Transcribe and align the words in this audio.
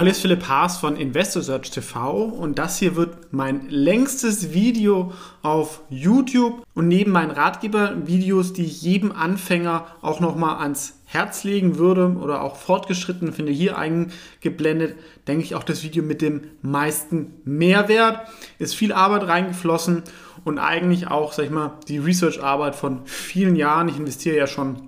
Hallo, 0.00 0.12
ist 0.12 0.22
Philipp 0.22 0.48
Haas 0.48 0.78
von 0.78 0.96
InvestorSearch 0.96 1.72
TV 1.72 2.22
und 2.22 2.58
das 2.58 2.78
hier 2.78 2.96
wird 2.96 3.34
mein 3.34 3.68
längstes 3.68 4.54
Video 4.54 5.12
auf 5.42 5.82
YouTube 5.90 6.64
und 6.72 6.88
neben 6.88 7.12
meinen 7.12 7.30
Ratgeber-Videos, 7.30 8.54
die 8.54 8.64
ich 8.64 8.80
jedem 8.80 9.12
Anfänger 9.12 9.84
auch 10.00 10.20
nochmal 10.20 10.56
ans 10.62 11.02
Herz 11.04 11.44
legen 11.44 11.76
würde 11.76 12.16
oder 12.18 12.40
auch 12.40 12.56
fortgeschritten 12.56 13.34
finde 13.34 13.52
hier 13.52 13.76
eingeblendet, 13.76 14.96
denke 15.28 15.44
ich 15.44 15.54
auch 15.54 15.64
das 15.64 15.82
Video 15.82 16.02
mit 16.02 16.22
dem 16.22 16.44
meisten 16.62 17.34
Mehrwert. 17.44 18.26
Ist 18.58 18.74
viel 18.74 18.94
Arbeit 18.94 19.28
reingeflossen 19.28 20.04
und 20.44 20.58
eigentlich 20.58 21.08
auch, 21.08 21.34
sag 21.34 21.44
ich 21.44 21.50
mal, 21.50 21.74
die 21.88 21.98
Research-Arbeit 21.98 22.74
von 22.74 23.02
vielen 23.04 23.54
Jahren. 23.54 23.90
Ich 23.90 23.98
investiere 23.98 24.38
ja 24.38 24.46
schon 24.46 24.80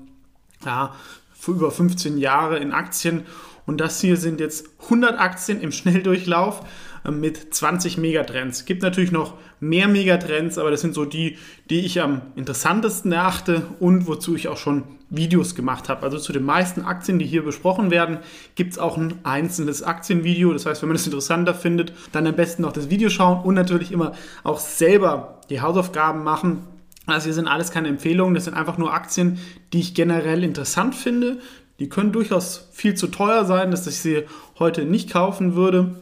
ja, 0.65 0.95
für 1.35 1.51
über 1.51 1.71
15 1.71 2.17
Jahre 2.17 2.57
in 2.61 2.73
Aktien 2.73 3.27
und 3.67 3.81
das 3.81 4.01
hier 4.01 4.17
sind 4.17 4.41
jetzt 4.41 4.67
100 4.85 5.19
Aktien 5.19 5.61
im 5.61 5.73
Schnelldurchlauf 5.73 6.63
äh, 7.05 7.11
mit 7.11 7.55
20 7.55 7.99
Megatrends. 7.99 8.61
Es 8.61 8.65
gibt 8.65 8.83
natürlich 8.83 9.13
noch 9.13 9.35
mehr 9.61 9.89
Megatrends, 9.89 10.59
aber 10.59 10.71
das 10.71 10.81
sind 10.81 10.95
so 10.95 11.05
die, 11.05 11.39
die 11.71 11.81
ich 11.81 12.01
am 12.01 12.23
interessantesten 12.35 13.13
erachte 13.13 13.67
und 13.79 14.07
wozu 14.07 14.35
ich 14.35 14.49
auch 14.49 14.57
schon 14.57 14.85
Videos 15.11 15.55
gemacht 15.55 15.89
habe. 15.89 16.03
Also 16.03 16.19
zu 16.19 16.33
den 16.33 16.45
meisten 16.45 16.83
Aktien, 16.83 17.19
die 17.19 17.27
hier 17.27 17.45
besprochen 17.45 17.91
werden, 17.91 18.19
gibt 18.55 18.73
es 18.73 18.79
auch 18.79 18.97
ein 18.97 19.15
einzelnes 19.25 19.83
Aktienvideo. 19.83 20.53
Das 20.53 20.67
heißt, 20.67 20.83
wenn 20.83 20.89
man 20.89 20.97
das 20.97 21.07
interessanter 21.07 21.55
findet, 21.55 21.93
dann 22.13 22.27
am 22.27 22.35
besten 22.35 22.63
noch 22.63 22.73
das 22.73 22.91
Video 22.91 23.11
schauen 23.11 23.45
und 23.45 23.55
natürlich 23.55 23.93
immer 23.93 24.13
auch 24.43 24.59
selber 24.59 25.41
die 25.51 25.61
Hausaufgaben 25.61 26.25
machen. 26.25 26.67
Also 27.07 27.25
hier 27.25 27.35
sind 27.35 27.49
alles 27.49 27.73
keine 27.73 27.89
Empfehlungen, 27.89 28.35
das 28.35 28.45
sind 28.45 28.55
einfach 28.55 28.79
nur 28.79 28.95
Aktien, 28.95 29.39
die 29.73 29.81
ich 29.81 29.95
generell 29.95 30.45
interessant 30.45 30.95
finde, 30.95 31.41
die 31.79 31.89
können 31.89 32.13
durchaus 32.13 32.69
viel 32.73 32.95
zu 32.95 33.09
teuer 33.09 33.45
sein, 33.45 33.71
dass 33.71 33.87
ich 33.87 33.99
sie 33.99 34.25
heute 34.59 34.85
nicht 34.85 35.11
kaufen 35.11 35.55
würde. 35.55 35.97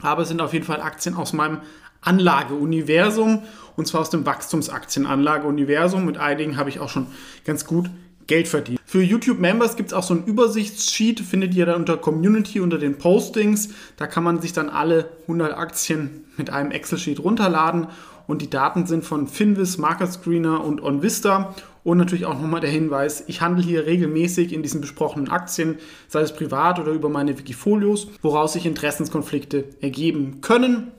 Aber 0.00 0.22
es 0.22 0.28
sind 0.28 0.40
auf 0.40 0.52
jeden 0.52 0.64
Fall 0.64 0.80
Aktien 0.80 1.14
aus 1.14 1.32
meinem 1.32 1.60
Anlageuniversum 2.02 3.42
und 3.76 3.86
zwar 3.86 4.02
aus 4.02 4.10
dem 4.10 4.26
Wachstumsaktienanlageuniversum. 4.26 6.04
Mit 6.04 6.18
einigen 6.18 6.56
habe 6.56 6.70
ich 6.70 6.80
auch 6.80 6.88
schon 6.88 7.06
ganz 7.44 7.64
gut 7.64 7.90
Geld 8.26 8.48
verdient. 8.48 8.80
Für 8.84 9.02
YouTube-Members 9.02 9.76
gibt 9.76 9.90
es 9.90 9.92
auch 9.92 10.02
so 10.02 10.14
ein 10.14 10.24
Übersichtssheet, 10.24 11.20
findet 11.20 11.54
ihr 11.54 11.66
dann 11.66 11.76
unter 11.76 11.96
Community, 11.96 12.60
unter 12.60 12.78
den 12.78 12.98
Postings. 12.98 13.70
Da 13.96 14.06
kann 14.06 14.24
man 14.24 14.40
sich 14.40 14.52
dann 14.52 14.68
alle 14.68 15.10
100 15.22 15.56
Aktien 15.56 16.24
mit 16.36 16.50
einem 16.50 16.72
Excel-Sheet 16.72 17.20
runterladen 17.20 17.88
und 18.26 18.42
die 18.42 18.50
Daten 18.50 18.86
sind 18.86 19.04
von 19.04 19.26
Finvis, 19.26 19.78
Market 19.78 20.12
Screener 20.12 20.64
und 20.64 20.82
OnVista. 20.82 21.54
Und 21.84 21.98
natürlich 21.98 22.26
auch 22.26 22.34
nochmal 22.34 22.60
der 22.60 22.70
Hinweis, 22.70 23.22
ich 23.28 23.40
handle 23.40 23.62
hier 23.62 23.86
regelmäßig 23.86 24.52
in 24.52 24.64
diesen 24.64 24.80
besprochenen 24.80 25.28
Aktien, 25.28 25.78
sei 26.08 26.20
es 26.22 26.34
privat 26.34 26.80
oder 26.80 26.90
über 26.90 27.08
meine 27.08 27.38
Wikifolios, 27.38 28.08
woraus 28.22 28.54
sich 28.54 28.66
Interessenskonflikte 28.66 29.66
ergeben 29.80 30.40
können. 30.40 30.90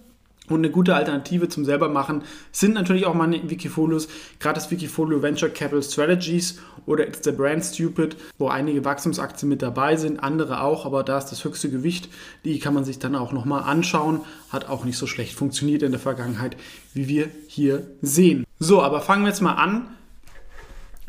Und 0.49 0.59
eine 0.59 0.69
gute 0.69 0.95
Alternative 0.95 1.49
zum 1.49 1.65
selbermachen 1.65 2.23
sind 2.51 2.73
natürlich 2.73 3.05
auch 3.05 3.13
meine 3.13 3.49
Wikifolios, 3.49 4.07
gerade 4.39 4.55
das 4.55 4.71
Wikifolio 4.71 5.21
Venture 5.21 5.49
Capital 5.49 5.83
Strategies 5.83 6.59
oder 6.85 7.05
It's 7.05 7.19
the 7.23 7.31
Brand 7.31 7.65
Stupid, 7.65 8.15
wo 8.37 8.47
einige 8.47 8.85
Wachstumsaktien 8.85 9.49
mit 9.49 9.61
dabei 9.61 9.97
sind, 9.97 10.23
andere 10.23 10.61
auch, 10.61 10.85
aber 10.85 11.03
da 11.03 11.17
ist 11.17 11.27
das 11.27 11.43
höchste 11.43 11.69
Gewicht. 11.69 12.09
Die 12.45 12.59
kann 12.59 12.73
man 12.73 12.85
sich 12.85 12.97
dann 12.97 13.15
auch 13.15 13.33
nochmal 13.33 13.63
anschauen. 13.63 14.21
Hat 14.49 14.69
auch 14.69 14.85
nicht 14.85 14.97
so 14.97 15.05
schlecht 15.05 15.33
funktioniert 15.35 15.83
in 15.83 15.91
der 15.91 15.99
Vergangenheit, 15.99 16.55
wie 16.93 17.09
wir 17.09 17.29
hier 17.47 17.85
sehen. 18.01 18.45
So, 18.57 18.81
aber 18.81 19.01
fangen 19.01 19.23
wir 19.23 19.29
jetzt 19.29 19.41
mal 19.41 19.55
an 19.55 19.87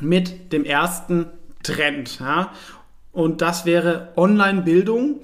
mit 0.01 0.53
dem 0.53 0.65
ersten 0.65 1.27
Trend. 1.63 2.19
Ja? 2.19 2.53
Und 3.13 3.41
das 3.41 3.65
wäre 3.65 4.13
Online-Bildung 4.17 5.21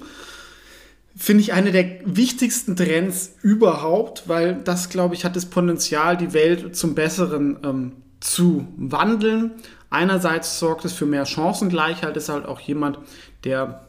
finde 1.15 1.41
ich 1.41 1.53
eine 1.53 1.71
der 1.71 1.99
wichtigsten 2.05 2.75
Trends 2.75 3.35
überhaupt, 3.41 4.27
weil 4.27 4.55
das, 4.55 4.89
glaube 4.89 5.15
ich, 5.15 5.23
hat 5.23 5.35
das 5.35 5.45
Potenzial, 5.45 6.17
die 6.17 6.33
Welt 6.33 6.75
zum 6.75 6.93
Besseren 6.93 7.57
ähm, 7.63 7.91
zu 8.19 8.67
wandeln. 8.75 9.51
Einerseits 9.89 10.59
sorgt 10.59 10.83
es 10.83 10.93
für 10.93 11.05
mehr 11.05 11.25
Chancengleichheit, 11.25 12.17
ist 12.17 12.29
halt 12.29 12.45
auch 12.45 12.59
jemand, 12.59 12.99
der 13.45 13.84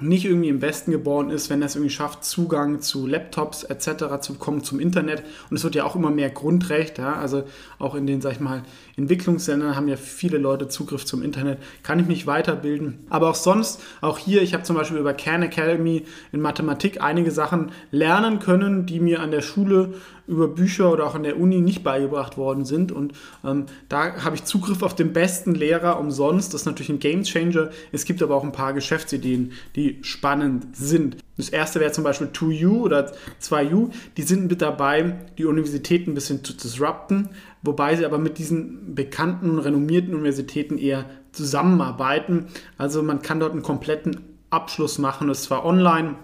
nicht 0.00 0.24
irgendwie 0.24 0.48
im 0.48 0.62
Westen 0.62 0.92
geboren 0.92 1.30
ist, 1.30 1.50
wenn 1.50 1.62
er 1.62 1.66
es 1.66 1.74
irgendwie 1.74 1.90
schafft, 1.90 2.24
Zugang 2.24 2.80
zu 2.80 3.06
Laptops 3.06 3.64
etc. 3.64 4.20
zu 4.20 4.34
bekommen, 4.34 4.62
zum 4.62 4.80
Internet. 4.80 5.22
Und 5.50 5.56
es 5.56 5.64
wird 5.64 5.74
ja 5.74 5.84
auch 5.84 5.96
immer 5.96 6.10
mehr 6.10 6.30
Grundrecht. 6.30 6.98
Ja? 6.98 7.14
Also 7.14 7.44
auch 7.78 7.94
in 7.94 8.06
den, 8.06 8.20
sag 8.20 8.32
ich 8.32 8.40
mal, 8.40 8.62
Entwicklungsländern 8.96 9.76
haben 9.76 9.88
ja 9.88 9.96
viele 9.96 10.38
Leute 10.38 10.68
Zugriff 10.68 11.04
zum 11.04 11.22
Internet. 11.22 11.58
Kann 11.82 11.98
ich 11.98 12.06
mich 12.06 12.26
weiterbilden. 12.26 13.00
Aber 13.10 13.30
auch 13.30 13.34
sonst, 13.34 13.82
auch 14.00 14.18
hier, 14.18 14.42
ich 14.42 14.54
habe 14.54 14.62
zum 14.62 14.76
Beispiel 14.76 14.98
über 14.98 15.12
Khan 15.12 15.42
Academy 15.42 16.04
in 16.32 16.40
Mathematik 16.40 17.02
einige 17.02 17.30
Sachen 17.30 17.72
lernen 17.90 18.38
können, 18.38 18.86
die 18.86 19.00
mir 19.00 19.20
an 19.20 19.30
der 19.30 19.42
Schule 19.42 19.94
über 20.30 20.48
Bücher 20.48 20.92
oder 20.92 21.06
auch 21.06 21.14
an 21.14 21.24
der 21.24 21.38
Uni 21.38 21.60
nicht 21.60 21.82
beigebracht 21.82 22.38
worden 22.38 22.64
sind. 22.64 22.92
Und 22.92 23.12
ähm, 23.44 23.66
da 23.88 24.24
habe 24.24 24.36
ich 24.36 24.44
Zugriff 24.44 24.82
auf 24.82 24.94
den 24.94 25.12
besten 25.12 25.54
Lehrer 25.54 25.98
umsonst. 25.98 26.54
Das 26.54 26.62
ist 26.62 26.66
natürlich 26.66 26.88
ein 26.88 27.00
Game 27.00 27.24
Changer. 27.24 27.70
Es 27.90 28.04
gibt 28.04 28.22
aber 28.22 28.36
auch 28.36 28.44
ein 28.44 28.52
paar 28.52 28.72
Geschäftsideen, 28.72 29.52
die 29.74 29.98
spannend 30.02 30.76
sind. 30.76 31.16
Das 31.36 31.48
erste 31.48 31.80
wäre 31.80 31.90
zum 31.90 32.04
Beispiel 32.04 32.28
2U 32.28 32.80
oder 32.80 33.12
2U. 33.42 33.90
Die 34.16 34.22
sind 34.22 34.48
mit 34.48 34.62
dabei, 34.62 35.16
die 35.36 35.44
Universitäten 35.44 36.12
ein 36.12 36.14
bisschen 36.14 36.44
zu 36.44 36.52
disrupten, 36.52 37.30
wobei 37.62 37.96
sie 37.96 38.06
aber 38.06 38.18
mit 38.18 38.38
diesen 38.38 38.94
bekannten, 38.94 39.58
renommierten 39.58 40.14
Universitäten 40.14 40.78
eher 40.78 41.06
zusammenarbeiten. 41.32 42.46
Also 42.78 43.02
man 43.02 43.22
kann 43.22 43.40
dort 43.40 43.52
einen 43.52 43.62
kompletten 43.62 44.20
Abschluss 44.50 44.98
machen, 44.98 45.28
das 45.28 45.42
zwar 45.42 45.64
online. 45.64 46.16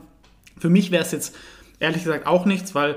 Für 0.58 0.68
mich 0.68 0.90
wäre 0.90 1.02
es 1.02 1.12
jetzt 1.12 1.34
ehrlich 1.80 2.04
gesagt 2.04 2.26
auch 2.26 2.44
nichts, 2.46 2.74
weil 2.74 2.96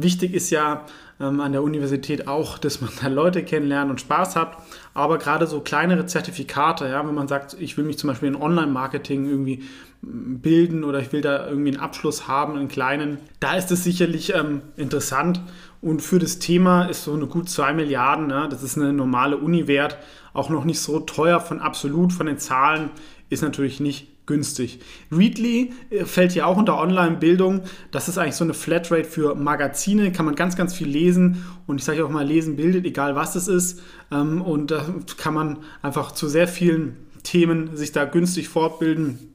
Wichtig 0.00 0.32
ist 0.32 0.50
ja 0.50 0.86
ähm, 1.18 1.40
an 1.40 1.50
der 1.50 1.64
Universität 1.64 2.28
auch, 2.28 2.56
dass 2.58 2.80
man 2.80 2.90
da 3.02 3.08
Leute 3.08 3.42
kennenlernt 3.42 3.90
und 3.90 4.00
Spaß 4.00 4.36
hat. 4.36 4.56
Aber 4.94 5.18
gerade 5.18 5.48
so 5.48 5.60
kleinere 5.60 6.06
Zertifikate, 6.06 6.86
ja, 6.86 7.04
wenn 7.04 7.16
man 7.16 7.26
sagt, 7.26 7.56
ich 7.58 7.76
will 7.76 7.84
mich 7.84 7.98
zum 7.98 8.06
Beispiel 8.06 8.28
in 8.28 8.36
Online-Marketing 8.36 9.28
irgendwie 9.28 9.64
mm, 10.02 10.36
bilden 10.36 10.84
oder 10.84 11.00
ich 11.00 11.12
will 11.12 11.20
da 11.20 11.48
irgendwie 11.48 11.72
einen 11.72 11.80
Abschluss 11.80 12.28
haben, 12.28 12.56
einen 12.56 12.68
kleinen, 12.68 13.18
da 13.40 13.56
ist 13.56 13.72
es 13.72 13.82
sicherlich 13.82 14.34
ähm, 14.36 14.62
interessant. 14.76 15.40
Und 15.80 16.00
für 16.00 16.20
das 16.20 16.38
Thema 16.38 16.84
ist 16.84 17.02
so 17.02 17.14
eine 17.14 17.26
gut 17.26 17.48
2 17.48 17.74
Milliarden, 17.74 18.30
ja, 18.30 18.46
das 18.46 18.62
ist 18.62 18.76
eine 18.76 18.92
normale 18.92 19.36
Uni-Wert, 19.36 19.98
auch 20.32 20.48
noch 20.48 20.64
nicht 20.64 20.80
so 20.80 21.00
teuer 21.00 21.40
von 21.40 21.60
absolut, 21.60 22.12
von 22.12 22.26
den 22.26 22.38
Zahlen, 22.38 22.90
ist 23.30 23.42
natürlich 23.42 23.80
nicht 23.80 24.06
günstig. 24.28 24.78
Readly 25.10 25.72
äh, 25.90 26.04
fällt 26.04 26.36
ja 26.36 26.46
auch 26.46 26.56
unter 26.56 26.78
Online-Bildung. 26.80 27.62
Das 27.90 28.08
ist 28.08 28.18
eigentlich 28.18 28.36
so 28.36 28.44
eine 28.44 28.54
Flatrate 28.54 29.04
für 29.04 29.34
Magazine, 29.34 30.12
kann 30.12 30.24
man 30.24 30.36
ganz, 30.36 30.54
ganz 30.54 30.72
viel 30.72 30.86
lesen. 30.86 31.44
Und 31.66 31.78
ich 31.78 31.84
sage 31.84 32.04
auch 32.04 32.10
mal, 32.10 32.24
lesen 32.24 32.54
bildet, 32.54 32.86
egal 32.86 33.16
was 33.16 33.34
es 33.34 33.48
ist. 33.48 33.80
Ähm, 34.12 34.40
und 34.40 34.70
da 34.70 34.84
kann 35.16 35.34
man 35.34 35.58
einfach 35.82 36.12
zu 36.12 36.28
sehr 36.28 36.46
vielen 36.46 36.96
Themen 37.24 37.76
sich 37.76 37.90
da 37.90 38.04
günstig 38.04 38.48
fortbilden. 38.48 39.34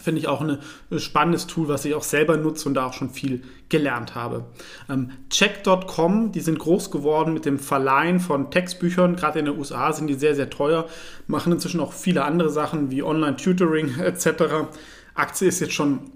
Finde 0.00 0.20
ich 0.20 0.28
auch 0.28 0.40
ein 0.40 0.58
spannendes 0.98 1.46
Tool, 1.46 1.68
was 1.68 1.84
ich 1.84 1.94
auch 1.94 2.02
selber 2.02 2.36
nutze 2.36 2.68
und 2.68 2.74
da 2.74 2.86
auch 2.86 2.92
schon 2.92 3.10
viel 3.10 3.42
gelernt 3.68 4.14
habe. 4.14 4.44
Ähm, 4.88 5.10
Check.com, 5.28 6.32
die 6.32 6.40
sind 6.40 6.58
groß 6.58 6.90
geworden 6.90 7.34
mit 7.34 7.44
dem 7.44 7.58
Verleihen 7.58 8.20
von 8.20 8.50
Textbüchern. 8.50 9.16
Gerade 9.16 9.40
in 9.40 9.46
den 9.46 9.58
USA 9.58 9.92
sind 9.92 10.06
die 10.06 10.14
sehr, 10.14 10.34
sehr 10.34 10.50
teuer. 10.50 10.86
Machen 11.26 11.52
inzwischen 11.52 11.80
auch 11.80 11.92
viele 11.92 12.24
andere 12.24 12.50
Sachen 12.50 12.90
wie 12.90 13.02
Online-Tutoring 13.02 13.98
etc. 13.98 14.68
Aktie 15.14 15.48
ist 15.48 15.60
jetzt 15.60 15.74
schon 15.74 16.10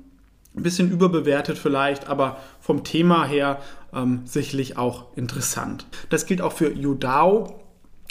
ein 0.57 0.63
bisschen 0.63 0.91
überbewertet 0.91 1.59
vielleicht, 1.59 2.09
aber 2.09 2.39
vom 2.61 2.85
Thema 2.85 3.25
her 3.25 3.61
ähm, 3.93 4.23
sicherlich 4.25 4.77
auch 4.77 5.17
interessant. 5.17 5.87
Das 6.11 6.27
gilt 6.27 6.41
auch 6.41 6.53
für 6.53 6.73
Yudao. 6.73 7.59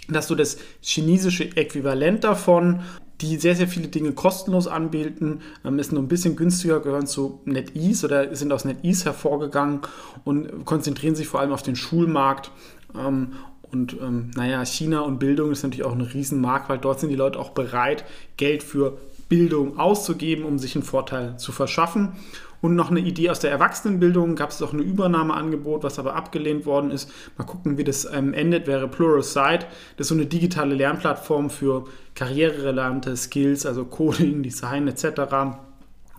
Das 0.09 0.25
ist 0.25 0.29
so 0.29 0.35
das 0.35 0.57
chinesische 0.81 1.55
Äquivalent 1.55 2.23
davon 2.23 2.81
die 3.21 3.38
sehr, 3.38 3.56
sehr 3.56 3.68
viele 3.68 3.88
Dinge 3.88 4.12
kostenlos 4.12 4.68
anbieten, 4.68 5.41
ähm, 5.63 5.79
ist 5.79 5.91
nur 5.91 6.01
ein 6.01 6.07
bisschen 6.07 6.35
günstiger, 6.35 6.79
gehören 6.79 7.07
zu 7.07 7.41
NetEase 7.45 8.06
oder 8.06 8.35
sind 8.35 8.51
aus 8.51 8.65
NetEase 8.65 9.06
hervorgegangen 9.06 9.81
und 10.23 10.65
konzentrieren 10.65 11.15
sich 11.15 11.27
vor 11.27 11.39
allem 11.39 11.53
auf 11.53 11.63
den 11.63 11.75
Schulmarkt. 11.75 12.51
Ähm, 12.97 13.33
und 13.71 13.94
ähm, 14.01 14.31
naja, 14.35 14.65
China 14.65 15.01
und 15.01 15.19
Bildung 15.19 15.51
ist 15.51 15.63
natürlich 15.63 15.85
auch 15.85 15.94
ein 15.94 16.01
Riesenmarkt, 16.01 16.68
weil 16.68 16.77
dort 16.77 17.00
sind 17.00 17.09
die 17.09 17.15
Leute 17.15 17.39
auch 17.39 17.51
bereit, 17.51 18.03
Geld 18.35 18.63
für 18.63 18.97
Bildung 19.29 19.79
auszugeben, 19.79 20.44
um 20.44 20.59
sich 20.59 20.75
einen 20.75 20.83
Vorteil 20.83 21.38
zu 21.38 21.53
verschaffen. 21.53 22.13
Und 22.61 22.75
noch 22.75 22.91
eine 22.91 22.99
Idee 22.99 23.31
aus 23.31 23.39
der 23.39 23.49
Erwachsenenbildung 23.49 24.35
gab 24.35 24.51
es 24.51 24.61
auch 24.61 24.71
ein 24.71 24.79
Übernahmeangebot, 24.79 25.83
was 25.83 25.97
aber 25.97 26.15
abgelehnt 26.15 26.65
worden 26.65 26.91
ist. 26.91 27.11
Mal 27.37 27.43
gucken, 27.45 27.77
wie 27.77 27.83
das 27.83 28.05
ähm, 28.05 28.33
endet, 28.33 28.67
wäre 28.67 28.87
Pluralsight. 28.87 29.65
Das 29.97 30.05
ist 30.05 30.09
so 30.09 30.15
eine 30.15 30.27
digitale 30.27 30.75
Lernplattform 30.75 31.49
für 31.49 31.85
karriererelevante 32.13 33.17
Skills, 33.17 33.65
also 33.65 33.85
Coding, 33.85 34.43
Design 34.43 34.87
etc. 34.87 35.05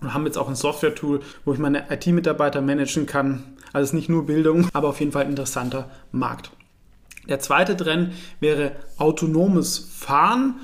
Und 0.01 0.15
haben 0.15 0.27
jetzt 0.27 0.37
auch 0.37 0.49
ein 0.49 0.57
Software-Tool, 0.57 1.21
wo 1.45 1.53
ich 1.53 1.61
meine 1.61 1.85
IT-Mitarbeiter 1.91 2.61
managen 2.61 3.07
kann. 3.07 3.45
Also 3.73 3.85
es 3.85 3.89
ist 3.91 3.95
nicht 3.95 4.09
nur 4.09 4.27
Bildung, 4.27 4.69
aber 4.73 4.89
auf 4.89 4.99
jeden 4.99 5.13
Fall 5.13 5.25
ein 5.25 5.31
interessanter 5.31 5.91
Markt. 6.11 6.51
Der 7.29 7.39
zweite 7.39 7.77
Trend 7.77 8.13
wäre 8.41 8.73
autonomes 8.99 9.79
Fahren. 9.79 10.57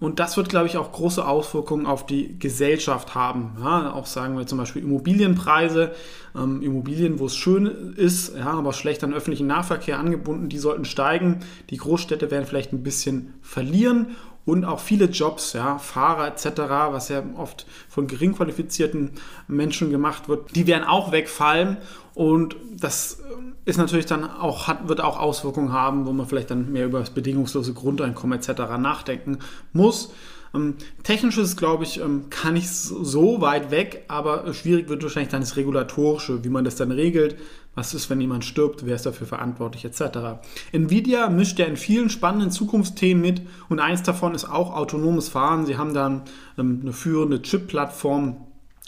Und 0.00 0.18
das 0.18 0.38
wird, 0.38 0.48
glaube 0.48 0.66
ich, 0.66 0.78
auch 0.78 0.92
große 0.92 1.26
Auswirkungen 1.26 1.84
auf 1.84 2.06
die 2.06 2.38
Gesellschaft 2.38 3.14
haben. 3.14 3.58
Ja, 3.62 3.92
auch 3.92 4.06
sagen 4.06 4.36
wir 4.38 4.46
zum 4.46 4.56
Beispiel 4.56 4.82
Immobilienpreise, 4.82 5.92
ähm, 6.34 6.62
Immobilien, 6.62 7.18
wo 7.18 7.26
es 7.26 7.36
schön 7.36 7.66
ist, 7.96 8.34
ja, 8.34 8.46
aber 8.46 8.72
schlecht 8.72 9.04
an 9.04 9.12
öffentlichen 9.12 9.46
Nahverkehr 9.46 9.98
angebunden, 9.98 10.48
die 10.48 10.58
sollten 10.58 10.86
steigen. 10.86 11.40
Die 11.68 11.76
Großstädte 11.76 12.30
werden 12.30 12.46
vielleicht 12.46 12.72
ein 12.72 12.82
bisschen 12.82 13.34
verlieren 13.42 14.16
und 14.46 14.64
auch 14.64 14.80
viele 14.80 15.04
Jobs, 15.04 15.52
ja, 15.52 15.78
Fahrer 15.78 16.28
etc., 16.28 16.62
was 16.90 17.10
ja 17.10 17.22
oft 17.36 17.66
von 17.88 18.06
gering 18.06 18.34
qualifizierten 18.34 19.10
Menschen 19.48 19.90
gemacht 19.90 20.28
wird, 20.28 20.56
die 20.56 20.66
werden 20.66 20.84
auch 20.84 21.12
wegfallen 21.12 21.76
und 22.14 22.56
das 22.74 23.22
ist 23.64 23.76
natürlich 23.76 24.06
dann 24.06 24.24
auch, 24.24 24.68
hat, 24.68 24.88
wird 24.88 25.00
auch 25.00 25.18
Auswirkungen 25.18 25.72
haben, 25.72 26.06
wo 26.06 26.12
man 26.12 26.26
vielleicht 26.26 26.50
dann 26.50 26.72
mehr 26.72 26.86
über 26.86 27.00
das 27.00 27.10
bedingungslose 27.10 27.74
Grundeinkommen 27.74 28.38
etc. 28.38 28.60
nachdenken 28.78 29.38
muss. 29.72 30.12
Ähm, 30.54 30.74
technisch 31.02 31.38
ist, 31.38 31.56
glaube 31.56 31.84
ich, 31.84 32.00
ähm, 32.00 32.24
kann 32.30 32.56
ich 32.56 32.70
so 32.70 33.40
weit 33.40 33.70
weg, 33.70 34.04
aber 34.08 34.52
schwierig 34.52 34.88
wird 34.88 35.02
wahrscheinlich 35.02 35.30
dann 35.30 35.42
das 35.42 35.56
Regulatorische, 35.56 36.42
wie 36.44 36.48
man 36.48 36.64
das 36.64 36.76
dann 36.76 36.90
regelt. 36.90 37.36
Was 37.76 37.94
ist, 37.94 38.10
wenn 38.10 38.20
jemand 38.20 38.44
stirbt? 38.44 38.84
Wer 38.84 38.96
ist 38.96 39.06
dafür 39.06 39.28
verantwortlich, 39.28 39.84
etc. 39.84 40.40
Nvidia 40.72 41.28
mischt 41.30 41.58
ja 41.60 41.66
in 41.66 41.76
vielen 41.76 42.10
spannenden 42.10 42.50
Zukunftsthemen 42.50 43.22
mit 43.22 43.42
und 43.68 43.78
eins 43.78 44.02
davon 44.02 44.34
ist 44.34 44.44
auch 44.44 44.74
autonomes 44.74 45.28
Fahren. 45.28 45.66
Sie 45.66 45.76
haben 45.76 45.94
dann 45.94 46.22
ähm, 46.58 46.80
eine 46.82 46.92
führende 46.92 47.42
Chip-Plattform 47.42 48.38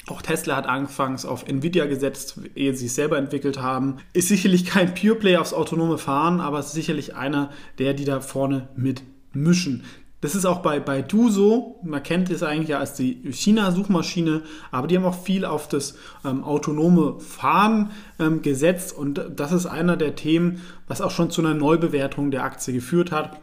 auch 0.09 0.21
Tesla 0.21 0.57
hat 0.57 0.67
anfangs 0.67 1.25
auf 1.25 1.47
Nvidia 1.47 1.87
gesetzt, 1.87 2.41
ehe 2.55 2.75
sie 2.75 2.87
es 2.87 2.97
selber 2.97 3.19
entwickelt 3.19 3.61
haben. 3.61 3.99
Ist 4.13 4.29
sicherlich 4.29 4.65
kein 4.65 4.95
Pure 4.95 5.15
Play 5.15 5.37
aufs 5.37 5.53
autonome 5.53 5.99
Fahren, 5.99 6.41
aber 6.41 6.59
ist 6.59 6.73
sicherlich 6.73 7.15
einer 7.15 7.51
der, 7.79 7.95
die 7.95 8.05
da 8.05 8.21
vorne 8.21 8.69
mitmischen. 8.75 9.85
Das 10.21 10.37
ist 10.37 10.45
auch 10.45 10.61
bei 10.61 10.79
Baidu 10.79 11.31
so. 11.31 11.81
Man 11.83 12.03
kennt 12.03 12.31
es 12.31 12.45
eigentlich 12.45 12.69
ja 12.69 12.79
als 12.79 12.95
die 12.95 13.33
China-Suchmaschine, 13.33 14.43
aber 14.71 14.87
die 14.87 14.97
haben 14.97 15.05
auch 15.05 15.21
viel 15.21 15.45
auf 15.45 15.67
das 15.67 15.97
ähm, 16.25 16.45
autonome 16.45 17.19
Fahren 17.19 17.91
ähm, 18.21 18.41
gesetzt 18.41 18.97
und 18.97 19.21
das 19.35 19.51
ist 19.51 19.67
einer 19.67 19.97
der 19.97 20.15
Themen, 20.15 20.61
was 20.87 21.01
auch 21.01 21.11
schon 21.11 21.31
zu 21.31 21.43
einer 21.43 21.55
Neubewertung 21.55 22.31
der 22.31 22.45
Aktie 22.45 22.73
geführt 22.73 23.11
hat. 23.11 23.41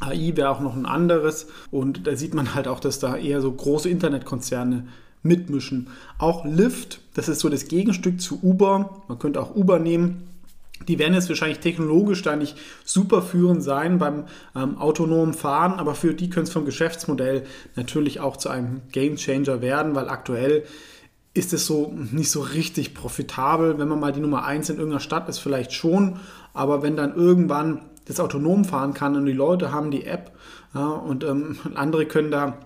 AI 0.00 0.32
wäre 0.36 0.50
auch 0.50 0.60
noch 0.60 0.76
ein 0.76 0.86
anderes 0.86 1.48
und 1.72 2.06
da 2.06 2.14
sieht 2.14 2.34
man 2.34 2.54
halt 2.54 2.68
auch, 2.68 2.78
dass 2.78 3.00
da 3.00 3.16
eher 3.16 3.40
so 3.40 3.50
große 3.52 3.88
Internetkonzerne 3.88 4.86
mitmischen. 5.22 5.88
Auch 6.18 6.44
Lyft, 6.44 7.00
das 7.14 7.28
ist 7.28 7.40
so 7.40 7.48
das 7.48 7.68
Gegenstück 7.68 8.20
zu 8.20 8.40
Uber. 8.42 9.02
Man 9.08 9.18
könnte 9.18 9.40
auch 9.40 9.54
Uber 9.54 9.78
nehmen 9.78 10.28
die 10.88 10.98
werden 10.98 11.14
jetzt 11.14 11.28
wahrscheinlich 11.28 11.60
technologisch 11.60 12.22
da 12.22 12.36
nicht 12.36 12.56
super 12.84 13.22
führend 13.22 13.62
sein 13.62 13.98
beim 13.98 14.24
ähm, 14.56 14.78
autonomen 14.78 15.34
Fahren, 15.34 15.74
aber 15.74 15.94
für 15.94 16.14
die 16.14 16.30
könnte 16.30 16.48
es 16.48 16.52
vom 16.52 16.64
Geschäftsmodell 16.64 17.44
natürlich 17.76 18.20
auch 18.20 18.36
zu 18.36 18.48
einem 18.48 18.82
Game 18.90 19.16
Changer 19.16 19.60
werden, 19.60 19.94
weil 19.94 20.08
aktuell 20.08 20.64
ist 21.34 21.52
es 21.52 21.66
so 21.66 21.92
nicht 22.12 22.30
so 22.30 22.40
richtig 22.40 22.94
profitabel. 22.94 23.78
Wenn 23.78 23.88
man 23.88 24.00
mal 24.00 24.12
die 24.12 24.20
Nummer 24.20 24.44
1 24.44 24.70
in 24.70 24.76
irgendeiner 24.76 25.00
Stadt 25.00 25.28
ist, 25.28 25.38
vielleicht 25.38 25.72
schon, 25.72 26.18
aber 26.52 26.82
wenn 26.82 26.96
dann 26.96 27.14
irgendwann 27.14 27.80
das 28.06 28.20
autonom 28.20 28.64
fahren 28.64 28.94
kann 28.94 29.16
und 29.16 29.26
die 29.26 29.32
Leute 29.32 29.72
haben 29.72 29.90
die 29.90 30.04
App 30.04 30.32
ja, 30.74 30.86
und 30.86 31.24
ähm, 31.24 31.58
andere 31.74 32.06
können 32.06 32.30
da 32.30 32.58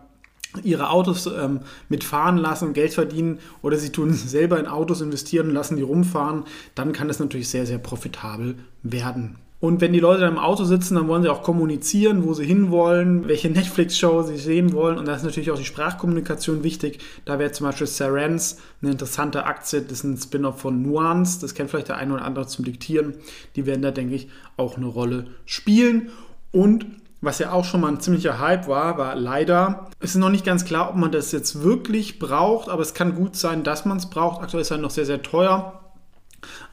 ihre 0.63 0.91
Autos 0.91 1.27
ähm, 1.27 1.61
mitfahren 1.89 2.37
lassen, 2.39 2.73
Geld 2.73 2.95
verdienen 2.95 3.39
oder 3.63 3.77
sie 3.77 3.91
tun 3.91 4.13
selber 4.15 4.59
in 4.59 4.67
Autos 4.67 5.01
investieren 5.01 5.49
und 5.49 5.55
lassen 5.55 5.77
die 5.77 5.83
rumfahren, 5.83 6.45
dann 6.75 6.93
kann 6.93 7.09
das 7.09 7.19
natürlich 7.19 7.49
sehr, 7.49 7.67
sehr 7.67 7.79
profitabel 7.79 8.57
werden. 8.83 9.37
Und 9.59 9.81
wenn 9.81 9.95
die 9.95 10.01
Leute 10.01 10.21
dann 10.21 10.35
im 10.35 10.39
Auto 10.39 10.65
sitzen, 10.65 10.97
dann 10.97 11.09
wollen 11.09 11.23
sie 11.23 11.31
auch 11.31 11.43
kommunizieren, 11.43 12.25
wo 12.25 12.35
sie 12.35 12.45
hinwollen, 12.45 13.27
welche 13.27 13.49
Netflix-Show 13.51 14.23
sie 14.23 14.37
sehen 14.37 14.73
wollen. 14.73 14.99
Und 14.99 15.07
da 15.07 15.15
ist 15.17 15.25
natürlich 15.25 15.51
auch 15.51 15.59
die 15.59 15.65
Sprachkommunikation 15.65 16.63
wichtig. 16.63 16.99
Da 17.25 17.39
wäre 17.39 17.53
zum 17.53 17.67
Beispiel 17.67 17.87
Sarens 17.87 18.59
eine 18.83 18.93
interessante 18.93 19.45
Aktie. 19.45 19.81
Das 19.81 19.99
ist 19.99 20.05
ein 20.05 20.19
Spin-off 20.19 20.61
von 20.61 20.83
Nuance. 20.83 21.41
Das 21.41 21.55
kennt 21.55 21.71
vielleicht 21.71 21.89
der 21.89 21.97
eine 21.97 22.15
oder 22.15 22.25
andere 22.25 22.47
zum 22.47 22.67
Diktieren. 22.67 23.15
Die 23.57 23.65
werden 23.65 23.81
da, 23.81 23.93
denke 23.93 24.15
ich, 24.15 24.29
auch 24.59 24.77
eine 24.77 24.87
Rolle 24.87 25.29
spielen. 25.47 26.11
Und 26.53 26.87
was 27.21 27.39
ja 27.39 27.53
auch 27.53 27.65
schon 27.65 27.81
mal 27.81 27.89
ein 27.89 28.01
ziemlicher 28.01 28.39
Hype 28.39 28.69
war, 28.69 28.99
war 28.99 29.15
leider, 29.15 29.89
es 30.01 30.11
ist 30.11 30.17
noch 30.17 30.31
nicht 30.31 30.45
ganz 30.45 30.65
klar, 30.65 30.91
ob 30.91 30.97
man 30.97 31.13
das 31.13 31.33
jetzt 31.33 31.63
wirklich 31.63 32.19
braucht, 32.19 32.69
aber 32.69 32.83
es 32.83 32.95
kann 32.95 33.15
gut 33.15 33.37
sein, 33.37 33.65
dass 33.65 33.85
man 33.85 33.97
es 33.97 34.11
braucht. 34.11 34.43
Aktuell 34.43 34.61
ist 34.61 34.69
es 34.69 34.71
halt 34.73 34.83
noch 34.83 34.91
sehr, 34.91 35.07
sehr 35.07 35.23
teuer. 35.23 35.83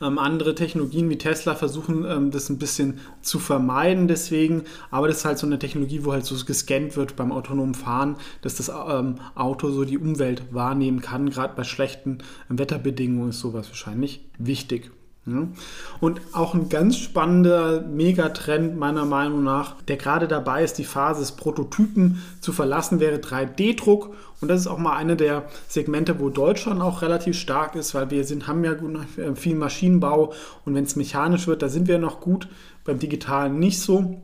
Ähm, 0.01 0.19
andere 0.19 0.55
Technologien 0.55 1.09
wie 1.09 1.17
Tesla 1.17 1.55
versuchen 1.55 2.05
ähm, 2.05 2.31
das 2.31 2.49
ein 2.49 2.59
bisschen 2.59 2.99
zu 3.21 3.39
vermeiden 3.39 4.07
deswegen, 4.07 4.63
aber 4.91 5.07
das 5.07 5.17
ist 5.17 5.25
halt 5.25 5.37
so 5.37 5.47
eine 5.47 5.57
Technologie, 5.57 6.03
wo 6.03 6.11
halt 6.11 6.25
so 6.25 6.35
gescannt 6.45 6.95
wird 6.95 7.15
beim 7.15 7.31
autonomen 7.31 7.73
Fahren, 7.73 8.17
dass 8.41 8.55
das 8.55 8.69
ähm, 8.69 9.15
Auto 9.35 9.71
so 9.71 9.85
die 9.85 9.97
Umwelt 9.97 10.43
wahrnehmen 10.51 11.01
kann. 11.01 11.29
Gerade 11.29 11.55
bei 11.55 11.63
schlechten 11.63 12.19
Wetterbedingungen 12.49 13.29
ist 13.29 13.39
sowas 13.39 13.69
wahrscheinlich 13.69 14.29
wichtig. 14.37 14.91
Und 16.01 16.19
auch 16.33 16.53
ein 16.53 16.67
ganz 16.67 16.97
spannender 16.97 17.81
Megatrend 17.81 18.77
meiner 18.77 19.05
Meinung 19.05 19.43
nach, 19.43 19.81
der 19.83 19.95
gerade 19.95 20.27
dabei 20.27 20.63
ist, 20.63 20.77
die 20.77 20.83
Phase 20.83 21.21
des 21.21 21.31
Prototypen 21.33 22.21
zu 22.41 22.51
verlassen, 22.51 22.99
wäre 22.99 23.17
3D-Druck. 23.17 24.13
Und 24.41 24.49
das 24.49 24.59
ist 24.59 24.67
auch 24.67 24.77
mal 24.77 24.97
eine 24.97 25.15
der 25.15 25.45
Segmente, 25.69 26.19
wo 26.19 26.27
Deutschland 26.29 26.81
auch 26.81 27.01
relativ 27.01 27.37
stark 27.37 27.75
ist, 27.75 27.95
weil 27.95 28.11
wir 28.11 28.25
sind, 28.25 28.47
haben 28.47 28.65
ja 28.65 28.75
viel 29.35 29.55
Maschinenbau 29.55 30.33
und 30.65 30.75
wenn 30.75 30.83
es 30.83 30.97
mechanisch 30.97 31.47
wird, 31.47 31.61
da 31.61 31.69
sind 31.69 31.87
wir 31.87 31.99
noch 31.99 32.19
gut, 32.19 32.49
beim 32.83 32.99
Digitalen 32.99 33.59
nicht 33.59 33.79
so. 33.79 34.21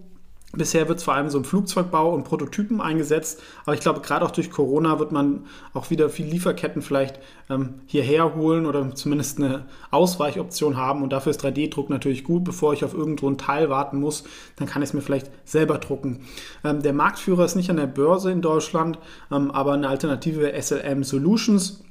Bisher 0.51 0.87
wird 0.87 0.97
es 0.97 1.03
vor 1.03 1.13
allem 1.13 1.29
so 1.29 1.37
im 1.37 1.43
Flugzeugbau 1.43 2.11
und 2.11 2.23
Prototypen 2.23 2.81
eingesetzt, 2.81 3.39
aber 3.65 3.75
ich 3.75 3.81
glaube, 3.81 4.01
gerade 4.01 4.25
auch 4.25 4.31
durch 4.31 4.49
Corona 4.49 4.97
wird 4.97 5.11
man 5.11 5.45
auch 5.75 5.91
wieder 5.91 6.09
viel 6.09 6.25
Lieferketten 6.25 6.81
vielleicht 6.81 7.19
ähm, 7.51 7.75
hierher 7.85 8.33
holen 8.33 8.65
oder 8.65 8.95
zumindest 8.95 9.37
eine 9.37 9.67
Ausweichoption 9.91 10.75
haben 10.75 11.03
und 11.03 11.13
dafür 11.13 11.29
ist 11.29 11.45
3D-Druck 11.45 11.91
natürlich 11.91 12.23
gut. 12.23 12.43
Bevor 12.43 12.73
ich 12.73 12.83
auf 12.83 12.95
irgendwo 12.95 13.29
ein 13.29 13.37
Teil 13.37 13.69
warten 13.69 13.99
muss, 13.99 14.23
dann 14.55 14.67
kann 14.67 14.81
ich 14.81 14.89
es 14.89 14.93
mir 14.93 15.01
vielleicht 15.01 15.29
selber 15.45 15.77
drucken. 15.77 16.21
Ähm, 16.63 16.81
der 16.81 16.93
Marktführer 16.93 17.45
ist 17.45 17.55
nicht 17.55 17.69
an 17.69 17.77
der 17.77 17.85
Börse 17.85 18.31
in 18.31 18.41
Deutschland, 18.41 18.97
ähm, 19.31 19.51
aber 19.51 19.73
eine 19.73 19.87
Alternative 19.87 20.59
SLM 20.59 21.03
Solutions 21.03 21.83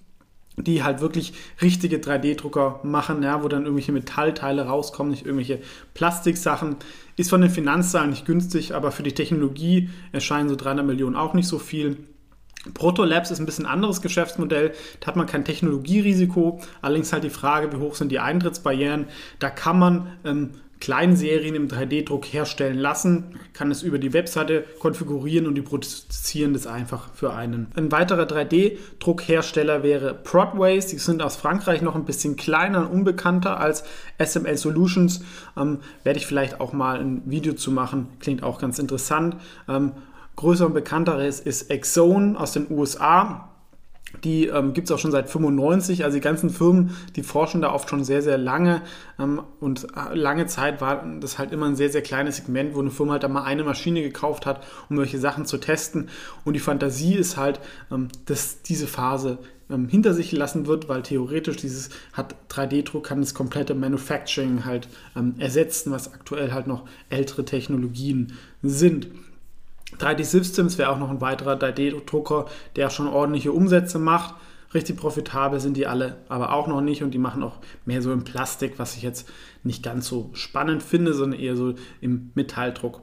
die 0.62 0.82
halt 0.82 1.00
wirklich 1.00 1.32
richtige 1.62 1.98
3D-Drucker 1.98 2.80
machen, 2.82 3.22
ja, 3.22 3.42
wo 3.42 3.48
dann 3.48 3.64
irgendwelche 3.64 3.92
Metallteile 3.92 4.66
rauskommen, 4.66 5.10
nicht 5.10 5.24
irgendwelche 5.24 5.60
Plastiksachen. 5.94 6.76
Ist 7.16 7.30
von 7.30 7.40
den 7.40 7.50
Finanzzahlen 7.50 8.10
nicht 8.10 8.26
günstig, 8.26 8.74
aber 8.74 8.92
für 8.92 9.02
die 9.02 9.14
Technologie 9.14 9.90
erscheinen 10.12 10.48
so 10.48 10.56
300 10.56 10.86
Millionen 10.86 11.16
auch 11.16 11.34
nicht 11.34 11.48
so 11.48 11.58
viel. 11.58 11.96
Protolabs 12.74 13.30
ist 13.30 13.38
ein 13.38 13.46
bisschen 13.46 13.66
anderes 13.66 14.02
Geschäftsmodell. 14.02 14.72
Da 15.00 15.08
hat 15.08 15.16
man 15.16 15.26
kein 15.26 15.44
Technologierisiko. 15.44 16.60
Allerdings 16.82 17.12
halt 17.12 17.24
die 17.24 17.30
Frage, 17.30 17.72
wie 17.72 17.76
hoch 17.76 17.94
sind 17.94 18.10
die 18.10 18.18
Eintrittsbarrieren. 18.18 19.06
Da 19.38 19.48
kann 19.48 19.78
man 19.78 20.08
ähm, 20.24 20.50
Kleinserien 20.80 21.54
im 21.54 21.68
3D-Druck 21.68 22.24
herstellen 22.26 22.78
lassen, 22.78 23.36
kann 23.52 23.70
es 23.70 23.82
über 23.82 23.98
die 23.98 24.12
Webseite 24.12 24.64
konfigurieren 24.78 25.46
und 25.46 25.54
die 25.54 25.62
produzieren 25.62 26.52
das 26.52 26.66
einfach 26.66 27.12
für 27.14 27.34
einen. 27.34 27.68
Ein 27.74 27.90
weiterer 27.90 28.24
3D-Druckhersteller 28.24 29.82
wäre 29.82 30.14
Prodways. 30.14 30.86
Die 30.86 30.98
sind 30.98 31.22
aus 31.22 31.36
Frankreich 31.36 31.82
noch 31.82 31.96
ein 31.96 32.04
bisschen 32.04 32.36
kleiner 32.36 32.80
und 32.80 32.98
unbekannter 32.98 33.58
als 33.58 33.84
SML 34.22 34.56
Solutions. 34.56 35.24
Ähm, 35.56 35.80
werde 36.04 36.18
ich 36.18 36.26
vielleicht 36.26 36.60
auch 36.60 36.72
mal 36.72 37.00
ein 37.00 37.22
Video 37.26 37.54
zu 37.54 37.72
machen. 37.72 38.08
Klingt 38.20 38.42
auch 38.42 38.60
ganz 38.60 38.78
interessant. 38.78 39.36
Ähm, 39.68 39.92
größer 40.38 40.66
und 40.66 40.72
bekannter 40.72 41.24
ist, 41.24 41.44
ist 41.44 41.68
Exone 41.68 42.38
aus 42.38 42.52
den 42.52 42.70
USA. 42.70 43.50
Die 44.22 44.46
ähm, 44.46 44.72
gibt 44.72 44.88
es 44.88 44.92
auch 44.92 44.98
schon 44.98 45.10
seit 45.10 45.28
95. 45.28 46.04
Also 46.04 46.16
die 46.16 46.22
ganzen 46.22 46.48
Firmen, 46.48 46.96
die 47.16 47.24
forschen 47.24 47.60
da 47.60 47.72
oft 47.74 47.90
schon 47.90 48.04
sehr, 48.04 48.22
sehr 48.22 48.38
lange. 48.38 48.82
Ähm, 49.18 49.42
und 49.58 49.88
äh, 49.96 50.14
lange 50.14 50.46
Zeit 50.46 50.80
war 50.80 51.04
das 51.20 51.38
halt 51.38 51.52
immer 51.52 51.66
ein 51.66 51.74
sehr, 51.74 51.90
sehr 51.90 52.02
kleines 52.02 52.36
Segment, 52.36 52.76
wo 52.76 52.80
eine 52.80 52.92
Firma 52.92 53.14
halt 53.14 53.24
einmal 53.24 53.44
eine 53.44 53.64
Maschine 53.64 54.00
gekauft 54.00 54.46
hat, 54.46 54.64
um 54.88 54.96
solche 54.96 55.18
Sachen 55.18 55.44
zu 55.44 55.58
testen. 55.58 56.08
Und 56.44 56.54
die 56.54 56.60
Fantasie 56.60 57.14
ist 57.14 57.36
halt, 57.36 57.58
ähm, 57.90 58.06
dass 58.26 58.62
diese 58.62 58.86
Phase 58.86 59.38
ähm, 59.68 59.88
hinter 59.88 60.14
sich 60.14 60.30
gelassen 60.30 60.66
wird, 60.66 60.88
weil 60.88 61.02
theoretisch 61.02 61.56
dieses 61.56 61.90
hat 62.12 62.36
3D-Druck 62.48 63.04
kann 63.04 63.20
das 63.20 63.34
komplette 63.34 63.74
Manufacturing 63.74 64.64
halt 64.64 64.88
ähm, 65.16 65.34
ersetzen, 65.38 65.90
was 65.90 66.14
aktuell 66.14 66.52
halt 66.52 66.68
noch 66.68 66.84
ältere 67.10 67.44
Technologien 67.44 68.34
sind. 68.62 69.08
3D 69.96 70.24
Systems 70.24 70.78
wäre 70.78 70.90
auch 70.90 70.98
noch 70.98 71.10
ein 71.10 71.20
weiterer 71.20 71.54
3D-Drucker, 71.54 72.46
der 72.76 72.90
schon 72.90 73.08
ordentliche 73.08 73.52
Umsätze 73.52 73.98
macht. 73.98 74.34
Richtig 74.74 74.98
profitabel 74.98 75.60
sind 75.60 75.78
die 75.78 75.86
alle 75.86 76.18
aber 76.28 76.52
auch 76.52 76.66
noch 76.66 76.82
nicht 76.82 77.02
und 77.02 77.12
die 77.12 77.18
machen 77.18 77.42
auch 77.42 77.56
mehr 77.86 78.02
so 78.02 78.12
im 78.12 78.24
Plastik, 78.24 78.78
was 78.78 78.96
ich 78.96 79.02
jetzt 79.02 79.28
nicht 79.62 79.82
ganz 79.82 80.06
so 80.06 80.28
spannend 80.34 80.82
finde, 80.82 81.14
sondern 81.14 81.40
eher 81.40 81.56
so 81.56 81.74
im 82.02 82.32
Metalldruck. 82.34 83.00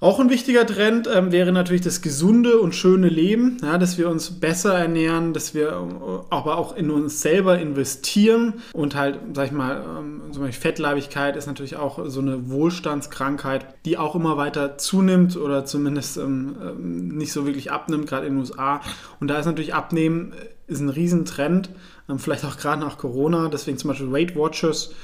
Auch 0.00 0.20
ein 0.20 0.30
wichtiger 0.30 0.64
Trend 0.64 1.08
ähm, 1.12 1.32
wäre 1.32 1.50
natürlich 1.50 1.80
das 1.82 2.02
gesunde 2.02 2.60
und 2.60 2.72
schöne 2.72 3.08
Leben, 3.08 3.56
ja, 3.62 3.78
dass 3.78 3.98
wir 3.98 4.08
uns 4.08 4.30
besser 4.38 4.78
ernähren, 4.78 5.32
dass 5.32 5.54
wir 5.54 5.70
äh, 5.70 6.24
aber 6.30 6.56
auch 6.56 6.76
in 6.76 6.90
uns 6.90 7.20
selber 7.20 7.58
investieren 7.58 8.54
und 8.72 8.94
halt, 8.94 9.18
sag 9.34 9.46
ich 9.46 9.52
mal, 9.52 9.84
ähm, 9.98 10.22
zum 10.30 10.44
Beispiel 10.44 10.60
Fettleibigkeit 10.60 11.34
ist 11.34 11.46
natürlich 11.46 11.74
auch 11.74 11.98
so 12.06 12.20
eine 12.20 12.48
Wohlstandskrankheit, 12.48 13.66
die 13.84 13.98
auch 13.98 14.14
immer 14.14 14.36
weiter 14.36 14.78
zunimmt 14.78 15.36
oder 15.36 15.64
zumindest 15.64 16.16
ähm, 16.16 16.56
ähm 16.62 17.08
nicht 17.08 17.32
so 17.32 17.44
wirklich 17.44 17.72
abnimmt, 17.72 18.06
gerade 18.06 18.26
in 18.26 18.34
den 18.34 18.40
USA. 18.40 18.80
Und 19.18 19.26
da 19.28 19.38
ist 19.38 19.46
natürlich 19.46 19.74
Abnehmen 19.74 20.32
äh, 20.32 20.46
ist 20.68 20.80
ein 20.80 20.90
Riesentrend. 20.90 21.70
Ähm, 22.08 22.18
vielleicht 22.18 22.44
auch 22.44 22.56
gerade 22.56 22.80
nach 22.80 22.98
Corona. 22.98 23.48
Deswegen 23.48 23.78
zum 23.78 23.88
Beispiel 23.88 24.12
Weight 24.12 24.36
Watchers, 24.36 24.94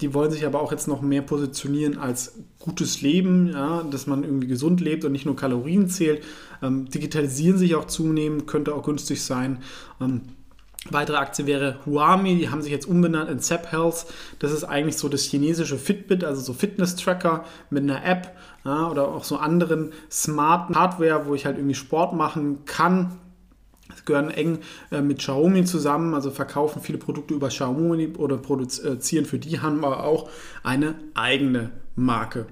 die 0.00 0.12
wollen 0.12 0.30
sich 0.30 0.44
aber 0.44 0.60
auch 0.60 0.70
jetzt 0.70 0.86
noch 0.86 1.00
mehr 1.00 1.22
positionieren 1.22 1.96
als 1.96 2.38
gutes 2.58 3.00
Leben, 3.00 3.48
ja, 3.48 3.82
dass 3.90 4.06
man 4.06 4.22
irgendwie 4.22 4.48
gesund 4.48 4.80
lebt 4.82 5.04
und 5.04 5.12
nicht 5.12 5.24
nur 5.24 5.34
Kalorien 5.34 5.88
zählt. 5.88 6.22
Ähm, 6.62 6.90
digitalisieren 6.90 7.56
sich 7.56 7.74
auch 7.74 7.86
zunehmend, 7.86 8.46
könnte 8.46 8.74
auch 8.74 8.82
günstig 8.82 9.22
sein. 9.22 9.62
Weitere 10.90 11.16
Aktie 11.16 11.46
wäre 11.46 11.78
Huami, 11.86 12.36
die 12.36 12.50
haben 12.50 12.62
sich 12.62 12.70
jetzt 12.70 12.86
umbenannt 12.86 13.30
in 13.30 13.40
Zap 13.40 13.72
Health. 13.72 14.06
Das 14.38 14.52
ist 14.52 14.64
eigentlich 14.64 14.98
so 14.98 15.08
das 15.08 15.22
chinesische 15.22 15.78
Fitbit, 15.78 16.22
also 16.22 16.40
so 16.40 16.52
Fitness-Tracker 16.52 17.44
mit 17.70 17.82
einer 17.82 18.04
App 18.04 18.36
ja, 18.64 18.90
oder 18.90 19.08
auch 19.08 19.24
so 19.24 19.36
anderen 19.36 19.92
smarten 20.10 20.76
Hardware, 20.76 21.26
wo 21.26 21.34
ich 21.34 21.46
halt 21.46 21.56
irgendwie 21.56 21.74
Sport 21.74 22.14
machen 22.14 22.64
kann 22.66 23.18
gehören 24.06 24.30
eng 24.30 24.58
äh, 24.90 25.02
mit 25.02 25.18
Xiaomi 25.18 25.64
zusammen, 25.64 26.14
also 26.14 26.30
verkaufen 26.30 26.80
viele 26.80 26.98
Produkte 26.98 27.34
über 27.34 27.48
Xiaomi 27.48 28.14
oder 28.16 28.38
produzieren 28.38 29.26
für 29.26 29.38
die, 29.38 29.60
haben 29.60 29.84
aber 29.84 30.04
auch 30.04 30.30
eine 30.62 30.94
eigene 31.14 31.70
Marke. 31.94 32.46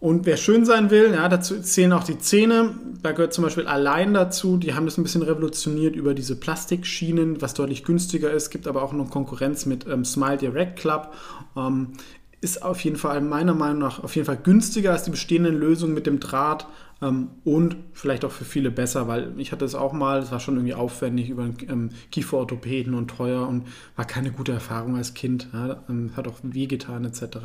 Und 0.00 0.26
wer 0.26 0.36
schön 0.36 0.64
sein 0.64 0.90
will, 0.90 1.12
ja, 1.12 1.28
dazu 1.28 1.60
zählen 1.60 1.92
auch 1.92 2.04
die 2.04 2.18
Zähne. 2.18 2.74
Da 3.02 3.10
gehört 3.10 3.32
zum 3.32 3.42
Beispiel 3.42 3.66
allein 3.66 4.14
dazu. 4.14 4.56
Die 4.56 4.74
haben 4.74 4.84
das 4.84 4.96
ein 4.96 5.02
bisschen 5.02 5.22
revolutioniert 5.22 5.96
über 5.96 6.14
diese 6.14 6.36
Plastikschienen, 6.36 7.42
was 7.42 7.54
deutlich 7.54 7.82
günstiger 7.82 8.30
ist. 8.30 8.50
Gibt 8.50 8.68
aber 8.68 8.82
auch 8.82 8.92
noch 8.92 9.10
Konkurrenz 9.10 9.66
mit 9.66 9.88
ähm, 9.88 10.04
Smile 10.04 10.36
Direct 10.36 10.78
Club. 10.78 11.12
Ähm, 11.56 11.94
ist 12.40 12.62
auf 12.62 12.82
jeden 12.84 12.96
Fall 12.96 13.20
meiner 13.20 13.54
Meinung 13.54 13.78
nach 13.78 14.02
auf 14.02 14.14
jeden 14.14 14.26
Fall 14.26 14.38
günstiger 14.42 14.92
als 14.92 15.02
die 15.02 15.10
bestehenden 15.10 15.56
Lösungen 15.56 15.94
mit 15.94 16.06
dem 16.06 16.20
Draht 16.20 16.66
ähm, 17.00 17.30
und 17.44 17.76
vielleicht 17.92 18.24
auch 18.24 18.30
für 18.30 18.44
viele 18.44 18.70
besser, 18.70 19.06
weil 19.08 19.32
ich 19.38 19.52
hatte 19.52 19.64
es 19.64 19.74
auch 19.74 19.92
mal, 19.92 20.20
es 20.20 20.32
war 20.32 20.40
schon 20.40 20.56
irgendwie 20.56 20.74
aufwendig 20.74 21.30
über 21.30 21.48
ähm, 21.68 21.90
Kieferorthopäden 22.10 22.94
und 22.94 23.08
teuer 23.08 23.46
und 23.46 23.66
war 23.96 24.04
keine 24.04 24.32
gute 24.32 24.52
Erfahrung 24.52 24.96
als 24.96 25.14
Kind. 25.14 25.48
Ja, 25.52 25.82
ähm, 25.88 26.12
hat 26.16 26.26
auch 26.26 26.38
wehgetan 26.42 27.04
etc. 27.04 27.38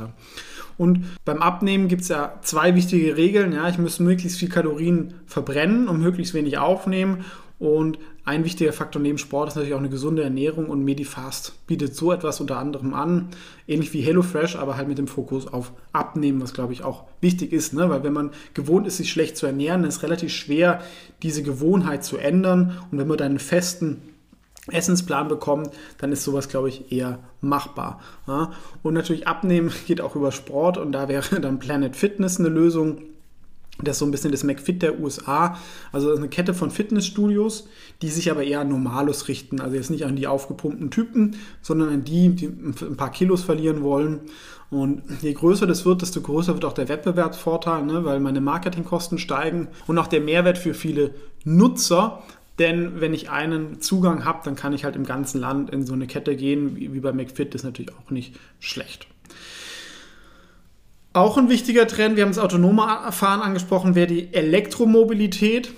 Und 0.77 1.05
beim 1.25 1.41
Abnehmen 1.41 1.87
gibt 1.87 2.03
es 2.03 2.07
ja 2.07 2.39
zwei 2.41 2.75
wichtige 2.75 3.15
Regeln. 3.15 3.51
Ja, 3.53 3.69
ich 3.69 3.77
muss 3.77 3.99
möglichst 3.99 4.39
viel 4.39 4.49
Kalorien 4.49 5.15
verbrennen 5.25 5.87
und 5.87 6.01
möglichst 6.01 6.33
wenig 6.33 6.57
aufnehmen 6.57 7.25
und 7.59 7.99
ein 8.25 8.45
wichtiger 8.45 8.71
Faktor 8.71 9.01
neben 9.01 9.17
Sport 9.17 9.49
ist 9.49 9.55
natürlich 9.55 9.73
auch 9.73 9.79
eine 9.79 9.89
gesunde 9.89 10.23
Ernährung 10.23 10.67
und 10.67 10.83
Medifast 10.83 11.67
bietet 11.67 11.93
so 11.93 12.13
etwas 12.13 12.39
unter 12.39 12.57
anderem 12.57 12.93
an, 12.93 13.27
ähnlich 13.67 13.91
wie 13.93 13.99
HelloFresh, 13.99 14.55
aber 14.55 14.77
halt 14.77 14.87
mit 14.87 14.97
dem 14.97 15.07
Fokus 15.07 15.45
auf 15.47 15.73
Abnehmen, 15.91 16.41
was 16.41 16.53
glaube 16.53 16.71
ich 16.71 16.83
auch 16.83 17.03
wichtig 17.19 17.51
ist, 17.51 17.73
ne? 17.73 17.89
weil 17.89 18.03
wenn 18.03 18.13
man 18.13 18.31
gewohnt 18.53 18.87
ist, 18.87 18.97
sich 18.97 19.11
schlecht 19.11 19.35
zu 19.35 19.45
ernähren, 19.45 19.83
ist 19.83 19.97
es 19.97 20.03
relativ 20.03 20.31
schwer, 20.31 20.81
diese 21.21 21.43
Gewohnheit 21.43 22.05
zu 22.05 22.17
ändern 22.17 22.77
und 22.91 22.97
wenn 22.97 23.07
man 23.09 23.17
dann 23.17 23.31
einen 23.31 23.39
festen 23.39 24.01
Essensplan 24.71 25.27
bekommt, 25.27 25.71
dann 25.97 26.13
ist 26.13 26.23
sowas, 26.23 26.47
glaube 26.47 26.69
ich, 26.69 26.93
eher 26.93 27.19
machbar. 27.41 27.99
Ja? 28.27 28.53
Und 28.81 28.93
natürlich 28.93 29.27
Abnehmen 29.27 29.71
geht 29.87 29.99
auch 29.99 30.15
über 30.15 30.31
Sport 30.31 30.77
und 30.77 30.93
da 30.93 31.09
wäre 31.09 31.41
dann 31.41 31.59
Planet 31.59 31.97
Fitness 31.97 32.39
eine 32.39 32.49
Lösung 32.49 32.99
das 33.81 33.95
ist 33.95 33.99
so 33.99 34.05
ein 34.05 34.11
bisschen 34.11 34.31
das 34.31 34.43
McFit 34.43 34.81
der 34.81 34.99
USA. 34.99 35.57
Also 35.91 36.15
eine 36.15 36.29
Kette 36.29 36.53
von 36.53 36.69
Fitnessstudios, 36.69 37.67
die 38.01 38.09
sich 38.09 38.29
aber 38.29 38.43
eher 38.43 38.61
an 38.61 38.69
Normalos 38.69 39.27
richten. 39.27 39.59
Also 39.59 39.75
jetzt 39.75 39.89
nicht 39.89 40.05
an 40.05 40.15
die 40.15 40.27
aufgepumpten 40.27 40.91
Typen, 40.91 41.37
sondern 41.61 41.89
an 41.89 42.03
die, 42.03 42.29
die 42.29 42.45
ein 42.45 42.97
paar 42.97 43.11
Kilos 43.11 43.43
verlieren 43.43 43.81
wollen. 43.81 44.21
Und 44.69 45.03
je 45.21 45.33
größer 45.33 45.67
das 45.67 45.85
wird, 45.85 46.01
desto 46.01 46.21
größer 46.21 46.53
wird 46.53 46.65
auch 46.65 46.73
der 46.73 46.89
Wettbewerbsvorteil, 46.89 47.83
ne? 47.83 48.05
weil 48.05 48.19
meine 48.19 48.41
Marketingkosten 48.41 49.17
steigen 49.17 49.67
und 49.87 49.97
auch 49.97 50.07
der 50.07 50.21
Mehrwert 50.21 50.57
für 50.57 50.73
viele 50.73 51.11
Nutzer. 51.43 52.23
Denn 52.59 53.01
wenn 53.01 53.13
ich 53.13 53.31
einen 53.31 53.81
Zugang 53.81 54.25
habe, 54.25 54.41
dann 54.43 54.55
kann 54.55 54.73
ich 54.73 54.83
halt 54.83 54.95
im 54.95 55.05
ganzen 55.05 55.41
Land 55.41 55.71
in 55.71 55.85
so 55.85 55.93
eine 55.93 56.05
Kette 56.05 56.35
gehen, 56.35 56.75
wie 56.75 56.99
bei 56.99 57.11
McFit, 57.11 57.53
das 57.53 57.61
ist 57.61 57.65
natürlich 57.65 57.91
auch 57.95 58.11
nicht 58.11 58.35
schlecht. 58.59 59.07
Auch 61.13 61.37
ein 61.37 61.47
wichtiger 61.47 61.87
Trend, 61.87 62.15
wir 62.15 62.23
haben 62.23 62.31
das 62.31 62.39
autonome 62.39 63.11
Fahren 63.11 63.41
angesprochen, 63.41 63.93
wäre 63.93 64.07
die 64.07 64.33
Elektromobilität. 64.33 65.71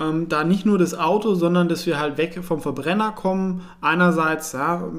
Ähm, 0.00 0.28
da 0.28 0.42
nicht 0.42 0.66
nur 0.66 0.76
das 0.76 0.98
Auto, 0.98 1.36
sondern 1.36 1.68
dass 1.68 1.86
wir 1.86 2.00
halt 2.00 2.18
weg 2.18 2.40
vom 2.42 2.60
Verbrenner 2.60 3.12
kommen. 3.12 3.62
Einerseits 3.80 4.52
ja, 4.52 4.90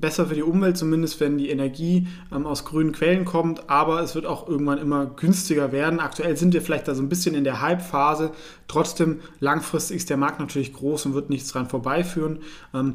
besser 0.00 0.26
für 0.26 0.34
die 0.34 0.42
Umwelt, 0.42 0.76
zumindest 0.76 1.20
wenn 1.20 1.38
die 1.38 1.50
Energie 1.50 2.08
ähm, 2.34 2.44
aus 2.44 2.64
grünen 2.64 2.90
Quellen 2.90 3.24
kommt, 3.24 3.70
aber 3.70 4.00
es 4.00 4.16
wird 4.16 4.26
auch 4.26 4.48
irgendwann 4.48 4.78
immer 4.78 5.06
günstiger 5.06 5.70
werden. 5.70 6.00
Aktuell 6.00 6.36
sind 6.36 6.52
wir 6.52 6.62
vielleicht 6.62 6.88
da 6.88 6.96
so 6.96 7.02
ein 7.02 7.08
bisschen 7.08 7.36
in 7.36 7.44
der 7.44 7.60
Hype-Phase. 7.60 8.32
Trotzdem 8.66 9.20
langfristig 9.38 9.98
ist 9.98 10.10
der 10.10 10.16
Markt 10.16 10.40
natürlich 10.40 10.72
groß 10.72 11.06
und 11.06 11.14
wird 11.14 11.30
nichts 11.30 11.52
dran 11.52 11.68
vorbeiführen. 11.68 12.40
Ähm, 12.74 12.94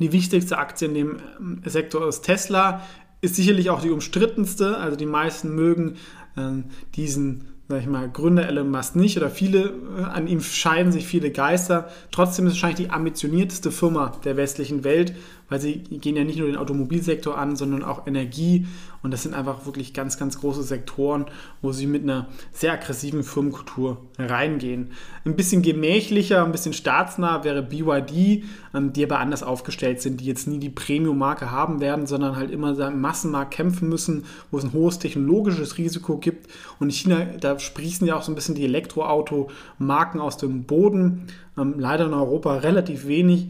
die 0.00 0.10
wichtigste 0.10 0.58
Aktie 0.58 0.88
in 0.88 0.94
dem 0.94 1.16
ähm, 1.38 1.62
Sektor 1.64 2.08
ist 2.08 2.22
Tesla 2.22 2.82
ist 3.20 3.36
sicherlich 3.36 3.70
auch 3.70 3.80
die 3.80 3.90
umstrittenste. 3.90 4.76
Also 4.78 4.96
die 4.96 5.06
meisten 5.06 5.54
mögen 5.54 5.96
äh, 6.36 6.62
diesen 6.94 7.56
sag 7.68 7.80
ich 7.80 7.86
mal, 7.86 8.08
Gründer 8.08 8.46
Elon 8.46 8.70
Musk 8.70 8.94
nicht 8.94 9.16
oder 9.16 9.30
viele, 9.30 9.72
äh, 9.98 10.02
an 10.02 10.28
ihm 10.28 10.40
scheiden 10.40 10.92
sich 10.92 11.06
viele 11.06 11.30
Geister. 11.30 11.88
Trotzdem 12.12 12.46
ist 12.46 12.52
es 12.52 12.62
wahrscheinlich 12.62 12.86
die 12.86 12.92
ambitionierteste 12.92 13.72
Firma 13.72 14.12
der 14.24 14.36
westlichen 14.36 14.84
Welt, 14.84 15.14
weil 15.48 15.60
sie 15.60 15.78
gehen 15.78 16.16
ja 16.16 16.24
nicht 16.24 16.38
nur 16.38 16.48
den 16.48 16.56
Automobilsektor 16.56 17.38
an, 17.38 17.56
sondern 17.56 17.82
auch 17.82 18.06
Energie. 18.06 18.66
Und 19.02 19.12
das 19.12 19.22
sind 19.22 19.34
einfach 19.34 19.66
wirklich 19.66 19.94
ganz, 19.94 20.18
ganz 20.18 20.40
große 20.40 20.64
Sektoren, 20.64 21.26
wo 21.62 21.70
sie 21.70 21.86
mit 21.86 22.02
einer 22.02 22.26
sehr 22.52 22.72
aggressiven 22.72 23.22
Firmenkultur 23.22 23.98
reingehen. 24.18 24.90
Ein 25.24 25.36
bisschen 25.36 25.62
gemächlicher, 25.62 26.44
ein 26.44 26.50
bisschen 26.50 26.72
staatsnah 26.72 27.44
wäre 27.44 27.62
BYD, 27.62 28.42
die 28.74 29.04
aber 29.04 29.20
anders 29.20 29.44
aufgestellt 29.44 30.00
sind, 30.00 30.20
die 30.20 30.24
jetzt 30.24 30.48
nie 30.48 30.58
die 30.58 30.70
Premium-Marke 30.70 31.50
haben 31.50 31.80
werden, 31.80 32.06
sondern 32.06 32.34
halt 32.34 32.50
immer 32.50 32.76
im 32.78 33.00
Massenmarkt 33.00 33.54
kämpfen 33.54 33.88
müssen, 33.88 34.24
wo 34.50 34.58
es 34.58 34.64
ein 34.64 34.72
hohes 34.72 34.98
technologisches 34.98 35.78
Risiko 35.78 36.18
gibt. 36.18 36.48
Und 36.80 36.88
in 36.88 36.92
China, 36.92 37.24
da 37.40 37.58
sprießen 37.58 38.06
ja 38.06 38.16
auch 38.16 38.22
so 38.22 38.32
ein 38.32 38.34
bisschen 38.34 38.56
die 38.56 38.64
Elektroauto-Marken 38.64 40.20
aus 40.20 40.36
dem 40.36 40.64
Boden. 40.64 41.28
Ähm, 41.56 41.74
leider 41.78 42.06
in 42.06 42.14
Europa 42.14 42.56
relativ 42.56 43.06
wenig. 43.06 43.48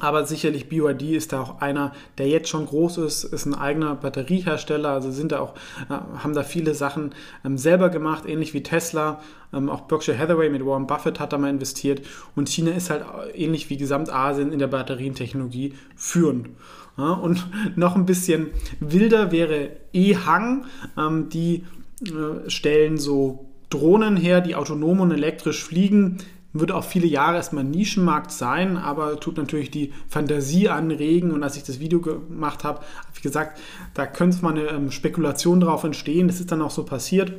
Aber 0.00 0.24
sicherlich 0.24 0.68
BYD 0.68 1.02
ist 1.12 1.32
da 1.32 1.40
auch 1.40 1.60
einer, 1.60 1.92
der 2.18 2.28
jetzt 2.28 2.48
schon 2.48 2.66
groß 2.66 2.98
ist, 2.98 3.24
ist 3.24 3.46
ein 3.46 3.54
eigener 3.54 3.94
Batteriehersteller, 3.94 4.88
also 4.88 5.10
sind 5.10 5.32
da 5.32 5.40
auch, 5.40 5.54
äh, 5.88 5.94
haben 6.22 6.34
da 6.34 6.42
viele 6.42 6.74
Sachen 6.74 7.14
ähm, 7.44 7.58
selber 7.58 7.90
gemacht, 7.90 8.24
ähnlich 8.26 8.54
wie 8.54 8.62
Tesla. 8.62 9.20
Ähm, 9.52 9.68
auch 9.68 9.82
Berkshire 9.82 10.18
Hathaway 10.18 10.48
mit 10.48 10.64
Warren 10.64 10.86
Buffett 10.86 11.20
hat 11.20 11.32
da 11.32 11.38
mal 11.38 11.50
investiert. 11.50 12.02
Und 12.34 12.48
China 12.48 12.72
ist 12.72 12.90
halt 12.90 13.04
ähnlich 13.34 13.68
wie 13.70 13.76
Gesamtasien 13.76 14.52
in 14.52 14.58
der 14.58 14.68
Batterientechnologie 14.68 15.74
führend. 15.96 16.48
Und 16.96 17.46
noch 17.76 17.96
ein 17.96 18.06
bisschen 18.06 18.48
wilder 18.80 19.32
wäre 19.32 19.70
E-Hang. 19.92 20.66
Ähm, 20.96 21.28
die 21.28 21.64
äh, 22.04 22.48
stellen 22.48 22.98
so 22.98 23.46
Drohnen 23.70 24.16
her, 24.16 24.40
die 24.40 24.56
autonom 24.56 25.00
und 25.00 25.12
elektrisch 25.12 25.62
fliegen 25.62 26.18
wird 26.52 26.72
auch 26.72 26.84
viele 26.84 27.06
Jahre 27.06 27.36
erstmal 27.36 27.64
ein 27.64 27.70
Nischenmarkt 27.70 28.32
sein, 28.32 28.76
aber 28.76 29.20
tut 29.20 29.36
natürlich 29.36 29.70
die 29.70 29.92
Fantasie 30.08 30.68
anregen. 30.68 31.30
Und 31.30 31.42
als 31.42 31.56
ich 31.56 31.62
das 31.62 31.78
Video 31.78 32.00
gemacht 32.00 32.64
habe, 32.64 32.80
habe 32.80 33.12
ich 33.14 33.22
gesagt, 33.22 33.60
da 33.94 34.06
könnte 34.06 34.42
mal 34.42 34.50
eine 34.50 34.68
ähm, 34.68 34.90
Spekulation 34.90 35.60
drauf 35.60 35.84
entstehen. 35.84 36.26
Das 36.26 36.40
ist 36.40 36.50
dann 36.50 36.62
auch 36.62 36.70
so 36.70 36.84
passiert. 36.84 37.32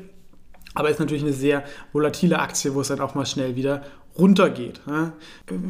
Aber 0.74 0.89
ist 0.89 1.00
natürlich 1.00 1.24
eine 1.24 1.34
sehr 1.34 1.63
volatile 1.91 2.39
Aktie, 2.39 2.74
wo 2.74 2.82
es 2.82 2.88
dann 2.88 3.01
auch 3.01 3.13
mal 3.13 3.25
schnell 3.25 3.58
wieder 3.58 3.84
runtergeht. 4.18 4.82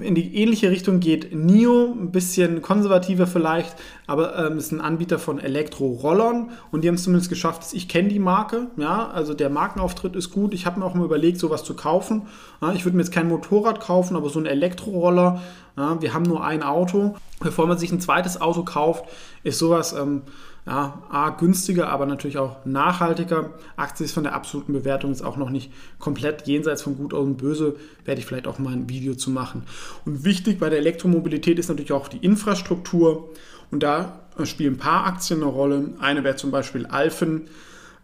In 0.02 0.16
die 0.16 0.36
ähnliche 0.36 0.72
Richtung 0.72 1.00
geht 1.00 1.34
NIO, 1.34 1.92
ein 1.92 2.12
bisschen 2.12 2.62
konservativer 2.62 3.28
vielleicht, 3.28 3.76
aber 4.08 4.38
ähm, 4.38 4.58
ist 4.58 4.72
ein 4.72 4.82
Anbieter 4.82 5.20
von 5.20 5.40
Elektro-Rollern 5.40 6.50
und 6.72 6.84
die 6.84 6.88
haben 6.88 6.96
es 6.96 7.04
zumindest 7.04 7.30
geschafft, 7.30 7.74
ich 7.74 7.88
kenne 7.88 8.10
die 8.10 8.20
Marke. 8.20 8.68
Ja, 8.78 9.10
also 9.10 9.34
der 9.34 9.50
Markenauftritt 9.50 10.16
ist 10.16 10.32
gut. 10.32 10.54
Ich 10.54 10.66
habe 10.66 10.80
mir 10.80 10.86
auch 10.86 10.96
mal 10.96 11.06
überlegt, 11.06 11.40
sowas 11.40 11.64
zu 11.64 11.76
kaufen. 11.76 12.24
Ja, 12.62 12.74
ich 12.74 12.84
würde 12.86 12.98
mir 12.98 13.04
jetzt 13.04 13.14
kein 13.14 13.28
Motorrad 13.28 13.80
kaufen, 13.80 14.16
aber 14.16 14.30
so 14.30 14.40
ein 14.40 14.46
Elektroroller. 14.46 15.42
Ja, 15.78 16.02
wir 16.02 16.14
haben 16.14 16.24
nur 16.24 16.44
ein 16.44 16.64
Auto. 16.64 17.16
Bevor 17.40 17.68
man 17.68 17.78
sich 17.78 17.92
ein 17.92 18.02
zweites 18.02 18.40
Auto 18.40 18.64
kauft, 18.64 19.06
ist 19.44 19.58
sowas 19.60 19.94
ähm, 19.94 20.24
ja, 20.66 21.02
A, 21.10 21.32
günstiger, 21.32 21.90
aber 21.90 22.06
natürlich 22.06 22.38
auch 22.38 22.64
nachhaltiger. 22.66 23.52
Aktie 23.78 24.06
ist 24.06 24.14
von 24.14 24.24
der 24.24 24.36
absoluten 24.36 24.74
Bewertung 24.74 25.10
jetzt 25.10 25.24
auch 25.24 25.38
noch 25.38 25.50
nicht 25.50 25.72
komplett 25.98 26.48
jenseits 26.48 26.84
von 26.84 26.96
Gut 26.98 27.14
und 27.14 27.38
Böse. 27.38 27.76
Werde 28.06 28.20
ich 28.20 28.28
vielleicht 28.32 28.48
auch 28.48 28.60
mal 28.60 28.74
ein 28.74 28.90
Video 28.90 29.14
zu 29.14 29.30
machen. 29.30 29.64
Und 30.06 30.24
wichtig 30.24 30.60
bei 30.60 30.70
der 30.70 30.80
Elektromobilität 30.80 31.60
ist 31.60 31.68
natürlich 31.68 31.92
auch 31.92 32.08
die 32.08 32.18
Infrastruktur. 32.18 33.30
Und 33.72 33.84
da 33.84 34.22
spielen 34.44 34.76
ein 34.76 34.80
paar 34.80 35.06
Aktien 35.06 35.42
eine 35.42 35.52
Rolle. 35.52 35.94
Eine 36.00 36.24
wäre 36.24 36.38
zum 36.38 36.52
Beispiel 36.52 36.86
Alphen, 36.86 37.50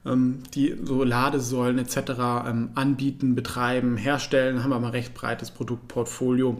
ähm, 0.06 0.40
die 0.54 0.76
so 0.84 1.04
Ladesäulen 1.04 1.80
etc. 1.80 1.98
Ähm, 2.46 2.70
anbieten, 2.76 3.36
betreiben, 3.36 3.96
herstellen. 3.96 4.64
Haben 4.64 4.72
wir 4.72 4.80
mal 4.80 4.92
recht 4.92 5.14
breites 5.14 5.52
Produktportfolio. 5.52 6.58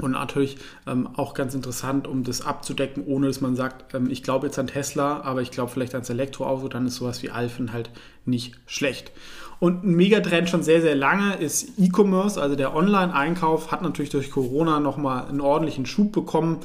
Und 0.00 0.10
natürlich 0.12 0.56
ähm, 0.86 1.08
auch 1.14 1.34
ganz 1.34 1.54
interessant, 1.54 2.08
um 2.08 2.24
das 2.24 2.42
abzudecken, 2.42 3.04
ohne 3.06 3.28
dass 3.28 3.40
man 3.40 3.54
sagt, 3.54 3.94
ähm, 3.94 4.10
ich 4.10 4.22
glaube 4.24 4.46
jetzt 4.46 4.58
an 4.58 4.66
Tesla, 4.66 5.20
aber 5.22 5.40
ich 5.40 5.52
glaube 5.52 5.70
vielleicht 5.70 5.94
ans 5.94 6.10
Elektroauto, 6.10 6.66
dann 6.68 6.86
ist 6.86 6.96
sowas 6.96 7.22
wie 7.22 7.30
Alphen 7.30 7.72
halt 7.72 7.90
nicht 8.24 8.56
schlecht. 8.66 9.12
Und 9.60 9.84
ein 9.84 9.94
Megatrend 9.94 10.48
schon 10.48 10.62
sehr, 10.62 10.80
sehr 10.80 10.94
lange 10.94 11.34
ist 11.34 11.78
E-Commerce, 11.78 12.40
also 12.40 12.56
der 12.56 12.74
Online-Einkauf 12.74 13.70
hat 13.72 13.82
natürlich 13.82 14.10
durch 14.10 14.30
Corona 14.30 14.80
nochmal 14.80 15.26
einen 15.26 15.40
ordentlichen 15.40 15.86
Schub 15.86 16.12
bekommen. 16.12 16.58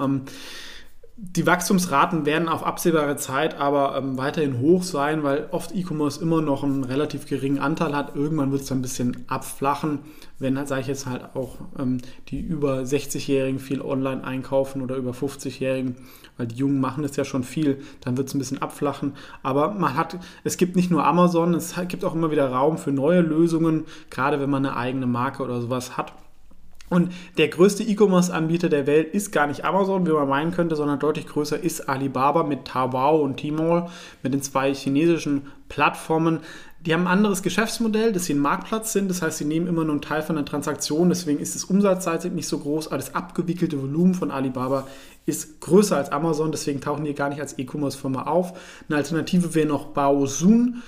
Ähm, 0.00 0.22
die 1.22 1.46
Wachstumsraten 1.46 2.24
werden 2.24 2.48
auf 2.48 2.64
absehbare 2.64 3.14
Zeit 3.16 3.58
aber 3.58 3.94
ähm, 3.94 4.16
weiterhin 4.16 4.58
hoch 4.58 4.82
sein, 4.82 5.22
weil 5.22 5.48
oft 5.50 5.74
E-Commerce 5.74 6.18
immer 6.22 6.40
noch 6.40 6.64
einen 6.64 6.82
relativ 6.82 7.26
geringen 7.26 7.58
Anteil 7.58 7.94
hat. 7.94 8.16
Irgendwann 8.16 8.52
wird 8.52 8.62
es 8.62 8.72
ein 8.72 8.80
bisschen 8.80 9.24
abflachen, 9.28 9.98
wenn, 10.38 10.54
sage 10.66 10.80
ich 10.80 10.86
jetzt 10.86 11.04
halt 11.04 11.36
auch, 11.36 11.58
ähm, 11.78 11.98
die 12.28 12.40
über 12.40 12.78
60-Jährigen 12.78 13.58
viel 13.58 13.82
online 13.82 14.24
einkaufen 14.24 14.80
oder 14.80 14.96
über 14.96 15.10
50-Jährigen, 15.10 15.96
weil 16.38 16.46
die 16.46 16.56
Jungen 16.56 16.80
machen 16.80 17.02
das 17.02 17.16
ja 17.16 17.26
schon 17.26 17.44
viel, 17.44 17.82
dann 18.00 18.16
wird 18.16 18.28
es 18.28 18.34
ein 18.34 18.38
bisschen 18.38 18.62
abflachen. 18.62 19.12
Aber 19.42 19.72
man 19.72 19.98
hat, 19.98 20.18
es 20.42 20.56
gibt 20.56 20.74
nicht 20.74 20.90
nur 20.90 21.04
Amazon, 21.04 21.52
es 21.52 21.74
gibt 21.88 22.02
auch 22.02 22.14
immer 22.14 22.30
wieder 22.30 22.50
Raum 22.50 22.78
für 22.78 22.92
neue 22.92 23.20
Lösungen, 23.20 23.84
gerade 24.08 24.40
wenn 24.40 24.48
man 24.48 24.64
eine 24.64 24.74
eigene 24.74 25.06
Marke 25.06 25.42
oder 25.42 25.60
sowas 25.60 25.98
hat. 25.98 26.14
Und 26.90 27.12
der 27.38 27.48
größte 27.48 27.84
E-Commerce-Anbieter 27.84 28.68
der 28.68 28.86
Welt 28.86 29.14
ist 29.14 29.30
gar 29.30 29.46
nicht 29.46 29.64
Amazon, 29.64 30.06
wie 30.06 30.10
man 30.10 30.28
meinen 30.28 30.50
könnte, 30.50 30.74
sondern 30.74 30.98
deutlich 30.98 31.26
größer 31.26 31.58
ist 31.58 31.88
Alibaba 31.88 32.42
mit 32.42 32.64
Taobao 32.66 33.22
und 33.22 33.38
Tmall, 33.38 33.88
mit 34.24 34.34
den 34.34 34.42
zwei 34.42 34.74
chinesischen 34.74 35.46
Plattformen. 35.68 36.40
Die 36.84 36.92
haben 36.92 37.02
ein 37.02 37.18
anderes 37.18 37.42
Geschäftsmodell, 37.42 38.12
dass 38.12 38.24
sie 38.24 38.34
ein 38.34 38.40
Marktplatz 38.40 38.92
sind. 38.92 39.08
Das 39.08 39.22
heißt, 39.22 39.38
sie 39.38 39.44
nehmen 39.44 39.68
immer 39.68 39.84
nur 39.84 39.92
einen 39.92 40.02
Teil 40.02 40.22
von 40.22 40.34
der 40.34 40.44
Transaktion. 40.44 41.10
Deswegen 41.10 41.38
ist 41.38 41.54
das 41.54 41.64
umsatzseitig 41.64 42.32
nicht 42.32 42.48
so 42.48 42.58
groß, 42.58 42.88
aber 42.88 42.96
das 42.96 43.14
abgewickelte 43.14 43.80
Volumen 43.80 44.14
von 44.14 44.32
Alibaba 44.32 44.86
ist 45.26 45.60
größer 45.60 45.96
als 45.96 46.10
Amazon. 46.10 46.50
Deswegen 46.50 46.80
tauchen 46.80 47.04
die 47.04 47.14
gar 47.14 47.28
nicht 47.28 47.40
als 47.40 47.56
E-Commerce-Firma 47.56 48.24
auf. 48.24 48.58
Eine 48.88 48.96
Alternative 48.96 49.54
wäre 49.54 49.68
noch 49.68 49.86
Baozun 49.88 50.82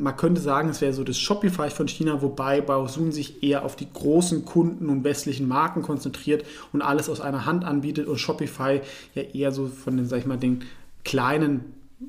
man 0.00 0.16
könnte 0.16 0.40
sagen, 0.40 0.68
es 0.68 0.80
wäre 0.80 0.92
so 0.92 1.04
das 1.04 1.18
Shopify 1.18 1.70
von 1.70 1.88
China, 1.88 2.22
wobei 2.22 2.60
Baozun 2.60 3.12
sich 3.12 3.42
eher 3.42 3.64
auf 3.64 3.76
die 3.76 3.90
großen 3.92 4.44
Kunden 4.44 4.88
und 4.88 5.04
westlichen 5.04 5.48
Marken 5.48 5.82
konzentriert 5.82 6.44
und 6.72 6.82
alles 6.82 7.08
aus 7.08 7.20
einer 7.20 7.46
Hand 7.46 7.64
anbietet 7.64 8.06
und 8.06 8.18
Shopify 8.18 8.80
ja 9.14 9.22
eher 9.22 9.52
so 9.52 9.66
von 9.66 9.96
den, 9.96 10.06
sag 10.06 10.18
ich 10.18 10.26
mal, 10.26 10.36
den 10.36 10.64
kleinen 11.04 11.64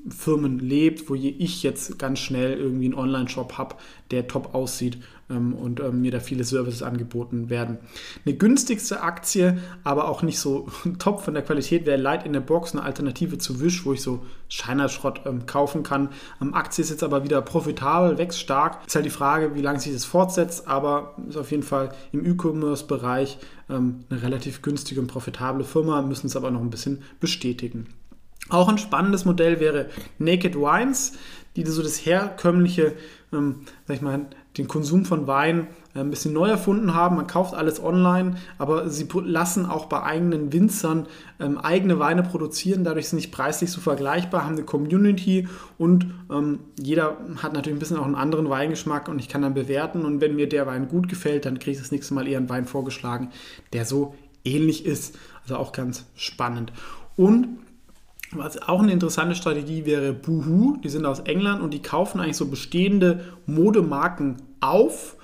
Firmen 0.09 0.59
lebt, 0.59 1.09
wo 1.09 1.15
ich 1.15 1.63
jetzt 1.63 1.97
ganz 1.99 2.19
schnell 2.19 2.57
irgendwie 2.57 2.85
einen 2.85 2.95
Online-Shop 2.95 3.57
habe, 3.57 3.75
der 4.11 4.27
top 4.27 4.53
aussieht 4.53 4.97
und 5.27 5.79
ähm, 5.79 6.01
mir 6.01 6.11
da 6.11 6.19
viele 6.19 6.43
Services 6.43 6.83
angeboten 6.83 7.49
werden. 7.49 7.79
Eine 8.25 8.35
günstigste 8.35 9.01
Aktie, 9.01 9.57
aber 9.83 10.07
auch 10.07 10.21
nicht 10.21 10.39
so 10.39 10.67
top 10.99 11.21
von 11.21 11.33
der 11.33 11.43
Qualität, 11.43 11.85
wäre 11.85 11.97
Light 11.97 12.25
in 12.25 12.33
the 12.33 12.39
Box, 12.39 12.73
eine 12.73 12.83
Alternative 12.83 13.37
zu 13.37 13.59
Wish, 13.59 13.85
wo 13.85 13.93
ich 13.93 14.01
so 14.01 14.23
Scheinerschrott 14.49 15.21
ähm, 15.25 15.45
kaufen 15.45 15.83
kann. 15.83 16.09
Ähm, 16.41 16.53
Aktie 16.53 16.83
ist 16.83 16.91
jetzt 16.91 17.03
aber 17.03 17.23
wieder 17.23 17.41
profitabel, 17.41 18.17
wächst 18.17 18.39
stark. 18.39 18.85
Ist 18.85 18.95
halt 18.95 19.05
die 19.05 19.09
Frage, 19.09 19.55
wie 19.55 19.61
lange 19.61 19.79
sich 19.79 19.93
das 19.93 20.05
fortsetzt, 20.05 20.67
aber 20.67 21.15
ist 21.27 21.37
auf 21.37 21.49
jeden 21.51 21.63
Fall 21.63 21.89
im 22.11 22.23
E-Commerce-Bereich 22.23 23.39
ähm, 23.69 24.05
eine 24.09 24.21
relativ 24.21 24.61
günstige 24.61 25.01
und 25.01 25.07
profitable 25.07 25.63
Firma, 25.63 26.01
müssen 26.03 26.27
es 26.27 26.35
aber 26.35 26.51
noch 26.51 26.61
ein 26.61 26.69
bisschen 26.69 27.01
bestätigen. 27.19 27.87
Auch 28.49 28.69
ein 28.69 28.77
spannendes 28.77 29.25
Modell 29.25 29.59
wäre 29.59 29.89
Naked 30.19 30.55
Wines, 30.55 31.13
die 31.55 31.65
so 31.65 31.81
das 31.81 32.05
herkömmliche, 32.05 32.93
ähm, 33.33 33.61
sag 33.87 33.95
ich 33.95 34.01
mal, 34.01 34.27
den 34.57 34.67
Konsum 34.67 35.05
von 35.05 35.27
Wein 35.27 35.67
äh, 35.93 35.99
ein 35.99 36.09
bisschen 36.09 36.33
neu 36.33 36.47
erfunden 36.47 36.93
haben. 36.93 37.15
Man 37.15 37.27
kauft 37.27 37.53
alles 37.53 37.81
online, 37.81 38.35
aber 38.57 38.89
sie 38.89 39.07
lassen 39.23 39.65
auch 39.65 39.85
bei 39.85 40.03
eigenen 40.03 40.53
Winzern 40.53 41.07
ähm, 41.39 41.57
eigene 41.57 41.99
Weine 41.99 42.23
produzieren. 42.23 42.83
Dadurch 42.83 43.09
sind 43.09 43.19
sie 43.19 43.27
nicht 43.27 43.33
preislich 43.33 43.71
so 43.71 43.81
vergleichbar, 43.81 44.45
haben 44.45 44.55
eine 44.55 44.63
Community 44.63 45.47
und 45.77 46.13
ähm, 46.31 46.59
jeder 46.79 47.17
hat 47.41 47.53
natürlich 47.53 47.77
ein 47.77 47.79
bisschen 47.79 47.97
auch 47.97 48.05
einen 48.05 48.15
anderen 48.15 48.49
Weingeschmack 48.49 49.07
und 49.07 49.19
ich 49.19 49.29
kann 49.29 49.41
dann 49.41 49.53
bewerten. 49.53 50.05
Und 50.05 50.21
wenn 50.21 50.35
mir 50.35 50.47
der 50.47 50.67
Wein 50.67 50.87
gut 50.87 51.09
gefällt, 51.09 51.45
dann 51.45 51.59
kriege 51.59 51.71
ich 51.71 51.81
das 51.81 51.91
nächste 51.91 52.13
Mal 52.13 52.27
eher 52.27 52.37
einen 52.37 52.49
Wein 52.49 52.65
vorgeschlagen, 52.65 53.29
der 53.73 53.85
so 53.85 54.15
ähnlich 54.43 54.85
ist. 54.85 55.17
Also 55.43 55.57
auch 55.57 55.71
ganz 55.71 56.05
spannend. 56.15 56.71
Und 57.15 57.47
was 58.37 58.61
auch 58.61 58.81
eine 58.81 58.91
interessante 58.91 59.35
Strategie 59.35 59.85
wäre 59.85 60.13
Boohoo. 60.13 60.77
Die 60.83 60.89
sind 60.89 61.05
aus 61.05 61.19
England 61.21 61.61
und 61.61 61.73
die 61.73 61.81
kaufen 61.81 62.19
eigentlich 62.19 62.37
so 62.37 62.47
bestehende 62.47 63.23
Modemarken 63.45 64.37
auf 64.61 65.17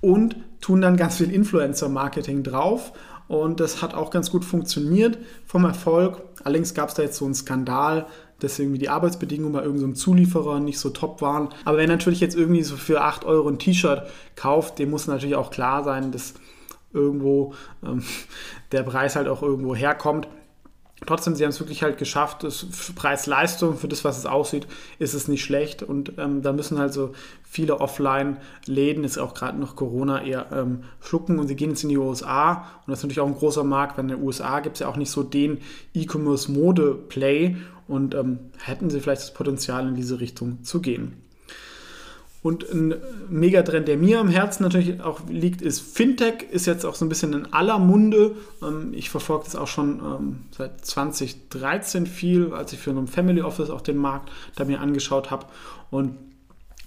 und 0.00 0.36
tun 0.60 0.80
dann 0.80 0.96
ganz 0.96 1.16
viel 1.16 1.30
Influencer-Marketing 1.32 2.42
drauf. 2.42 2.92
Und 3.28 3.60
das 3.60 3.82
hat 3.82 3.94
auch 3.94 4.10
ganz 4.10 4.30
gut 4.30 4.44
funktioniert 4.44 5.18
vom 5.44 5.64
Erfolg. 5.64 6.22
Allerdings 6.44 6.74
gab 6.74 6.88
es 6.88 6.94
da 6.94 7.02
jetzt 7.02 7.18
so 7.18 7.26
einen 7.26 7.34
Skandal, 7.34 8.06
dass 8.40 8.58
irgendwie 8.58 8.78
die 8.78 8.88
Arbeitsbedingungen 8.88 9.52
bei 9.52 9.62
irgendeinem 9.62 9.94
so 9.94 10.02
Zulieferer 10.02 10.60
nicht 10.60 10.78
so 10.78 10.90
top 10.90 11.20
waren. 11.20 11.48
Aber 11.64 11.78
wer 11.78 11.88
natürlich 11.88 12.20
jetzt 12.20 12.36
irgendwie 12.36 12.62
so 12.62 12.76
für 12.76 13.02
8 13.02 13.24
Euro 13.24 13.48
ein 13.48 13.58
T-Shirt 13.58 14.02
kauft, 14.36 14.78
dem 14.78 14.90
muss 14.90 15.06
natürlich 15.06 15.36
auch 15.36 15.50
klar 15.50 15.84
sein, 15.84 16.12
dass 16.12 16.34
irgendwo 16.92 17.54
ähm, 17.84 18.02
der 18.72 18.82
Preis 18.82 19.16
halt 19.16 19.28
auch 19.28 19.42
irgendwo 19.42 19.74
herkommt. 19.74 20.28
Trotzdem, 21.06 21.36
sie 21.36 21.44
haben 21.44 21.50
es 21.50 21.60
wirklich 21.60 21.82
halt 21.82 21.96
geschafft. 21.96 22.44
Preis-Leistung 22.96 23.76
für 23.76 23.88
das, 23.88 24.04
was 24.04 24.18
es 24.18 24.26
aussieht, 24.26 24.66
ist 24.98 25.14
es 25.14 25.28
nicht 25.28 25.44
schlecht. 25.44 25.82
Und 25.82 26.12
ähm, 26.18 26.42
da 26.42 26.52
müssen 26.52 26.78
halt 26.78 26.92
so 26.92 27.12
viele 27.44 27.80
Offline-Läden, 27.80 29.04
ist 29.04 29.18
auch 29.18 29.34
gerade 29.34 29.58
noch 29.58 29.76
Corona, 29.76 30.22
eher 30.22 30.46
ähm, 30.52 30.82
schlucken. 31.00 31.38
Und 31.38 31.46
sie 31.48 31.56
gehen 31.56 31.70
jetzt 31.70 31.84
in 31.84 31.88
die 31.90 31.98
USA. 31.98 32.64
Und 32.84 32.90
das 32.90 32.98
ist 32.98 33.04
natürlich 33.04 33.20
auch 33.20 33.28
ein 33.28 33.34
großer 33.34 33.64
Markt, 33.64 33.96
weil 33.96 34.04
in 34.04 34.16
den 34.16 34.22
USA 34.22 34.60
gibt 34.60 34.76
es 34.76 34.80
ja 34.80 34.88
auch 34.88 34.96
nicht 34.96 35.10
so 35.10 35.22
den 35.22 35.58
E-Commerce-Mode-Play. 35.94 37.56
Und 37.86 38.14
ähm, 38.14 38.38
hätten 38.58 38.90
sie 38.90 39.00
vielleicht 39.00 39.22
das 39.22 39.34
Potenzial, 39.34 39.86
in 39.86 39.94
diese 39.94 40.20
Richtung 40.20 40.62
zu 40.62 40.80
gehen. 40.80 41.27
Und 42.48 42.64
ein 42.72 42.94
Megatrend, 43.28 43.88
der 43.88 43.98
mir 43.98 44.20
am 44.20 44.28
Herzen 44.28 44.62
natürlich 44.62 45.02
auch 45.02 45.20
liegt, 45.28 45.60
ist 45.60 45.80
Fintech, 45.80 46.46
ist 46.50 46.64
jetzt 46.64 46.86
auch 46.86 46.94
so 46.94 47.04
ein 47.04 47.10
bisschen 47.10 47.34
in 47.34 47.52
aller 47.52 47.78
Munde. 47.78 48.36
Ähm, 48.62 48.94
ich 48.94 49.10
verfolge 49.10 49.44
das 49.44 49.54
auch 49.54 49.66
schon 49.66 50.00
ähm, 50.00 50.36
seit 50.56 50.82
2013 50.82 52.06
viel, 52.06 52.54
als 52.54 52.72
ich 52.72 52.78
für 52.78 52.88
ein 52.92 53.06
Family 53.06 53.42
Office 53.42 53.68
auch 53.68 53.82
den 53.82 53.98
Markt 53.98 54.32
da 54.56 54.64
mir 54.64 54.80
angeschaut 54.80 55.30
habe. 55.30 55.44
Und 55.90 56.14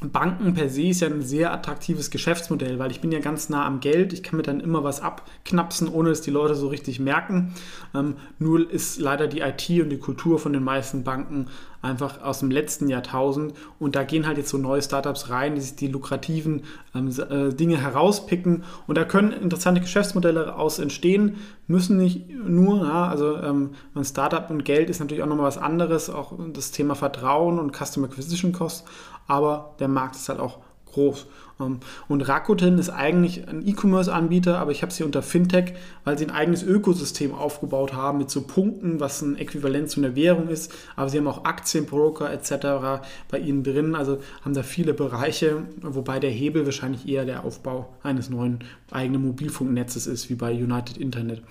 Banken 0.09 0.55
per 0.55 0.67
se 0.67 0.87
ist 0.87 1.01
ja 1.01 1.07
ein 1.07 1.21
sehr 1.21 1.53
attraktives 1.53 2.09
Geschäftsmodell, 2.09 2.79
weil 2.79 2.89
ich 2.89 3.01
bin 3.01 3.11
ja 3.11 3.19
ganz 3.19 3.49
nah 3.49 3.65
am 3.67 3.81
Geld. 3.81 4.13
Ich 4.13 4.23
kann 4.23 4.37
mir 4.37 4.43
dann 4.43 4.59
immer 4.59 4.83
was 4.83 4.99
abknapsen, 5.01 5.87
ohne 5.87 6.09
dass 6.09 6.21
die 6.21 6.31
Leute 6.31 6.55
so 6.55 6.69
richtig 6.69 6.99
merken. 6.99 7.53
Ähm, 7.93 8.15
nur 8.39 8.69
ist 8.69 8.99
leider 8.99 9.27
die 9.27 9.41
IT 9.41 9.69
und 9.69 9.89
die 9.89 9.99
Kultur 9.99 10.39
von 10.39 10.53
den 10.53 10.63
meisten 10.63 11.03
Banken 11.03 11.47
einfach 11.83 12.21
aus 12.21 12.39
dem 12.39 12.49
letzten 12.49 12.87
Jahrtausend. 12.87 13.53
Und 13.79 13.95
da 13.95 14.03
gehen 14.03 14.25
halt 14.25 14.37
jetzt 14.37 14.49
so 14.49 14.57
neue 14.57 14.81
Startups 14.81 15.29
rein, 15.29 15.53
die 15.53 15.61
sich 15.61 15.75
die 15.75 15.87
lukrativen 15.87 16.63
ähm, 16.95 17.09
äh, 17.29 17.53
Dinge 17.53 17.77
herauspicken. 17.77 18.63
Und 18.87 18.97
da 18.97 19.03
können 19.03 19.31
interessante 19.31 19.81
Geschäftsmodelle 19.81 20.55
aus 20.55 20.79
entstehen, 20.79 21.37
müssen 21.67 21.97
nicht 21.97 22.27
nur, 22.29 22.83
ja, 22.85 23.07
also 23.07 23.37
ähm, 23.37 23.71
ein 23.95 24.03
Startup 24.03 24.49
und 24.49 24.65
Geld 24.65 24.89
ist 24.89 24.99
natürlich 24.99 25.23
auch 25.23 25.27
nochmal 25.27 25.45
was 25.45 25.57
anderes, 25.57 26.09
auch 26.09 26.33
das 26.53 26.71
Thema 26.71 26.95
Vertrauen 26.95 27.59
und 27.59 27.71
Customer 27.75 28.07
Acquisition 28.07 28.51
Cost 28.51 28.85
aber 29.31 29.75
der 29.79 29.87
Markt 29.87 30.17
ist 30.17 30.27
halt 30.27 30.41
auch 30.41 30.57
groß. 30.91 31.25
Ähm, 31.61 31.79
und 32.09 32.21
Rakuten 32.27 32.77
ist 32.77 32.89
eigentlich 32.89 33.47
ein 33.47 33.65
E-Commerce-Anbieter, 33.65 34.59
aber 34.59 34.71
ich 34.71 34.81
habe 34.81 34.91
sie 34.91 35.03
unter 35.03 35.21
Fintech, 35.21 35.73
weil 36.03 36.17
sie 36.17 36.25
ein 36.25 36.31
eigenes 36.31 36.63
Ökosystem 36.63 37.33
aufgebaut 37.33 37.93
haben 37.93 38.17
mit 38.17 38.29
so 38.29 38.41
Punkten, 38.41 38.99
was 38.99 39.21
ein 39.21 39.37
Äquivalent 39.37 39.89
zu 39.89 40.01
einer 40.01 40.17
Währung 40.17 40.49
ist. 40.49 40.73
Aber 40.97 41.07
sie 41.07 41.17
haben 41.17 41.27
auch 41.27 41.45
Aktienbroker 41.45 42.29
etc. 42.29 43.05
bei 43.29 43.39
ihnen 43.39 43.63
drin, 43.63 43.95
also 43.95 44.17
haben 44.43 44.53
da 44.53 44.63
viele 44.63 44.93
Bereiche, 44.93 45.63
wobei 45.81 46.19
der 46.19 46.31
Hebel 46.31 46.65
wahrscheinlich 46.65 47.07
eher 47.07 47.23
der 47.23 47.45
Aufbau 47.45 47.87
eines 48.03 48.29
neuen 48.29 48.59
eigenen 48.91 49.25
Mobilfunknetzes 49.25 50.07
ist, 50.07 50.29
wie 50.29 50.35
bei 50.35 50.51
United 50.51 50.97
Internet. 50.97 51.41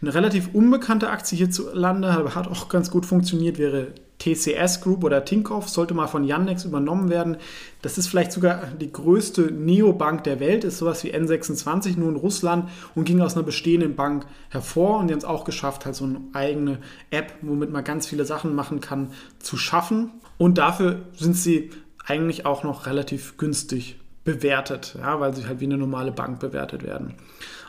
Eine 0.00 0.14
relativ 0.14 0.54
unbekannte 0.54 1.10
Aktie 1.10 1.36
hierzulande, 1.36 2.08
aber 2.08 2.36
hat 2.36 2.46
auch 2.46 2.68
ganz 2.68 2.88
gut 2.88 3.04
funktioniert, 3.04 3.58
wäre 3.58 3.88
TCS 4.20 4.82
Group 4.82 5.02
oder 5.02 5.24
Tinkoff, 5.24 5.68
sollte 5.68 5.94
mal 5.94 6.06
von 6.06 6.24
Yandex 6.24 6.64
übernommen 6.64 7.10
werden. 7.10 7.38
Das 7.82 7.98
ist 7.98 8.06
vielleicht 8.06 8.32
sogar 8.32 8.68
die 8.80 8.92
größte 8.92 9.50
Neobank 9.50 10.24
der 10.24 10.38
Welt, 10.38 10.62
ist 10.64 10.78
sowas 10.78 11.02
wie 11.02 11.12
N26 11.12 11.98
nur 11.98 12.10
in 12.10 12.16
Russland 12.16 12.68
und 12.94 13.04
ging 13.04 13.20
aus 13.20 13.34
einer 13.34 13.44
bestehenden 13.44 13.96
Bank 13.96 14.26
hervor 14.50 14.98
und 14.98 15.08
die 15.08 15.14
haben 15.14 15.18
es 15.18 15.24
auch 15.24 15.44
geschafft, 15.44 15.86
halt 15.86 15.96
so 15.96 16.04
eine 16.04 16.20
eigene 16.32 16.78
App, 17.10 17.34
womit 17.42 17.70
man 17.70 17.82
ganz 17.82 18.06
viele 18.06 18.24
Sachen 18.24 18.54
machen 18.54 18.80
kann, 18.80 19.12
zu 19.40 19.56
schaffen. 19.56 20.12
Und 20.38 20.58
dafür 20.58 21.00
sind 21.16 21.36
sie 21.36 21.70
eigentlich 22.06 22.46
auch 22.46 22.62
noch 22.62 22.86
relativ 22.86 23.36
günstig 23.36 23.99
bewertet, 24.24 24.96
ja, 24.98 25.18
weil 25.20 25.34
sie 25.34 25.46
halt 25.46 25.60
wie 25.60 25.64
eine 25.64 25.78
normale 25.78 26.12
Bank 26.12 26.40
bewertet 26.40 26.82
werden. 26.82 27.14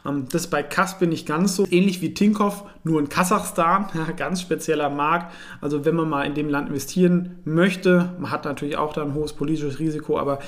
Ähm, 0.06 0.26
das 0.30 0.44
ist 0.44 0.48
bei 0.50 0.64
Kaspe 0.64 1.08
nicht 1.08 1.28
ganz 1.28 1.56
so. 1.56 1.68
Ähnlich 1.70 2.02
wie 2.02 2.14
Tinkoff, 2.14 2.64
nur 2.84 3.00
in 3.00 3.10
Kasachstan. 3.10 3.88
Ja, 3.96 4.12
ganz 4.12 4.42
spezieller 4.42 4.90
Markt. 4.90 5.34
Also 5.62 5.86
wenn 5.86 5.96
man 5.96 6.10
mal 6.10 6.24
in 6.24 6.34
dem 6.34 6.50
Land 6.50 6.70
investieren 6.70 7.40
möchte, 7.46 8.14
man 8.20 8.32
hat 8.32 8.46
natürlich 8.46 8.78
auch 8.78 8.94
da 8.94 9.04
ein 9.04 9.14
hohes 9.14 9.34
politisches 9.34 9.80
Risiko, 9.80 10.18
aber 10.18 10.40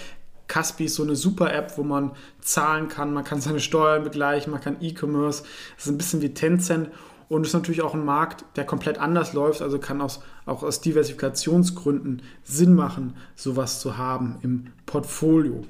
Kaspi 0.48 0.86
ist 0.86 0.96
so 0.96 1.04
eine 1.04 1.16
super 1.16 1.54
App, 1.54 1.78
wo 1.78 1.84
man 1.84 2.12
zahlen 2.42 2.88
kann, 2.90 3.14
man 3.14 3.24
kann 3.24 3.42
seine 3.42 3.60
Steuern 3.60 4.04
begleichen, 4.04 4.52
man 4.52 4.62
kann 4.62 4.78
E-Commerce. 4.82 5.44
Das 5.76 5.86
ist 5.86 5.92
ein 5.92 5.98
bisschen 5.98 6.22
wie 6.22 6.34
Tencent 6.34 6.90
und 7.34 7.46
ist 7.46 7.54
natürlich 7.54 7.82
auch 7.82 7.96
ein 7.96 8.06
Markt, 8.06 8.46
der 8.56 8.66
komplett 8.66 9.00
anders 9.00 9.34
läuft, 9.34 9.62
also 9.62 9.80
kann 9.80 10.02
aus, 10.02 10.22
auch 10.46 10.62
aus 10.62 10.82
Diversifikationsgründen 10.82 12.22
Sinn 12.44 12.76
machen, 12.76 13.16
sowas 13.36 13.80
zu 13.80 13.98
haben 13.98 14.38
im 14.44 14.68
Portfolio. 14.86 15.66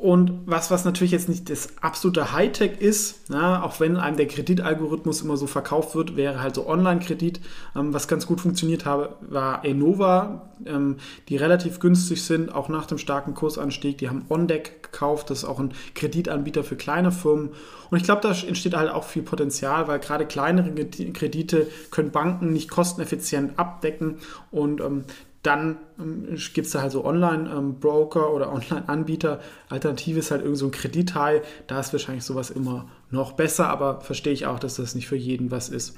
Und 0.00 0.40
was, 0.46 0.70
was 0.70 0.86
natürlich 0.86 1.10
jetzt 1.12 1.28
nicht 1.28 1.50
das 1.50 1.74
absolute 1.82 2.32
Hightech 2.32 2.80
ist, 2.80 3.28
na, 3.28 3.62
auch 3.62 3.80
wenn 3.80 3.98
einem 3.98 4.16
der 4.16 4.28
Kreditalgorithmus 4.28 5.20
immer 5.20 5.36
so 5.36 5.46
verkauft 5.46 5.94
wird, 5.94 6.16
wäre 6.16 6.42
halt 6.42 6.54
so 6.54 6.66
Online-Kredit. 6.66 7.38
Ähm, 7.76 7.92
was 7.92 8.08
ganz 8.08 8.26
gut 8.26 8.40
funktioniert 8.40 8.86
habe, 8.86 9.16
war 9.20 9.62
Enova, 9.62 10.48
ähm, 10.64 10.96
die 11.28 11.36
relativ 11.36 11.80
günstig 11.80 12.24
sind, 12.24 12.50
auch 12.50 12.70
nach 12.70 12.86
dem 12.86 12.96
starken 12.96 13.34
Kursanstieg. 13.34 13.98
Die 13.98 14.08
haben 14.08 14.24
OnDeck 14.30 14.84
gekauft, 14.84 15.28
das 15.28 15.40
ist 15.40 15.44
auch 15.44 15.60
ein 15.60 15.74
Kreditanbieter 15.94 16.64
für 16.64 16.76
kleine 16.76 17.12
Firmen. 17.12 17.50
Und 17.90 17.98
ich 17.98 18.04
glaube, 18.04 18.22
da 18.22 18.30
entsteht 18.30 18.74
halt 18.74 18.90
auch 18.90 19.04
viel 19.04 19.22
Potenzial, 19.22 19.86
weil 19.86 19.98
gerade 19.98 20.24
kleinere 20.24 20.72
Kredite 21.12 21.66
können 21.90 22.10
Banken 22.10 22.54
nicht 22.54 22.70
kosteneffizient 22.70 23.58
abdecken 23.58 24.16
und 24.50 24.80
ähm, 24.80 25.04
dann 25.42 25.78
ähm, 25.98 26.36
gibt 26.54 26.66
es 26.66 26.72
da 26.72 26.82
halt 26.82 26.92
so 26.92 27.04
Online-Broker 27.04 28.26
ähm, 28.28 28.34
oder 28.34 28.52
Online-Anbieter. 28.52 29.40
Alternative 29.68 30.18
ist 30.18 30.30
halt 30.30 30.42
irgend 30.42 30.58
so 30.58 30.66
ein 30.66 30.70
Kredithai. 30.70 31.42
Da 31.66 31.80
ist 31.80 31.92
wahrscheinlich 31.92 32.24
sowas 32.24 32.50
immer 32.50 32.88
noch 33.10 33.32
besser, 33.32 33.68
aber 33.68 34.00
verstehe 34.00 34.32
ich 34.32 34.46
auch, 34.46 34.58
dass 34.58 34.76
das 34.76 34.94
nicht 34.94 35.08
für 35.08 35.16
jeden 35.16 35.50
was 35.50 35.68
ist. 35.68 35.96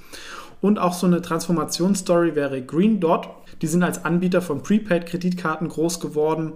Und 0.61 0.79
auch 0.79 0.93
so 0.93 1.07
eine 1.07 1.23
Transformationsstory 1.23 2.37
wäre 2.37 2.63
Green 2.63 3.01
Dot. 3.01 3.29
Die 3.63 3.67
sind 3.67 3.83
als 3.83 4.05
Anbieter 4.05 4.43
von 4.43 4.63
Prepaid-Kreditkarten 4.63 5.69
groß 5.69 5.99
geworden 5.99 6.53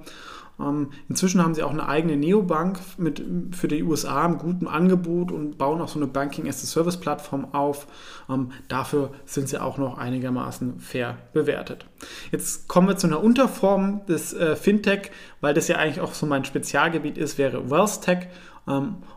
inzwischen 1.08 1.42
haben 1.42 1.54
sie 1.54 1.62
auch 1.62 1.70
eine 1.70 1.86
eigene 1.86 2.16
Neobank 2.16 2.78
mit, 2.96 3.22
für 3.52 3.68
die 3.68 3.82
USA 3.82 4.24
im 4.24 4.38
guten 4.38 4.66
Angebot 4.66 5.30
und 5.30 5.58
bauen 5.58 5.82
auch 5.82 5.88
so 5.88 5.98
eine 5.98 6.06
Banking-as-a-Service-Plattform 6.06 7.52
auf. 7.52 7.86
Ähm, 8.30 8.52
dafür 8.68 9.10
sind 9.26 9.50
sie 9.50 9.60
auch 9.60 9.76
noch 9.76 9.98
einigermaßen 9.98 10.80
fair 10.80 11.18
bewertet. 11.34 11.84
Jetzt 12.32 12.68
kommen 12.68 12.88
wir 12.88 12.96
zu 12.96 13.06
einer 13.06 13.22
Unterform 13.22 14.06
des 14.06 14.32
äh, 14.32 14.56
Fintech, 14.56 15.10
weil 15.42 15.52
das 15.52 15.68
ja 15.68 15.76
eigentlich 15.76 16.00
auch 16.00 16.14
so 16.14 16.24
mein 16.24 16.46
Spezialgebiet 16.46 17.18
ist, 17.18 17.36
wäre 17.36 17.70
Wealth 17.70 18.00
Tech. 18.00 18.20
Ähm, 18.20 18.55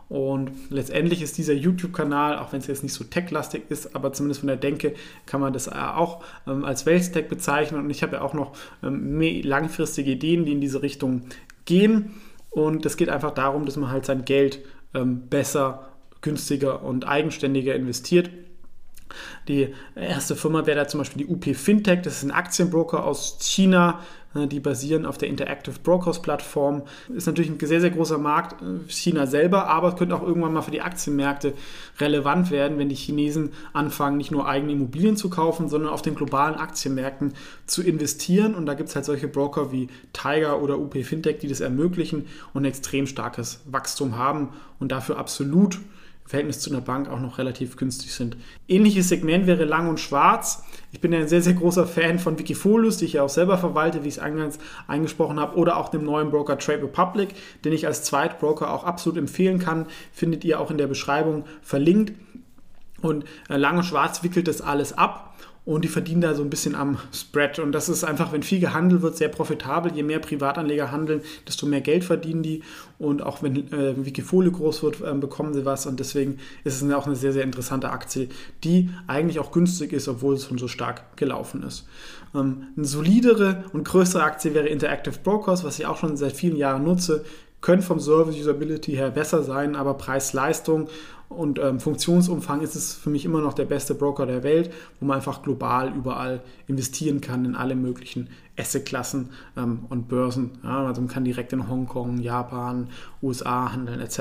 und 0.08 0.52
letztendlich 0.70 1.22
ist 1.22 1.36
dieser 1.36 1.54
YouTube-Kanal, 1.54 2.38
auch 2.38 2.52
wenn 2.52 2.60
es 2.60 2.68
jetzt 2.68 2.84
nicht 2.84 2.92
so 2.92 3.02
tech-lastig 3.02 3.64
ist, 3.68 3.96
aber 3.96 4.12
zumindest 4.12 4.40
von 4.40 4.46
der 4.46 4.56
Denke 4.56 4.94
kann 5.26 5.40
man 5.40 5.52
das 5.52 5.66
äh, 5.66 5.72
auch 5.72 6.22
ähm, 6.46 6.64
als 6.64 6.86
Wealth-Tech 6.86 7.28
bezeichnen. 7.28 7.80
Und 7.80 7.90
ich 7.90 8.04
habe 8.04 8.16
ja 8.16 8.22
auch 8.22 8.32
noch 8.32 8.52
ähm, 8.84 9.20
langfristige 9.42 10.12
Ideen, 10.12 10.44
die 10.44 10.52
in 10.52 10.60
diese 10.60 10.82
Richtung 10.82 11.22
gehen. 11.64 12.14
Und 12.50 12.86
es 12.86 12.96
geht 12.96 13.08
einfach 13.08 13.32
darum, 13.32 13.66
dass 13.66 13.76
man 13.76 13.90
halt 13.90 14.04
sein 14.06 14.24
Geld 14.24 14.60
besser, 14.92 15.88
günstiger 16.20 16.82
und 16.82 17.06
eigenständiger 17.06 17.76
investiert. 17.76 18.28
Die 19.48 19.74
erste 19.94 20.36
Firma 20.36 20.66
wäre 20.66 20.80
da 20.80 20.88
zum 20.88 20.98
Beispiel 20.98 21.26
die 21.26 21.32
UP 21.32 21.44
Fintech, 21.56 22.02
das 22.02 22.18
ist 22.18 22.22
ein 22.24 22.30
Aktienbroker 22.30 23.04
aus 23.04 23.38
China, 23.40 24.00
äh, 24.34 24.46
die 24.46 24.60
basieren 24.60 25.06
auf 25.06 25.18
der 25.18 25.28
Interactive 25.28 25.78
Brokers 25.82 26.22
Plattform. 26.22 26.82
Ist 27.14 27.26
natürlich 27.26 27.50
ein 27.50 27.58
sehr, 27.60 27.80
sehr 27.80 27.90
großer 27.90 28.18
Markt, 28.18 28.62
äh, 28.62 28.88
China 28.88 29.26
selber, 29.26 29.68
aber 29.68 29.94
könnte 29.94 30.14
auch 30.14 30.22
irgendwann 30.22 30.52
mal 30.52 30.62
für 30.62 30.70
die 30.70 30.82
Aktienmärkte 30.82 31.54
relevant 31.98 32.50
werden, 32.50 32.78
wenn 32.78 32.88
die 32.88 32.94
Chinesen 32.94 33.52
anfangen, 33.72 34.16
nicht 34.16 34.30
nur 34.30 34.48
eigene 34.48 34.72
Immobilien 34.72 35.16
zu 35.16 35.30
kaufen, 35.30 35.68
sondern 35.68 35.92
auf 35.92 36.02
den 36.02 36.14
globalen 36.14 36.54
Aktienmärkten 36.54 37.34
zu 37.66 37.82
investieren. 37.82 38.54
Und 38.54 38.66
da 38.66 38.74
gibt 38.74 38.88
es 38.88 38.96
halt 38.96 39.04
solche 39.04 39.28
Broker 39.28 39.72
wie 39.72 39.88
Tiger 40.12 40.62
oder 40.62 40.78
UP 40.78 41.02
Fintech, 41.02 41.38
die 41.38 41.48
das 41.48 41.60
ermöglichen 41.60 42.26
und 42.54 42.64
extrem 42.64 43.06
starkes 43.06 43.60
Wachstum 43.66 44.16
haben 44.16 44.50
und 44.78 44.92
dafür 44.92 45.18
absolut 45.18 45.78
Verhältnis 46.30 46.60
zu 46.60 46.70
einer 46.70 46.80
Bank 46.80 47.08
auch 47.08 47.18
noch 47.18 47.38
relativ 47.38 47.76
günstig 47.76 48.14
sind. 48.14 48.36
Ähnliches 48.68 49.08
Segment 49.08 49.48
wäre 49.48 49.64
Lang 49.64 49.88
und 49.88 49.98
Schwarz. 49.98 50.62
Ich 50.92 51.00
bin 51.00 51.12
ja 51.12 51.18
ein 51.18 51.26
sehr, 51.26 51.42
sehr 51.42 51.54
großer 51.54 51.88
Fan 51.88 52.20
von 52.20 52.38
Wikifolius, 52.38 52.98
die 52.98 53.06
ich 53.06 53.14
ja 53.14 53.24
auch 53.24 53.28
selber 53.28 53.58
verwalte, 53.58 54.04
wie 54.04 54.08
ich 54.08 54.14
es 54.14 54.20
eingangs 54.20 54.60
eingesprochen 54.86 55.40
habe, 55.40 55.56
oder 55.56 55.76
auch 55.76 55.88
dem 55.88 56.04
neuen 56.04 56.30
Broker 56.30 56.56
Trade 56.56 56.84
Republic, 56.84 57.30
den 57.64 57.72
ich 57.72 57.88
als 57.88 58.04
Zweitbroker 58.04 58.72
auch 58.72 58.84
absolut 58.84 59.18
empfehlen 59.18 59.58
kann. 59.58 59.86
Findet 60.12 60.44
ihr 60.44 60.60
auch 60.60 60.70
in 60.70 60.78
der 60.78 60.86
Beschreibung 60.86 61.46
verlinkt. 61.62 62.12
Und 63.02 63.24
äh, 63.48 63.56
Lang 63.56 63.78
und 63.78 63.84
Schwarz 63.84 64.22
wickelt 64.22 64.46
das 64.46 64.60
alles 64.60 64.96
ab 64.96 65.29
und 65.74 65.82
die 65.82 65.88
verdienen 65.88 66.20
da 66.20 66.34
so 66.34 66.42
ein 66.42 66.50
bisschen 66.50 66.74
am 66.74 66.98
Spread. 67.12 67.60
Und 67.60 67.70
das 67.70 67.88
ist 67.88 68.02
einfach, 68.02 68.32
wenn 68.32 68.42
viel 68.42 68.58
gehandelt 68.58 69.02
wird, 69.02 69.16
sehr 69.16 69.28
profitabel. 69.28 69.92
Je 69.94 70.02
mehr 70.02 70.18
Privatanleger 70.18 70.90
handeln, 70.90 71.22
desto 71.46 71.64
mehr 71.64 71.80
Geld 71.80 72.02
verdienen 72.02 72.42
die. 72.42 72.64
Und 72.98 73.22
auch 73.22 73.40
wenn 73.44 73.72
äh, 73.72 73.94
Wikifolie 74.04 74.50
groß 74.50 74.82
wird, 74.82 75.00
äh, 75.00 75.14
bekommen 75.14 75.54
sie 75.54 75.64
was. 75.64 75.86
Und 75.86 76.00
deswegen 76.00 76.38
ist 76.64 76.82
es 76.82 76.92
auch 76.92 77.06
eine 77.06 77.14
sehr, 77.14 77.32
sehr 77.32 77.44
interessante 77.44 77.90
Aktie, 77.90 78.30
die 78.64 78.90
eigentlich 79.06 79.38
auch 79.38 79.52
günstig 79.52 79.92
ist, 79.92 80.08
obwohl 80.08 80.34
es 80.34 80.46
schon 80.46 80.58
so 80.58 80.66
stark 80.66 81.16
gelaufen 81.16 81.62
ist. 81.62 81.86
Ähm, 82.34 82.66
eine 82.76 82.86
solidere 82.86 83.62
und 83.72 83.84
größere 83.84 84.24
Aktie 84.24 84.54
wäre 84.54 84.66
Interactive 84.66 85.20
Brokers, 85.22 85.62
was 85.62 85.78
ich 85.78 85.86
auch 85.86 85.98
schon 85.98 86.16
seit 86.16 86.32
vielen 86.32 86.56
Jahren 86.56 86.82
nutze 86.82 87.24
können 87.60 87.82
vom 87.82 88.00
Service 88.00 88.36
Usability 88.36 88.92
her 88.92 89.10
besser 89.10 89.42
sein, 89.42 89.76
aber 89.76 89.94
Preis-Leistung 89.94 90.88
und 91.30 91.60
ähm, 91.60 91.78
Funktionsumfang 91.78 92.60
ist 92.60 92.74
es 92.74 92.92
für 92.92 93.08
mich 93.08 93.24
immer 93.24 93.40
noch 93.40 93.54
der 93.54 93.64
beste 93.64 93.94
Broker 93.94 94.26
der 94.26 94.42
Welt, 94.42 94.72
wo 94.98 95.06
man 95.06 95.16
einfach 95.16 95.42
global 95.42 95.94
überall 95.94 96.42
investieren 96.66 97.20
kann 97.20 97.44
in 97.44 97.54
alle 97.54 97.76
möglichen 97.76 98.28
Assetklassen 98.58 99.30
ähm, 99.56 99.86
und 99.88 100.08
Börsen. 100.08 100.58
Ja, 100.64 100.86
also 100.86 101.00
man 101.00 101.08
kann 101.08 101.24
direkt 101.24 101.52
in 101.52 101.68
Hongkong, 101.68 102.18
Japan, 102.18 102.88
USA 103.22 103.72
handeln 103.72 104.00
etc. 104.00 104.18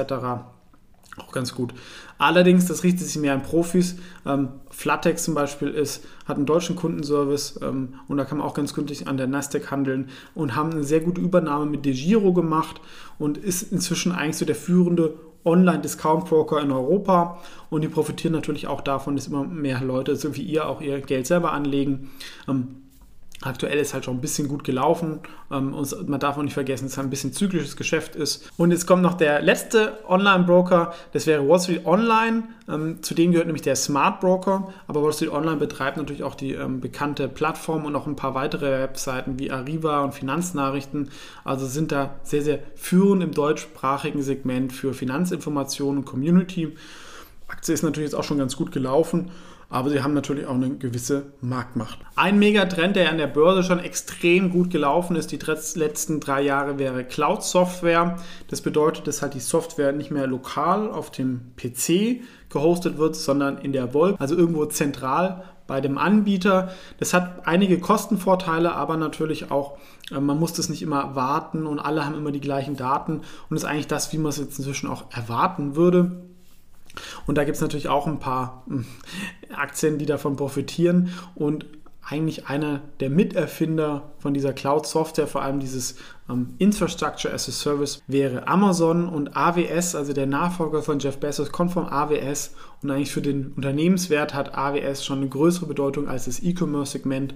Auch 1.17 1.31
ganz 1.31 1.55
gut. 1.55 1.73
Allerdings, 2.19 2.67
das 2.67 2.83
richtet 2.83 3.07
sich 3.07 3.17
mehr 3.17 3.33
an 3.33 3.41
Profis. 3.41 3.95
Ähm, 4.27 4.49
Flatex 4.69 5.23
zum 5.23 5.33
Beispiel 5.33 5.69
ist, 5.69 6.05
hat 6.25 6.37
einen 6.37 6.45
deutschen 6.45 6.75
Kundenservice 6.75 7.59
ähm, 7.63 7.95
und 8.07 8.17
da 8.17 8.25
kann 8.25 8.37
man 8.37 8.45
auch 8.45 8.53
ganz 8.53 8.75
günstig 8.75 9.07
an 9.07 9.17
der 9.17 9.25
Nasdaq 9.25 9.71
handeln 9.71 10.09
und 10.35 10.55
haben 10.55 10.71
eine 10.71 10.83
sehr 10.83 10.99
gute 10.99 11.21
Übernahme 11.21 11.65
mit 11.65 11.85
DeGiro 11.85 12.33
gemacht 12.33 12.79
und 13.17 13.39
ist 13.39 13.63
inzwischen 13.71 14.11
eigentlich 14.11 14.37
so 14.37 14.45
der 14.45 14.55
führende 14.55 15.15
Online-Discount-Broker 15.45 16.61
in 16.61 16.71
Europa 16.71 17.39
und 17.69 17.81
die 17.81 17.87
profitieren 17.87 18.33
natürlich 18.33 18.67
auch 18.67 18.81
davon, 18.81 19.15
dass 19.15 19.27
immer 19.27 19.43
mehr 19.43 19.81
Leute, 19.81 20.15
so 20.15 20.35
wie 20.35 20.41
ihr, 20.41 20.67
auch 20.67 20.81
ihr 20.81 20.99
Geld 21.01 21.27
selber 21.27 21.53
anlegen. 21.53 22.11
Ähm, 22.47 22.88
Aktuell 23.41 23.77
ist 23.77 23.93
halt 23.93 24.03
schon 24.03 24.17
ein 24.17 24.21
bisschen 24.21 24.49
gut 24.49 24.65
gelaufen 24.65 25.19
ähm, 25.49 25.73
und 25.73 26.09
man 26.09 26.19
darf 26.19 26.37
auch 26.37 26.43
nicht 26.43 26.53
vergessen, 26.53 26.85
dass 26.85 26.93
es 26.93 26.99
ein 26.99 27.09
bisschen 27.09 27.31
zyklisches 27.31 27.77
Geschäft 27.77 28.15
ist. 28.15 28.51
Und 28.57 28.71
jetzt 28.71 28.85
kommt 28.85 29.01
noch 29.01 29.13
der 29.13 29.41
letzte 29.41 29.97
Online-Broker, 30.09 30.93
das 31.13 31.25
wäre 31.25 31.47
Wall 31.47 31.59
Street 31.61 31.85
Online. 31.85 32.43
Ähm, 32.67 33.01
zu 33.01 33.13
dem 33.13 33.31
gehört 33.31 33.47
nämlich 33.47 33.61
der 33.61 33.77
Smart 33.77 34.19
Broker, 34.19 34.73
aber 34.87 35.01
Wall 35.01 35.13
Street 35.13 35.31
Online 35.31 35.55
betreibt 35.55 35.95
natürlich 35.95 36.23
auch 36.23 36.35
die 36.35 36.51
ähm, 36.51 36.81
bekannte 36.81 37.29
Plattform 37.29 37.85
und 37.85 37.95
auch 37.95 38.07
ein 38.07 38.17
paar 38.17 38.35
weitere 38.35 38.81
Webseiten 38.81 39.39
wie 39.39 39.51
Arriva 39.51 40.03
und 40.03 40.13
Finanznachrichten. 40.13 41.09
Also 41.45 41.65
sind 41.65 41.93
da 41.93 42.15
sehr, 42.23 42.41
sehr 42.41 42.59
führend 42.75 43.23
im 43.23 43.31
deutschsprachigen 43.31 44.21
Segment 44.21 44.73
für 44.73 44.93
Finanzinformationen 44.93 45.99
und 45.99 46.05
Community. 46.05 46.75
Aktie 47.47 47.73
ist 47.73 47.83
natürlich 47.83 48.11
jetzt 48.11 48.19
auch 48.19 48.23
schon 48.23 48.37
ganz 48.37 48.55
gut 48.55 48.71
gelaufen, 48.71 49.31
aber 49.69 49.89
sie 49.89 50.01
haben 50.01 50.13
natürlich 50.13 50.47
auch 50.47 50.55
eine 50.55 50.71
gewisse 50.71 51.33
Marktmacht. 51.41 51.99
Ein 52.15 52.39
Megatrend, 52.39 52.95
der 52.95 53.11
an 53.11 53.19
der 53.19 53.27
Börse 53.27 53.63
schon 53.63 53.79
extrem 53.79 54.49
gut 54.49 54.71
gelaufen 54.71 55.15
ist, 55.15 55.31
die 55.31 55.39
letzten 55.75 56.19
drei 56.19 56.41
Jahre, 56.41 56.79
wäre 56.79 57.03
Cloud-Software. 57.03 58.17
Das 58.47 58.61
bedeutet, 58.61 59.07
dass 59.07 59.21
halt 59.21 59.35
die 59.35 59.39
Software 59.39 59.91
nicht 59.91 60.09
mehr 60.09 60.25
lokal 60.25 60.89
auf 60.89 61.11
dem 61.11 61.51
PC 61.55 62.21
gehostet 62.49 62.97
wird, 62.97 63.15
sondern 63.15 63.59
in 63.59 63.71
der 63.71 63.93
Wolke, 63.93 64.19
also 64.19 64.35
irgendwo 64.35 64.65
zentral 64.65 65.43
bei 65.69 65.81
dem 65.81 65.99
Anbieter. 65.99 66.69
Das 66.97 67.13
hat 67.13 67.47
einige 67.47 67.79
Kostenvorteile, 67.79 68.73
aber 68.73 68.97
natürlich 68.97 69.51
auch, 69.51 69.77
äh, 70.11 70.19
man 70.19 70.39
muss 70.39 70.53
das 70.53 70.67
nicht 70.67 70.81
immer 70.81 71.15
warten 71.15 71.67
und 71.67 71.79
alle 71.79 72.05
haben 72.05 72.15
immer 72.15 72.31
die 72.31 72.41
gleichen 72.41 72.75
Daten 72.75 73.21
und 73.49 73.55
ist 73.55 73.65
eigentlich 73.65 73.87
das, 73.87 74.11
wie 74.11 74.17
man 74.17 74.31
es 74.31 74.39
jetzt 74.39 74.57
inzwischen 74.57 74.89
auch 74.89 75.05
erwarten 75.11 75.75
würde. 75.75 76.28
Und 77.27 77.37
da 77.37 77.43
gibt 77.43 77.55
es 77.55 77.61
natürlich 77.61 77.89
auch 77.89 78.07
ein 78.07 78.19
paar 78.19 78.63
hm, 78.67 78.85
Aktien, 79.53 79.97
die 79.97 80.05
davon 80.05 80.35
profitieren. 80.35 81.13
Und 81.35 81.65
eigentlich 82.09 82.47
einer 82.47 82.81
der 82.99 83.09
Miterfinder 83.09 84.11
von 84.17 84.33
dieser 84.33 84.51
Cloud-Software, 84.51 85.27
vor 85.27 85.43
allem 85.43 85.59
dieses 85.59 85.95
ähm, 86.27 86.55
Infrastructure 86.57 87.31
as 87.33 87.47
a 87.47 87.51
Service, 87.51 88.01
wäre 88.07 88.47
Amazon 88.47 89.07
und 89.07 89.37
AWS, 89.37 89.95
also 89.95 90.13
der 90.13 90.25
Nachfolger 90.25 90.81
von 90.81 90.99
Jeff 90.99 91.19
Bezos, 91.19 91.51
kommt 91.51 91.71
vom 91.71 91.85
AWS 91.85 92.55
und 92.81 92.91
eigentlich 92.91 93.11
für 93.11 93.21
den 93.21 93.51
Unternehmenswert 93.55 94.33
hat 94.33 94.57
AWS 94.57 95.05
schon 95.05 95.19
eine 95.19 95.29
größere 95.29 95.65
Bedeutung 95.65 96.07
als 96.07 96.25
das 96.25 96.41
E-Commerce-Segment. 96.41 97.35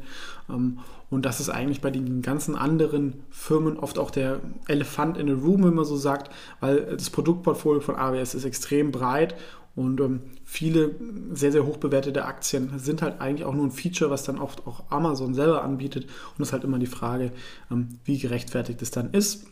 Ähm, 0.49 0.79
und 1.09 1.25
das 1.25 1.39
ist 1.39 1.49
eigentlich 1.49 1.81
bei 1.81 1.91
den 1.91 2.21
ganzen 2.21 2.55
anderen 2.55 3.13
Firmen 3.29 3.77
oft 3.77 3.99
auch 3.99 4.09
der 4.09 4.39
Elefant 4.67 5.17
in 5.17 5.27
the 5.27 5.33
Room, 5.33 5.63
wenn 5.63 5.75
man 5.75 5.85
so 5.85 5.95
sagt, 5.95 6.31
weil 6.59 6.81
das 6.81 7.09
Produktportfolio 7.09 7.81
von 7.81 7.95
AWS 7.95 8.35
ist 8.35 8.45
extrem 8.45 8.91
breit 8.91 9.35
und 9.75 9.99
ähm, 10.01 10.21
viele 10.45 10.95
sehr, 11.33 11.51
sehr 11.51 11.65
hoch 11.65 11.77
bewertete 11.77 12.25
Aktien 12.25 12.77
sind 12.77 13.01
halt 13.01 13.21
eigentlich 13.21 13.45
auch 13.45 13.55
nur 13.55 13.65
ein 13.65 13.71
Feature, 13.71 14.11
was 14.11 14.23
dann 14.23 14.39
oft 14.39 14.67
auch 14.67 14.83
Amazon 14.89 15.33
selber 15.33 15.63
anbietet. 15.63 16.05
Und 16.05 16.41
es 16.41 16.49
ist 16.49 16.53
halt 16.53 16.63
immer 16.63 16.77
die 16.77 16.85
Frage, 16.85 17.31
ähm, 17.71 17.89
wie 18.05 18.19
gerechtfertigt 18.19 18.81
es 18.81 18.91
dann 18.91 19.11
ist. 19.11 19.47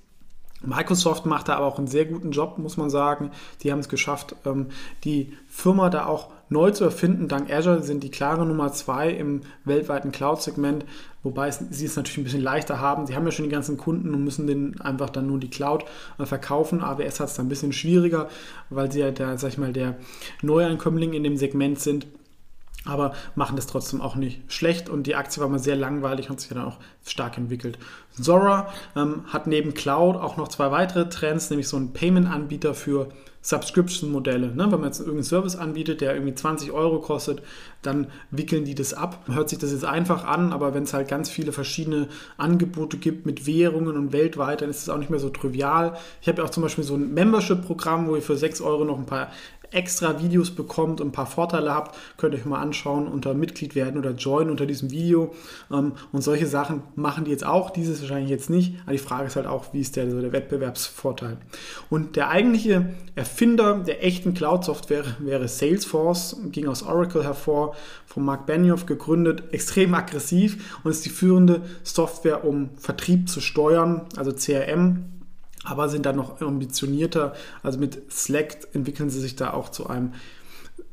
Microsoft 0.63 1.25
macht 1.25 1.47
da 1.47 1.55
aber 1.55 1.65
auch 1.65 1.77
einen 1.77 1.87
sehr 1.87 2.05
guten 2.05 2.31
Job, 2.31 2.57
muss 2.57 2.77
man 2.77 2.89
sagen. 2.89 3.31
Die 3.61 3.71
haben 3.71 3.79
es 3.79 3.89
geschafft, 3.89 4.35
ähm, 4.45 4.67
die 5.03 5.33
Firma 5.49 5.89
da 5.89 6.05
auch 6.05 6.29
neu 6.49 6.71
zu 6.71 6.83
erfinden. 6.83 7.27
Dank 7.27 7.51
Azure 7.51 7.81
sind 7.81 8.03
die 8.03 8.11
klare 8.11 8.45
Nummer 8.45 8.71
zwei 8.73 9.09
im 9.09 9.41
weltweiten 9.63 10.11
Cloud-Segment, 10.11 10.85
wobei 11.23 11.49
sie 11.49 11.85
es 11.85 11.95
natürlich 11.95 12.17
ein 12.17 12.23
bisschen 12.25 12.41
leichter 12.41 12.79
haben. 12.79 13.07
Sie 13.07 13.15
haben 13.15 13.25
ja 13.25 13.31
schon 13.31 13.45
die 13.45 13.51
ganzen 13.51 13.77
Kunden 13.77 14.13
und 14.13 14.23
müssen 14.23 14.47
denen 14.47 14.79
einfach 14.81 15.09
dann 15.09 15.27
nur 15.27 15.39
die 15.39 15.49
Cloud 15.49 15.85
äh, 16.19 16.25
verkaufen. 16.25 16.81
AWS 16.81 17.19
hat 17.19 17.29
es 17.29 17.35
dann 17.35 17.47
ein 17.47 17.49
bisschen 17.49 17.73
schwieriger, 17.73 18.29
weil 18.69 18.91
sie 18.91 18.99
ja 18.99 19.11
der, 19.11 19.37
sag 19.37 19.49
ich 19.49 19.57
mal, 19.57 19.73
der 19.73 19.97
Neuankömmling 20.41 21.13
in 21.13 21.23
dem 21.23 21.37
Segment 21.37 21.79
sind 21.79 22.05
aber 22.85 23.13
machen 23.35 23.55
das 23.55 23.67
trotzdem 23.67 24.01
auch 24.01 24.15
nicht 24.15 24.41
schlecht 24.51 24.89
und 24.89 25.05
die 25.05 25.15
Aktie 25.15 25.41
war 25.41 25.49
mal 25.49 25.59
sehr 25.59 25.75
langweilig 25.75 26.29
und 26.29 26.39
sich 26.39 26.49
dann 26.49 26.65
auch 26.65 26.77
stark 27.05 27.37
entwickelt. 27.37 27.77
Zora 28.19 28.73
ähm, 28.95 29.25
hat 29.27 29.47
neben 29.47 29.73
Cloud 29.73 30.15
auch 30.15 30.37
noch 30.37 30.47
zwei 30.47 30.71
weitere 30.71 31.07
Trends, 31.09 31.49
nämlich 31.49 31.67
so 31.67 31.77
einen 31.77 31.93
Payment-Anbieter 31.93 32.73
für 32.73 33.09
Subscription-Modelle. 33.43 34.53
Ne? 34.55 34.71
Wenn 34.71 34.79
man 34.79 34.85
jetzt 34.85 34.99
irgendeinen 34.99 35.23
Service 35.23 35.55
anbietet, 35.55 36.01
der 36.01 36.13
irgendwie 36.13 36.35
20 36.35 36.71
Euro 36.71 36.99
kostet, 36.99 37.41
dann 37.81 38.07
wickeln 38.29 38.65
die 38.65 38.75
das 38.75 38.93
ab. 38.93 39.25
Hört 39.27 39.49
sich 39.49 39.57
das 39.57 39.71
jetzt 39.71 39.85
einfach 39.85 40.25
an, 40.25 40.53
aber 40.53 40.73
wenn 40.73 40.83
es 40.83 40.93
halt 40.93 41.07
ganz 41.07 41.29
viele 41.29 41.51
verschiedene 41.51 42.07
Angebote 42.37 42.97
gibt 42.97 43.25
mit 43.25 43.47
Währungen 43.47 43.97
und 43.97 44.13
weltweit, 44.13 44.61
dann 44.61 44.69
ist 44.69 44.83
es 44.83 44.89
auch 44.89 44.97
nicht 44.97 45.09
mehr 45.09 45.19
so 45.19 45.29
trivial. 45.29 45.97
Ich 46.21 46.27
habe 46.27 46.39
ja 46.39 46.43
auch 46.43 46.51
zum 46.51 46.61
Beispiel 46.61 46.83
so 46.83 46.95
ein 46.95 47.13
Membership-Programm, 47.13 48.07
wo 48.07 48.15
ihr 48.15 48.21
für 48.21 48.37
6 48.37 48.61
Euro 48.61 48.85
noch 48.85 48.99
ein 48.99 49.07
paar 49.07 49.29
extra 49.71 50.21
Videos 50.21 50.51
bekommt 50.51 51.01
und 51.01 51.07
ein 51.07 51.11
paar 51.11 51.25
Vorteile 51.25 51.73
habt, 51.73 51.97
könnt 52.17 52.33
ihr 52.33 52.39
euch 52.39 52.45
mal 52.45 52.61
anschauen 52.61 53.07
unter 53.07 53.33
Mitglied 53.33 53.75
werden 53.75 53.97
oder 53.97 54.11
Join 54.11 54.49
unter 54.49 54.65
diesem 54.65 54.91
Video. 54.91 55.33
Ähm, 55.71 55.93
und 56.11 56.21
solche 56.21 56.47
Sachen 56.47 56.83
machen 56.95 57.25
die 57.25 57.31
jetzt 57.31 57.45
auch, 57.45 57.69
dieses 57.69 58.01
wahrscheinlich 58.01 58.29
jetzt 58.29 58.49
nicht. 58.49 58.75
Aber 58.83 58.91
die 58.91 58.97
Frage 58.97 59.27
ist 59.27 59.35
halt 59.35 59.47
auch, 59.47 59.73
wie 59.73 59.81
ist 59.81 59.95
der, 59.95 60.09
so 60.11 60.19
der 60.21 60.33
Wettbewerbsvorteil? 60.33 61.37
Und 61.89 62.15
der 62.15 62.29
eigentliche 62.29 62.93
Erfinder 63.15 63.79
der 63.79 64.03
echten 64.03 64.33
Cloud-Software 64.33 65.05
wäre 65.19 65.47
Salesforce, 65.47 66.37
ging 66.51 66.67
aus 66.67 66.83
Oracle 66.83 67.23
hervor, 67.23 67.75
von 68.05 68.25
Mark 68.25 68.45
Benioff 68.45 68.85
gegründet, 68.85 69.43
extrem 69.51 69.93
aggressiv 69.93 70.79
und 70.83 70.91
ist 70.91 71.05
die 71.05 71.09
führende 71.09 71.61
Software, 71.83 72.43
um 72.43 72.71
Vertrieb 72.77 73.29
zu 73.29 73.39
steuern, 73.39 74.01
also 74.17 74.31
CRM 74.33 75.10
aber 75.63 75.89
sind 75.89 76.05
dann 76.05 76.15
noch 76.15 76.41
ambitionierter. 76.41 77.33
Also 77.63 77.79
mit 77.79 78.11
Slack 78.11 78.67
entwickeln 78.73 79.09
sie 79.09 79.19
sich 79.19 79.35
da 79.35 79.53
auch 79.53 79.69
zu 79.69 79.87
einem 79.87 80.13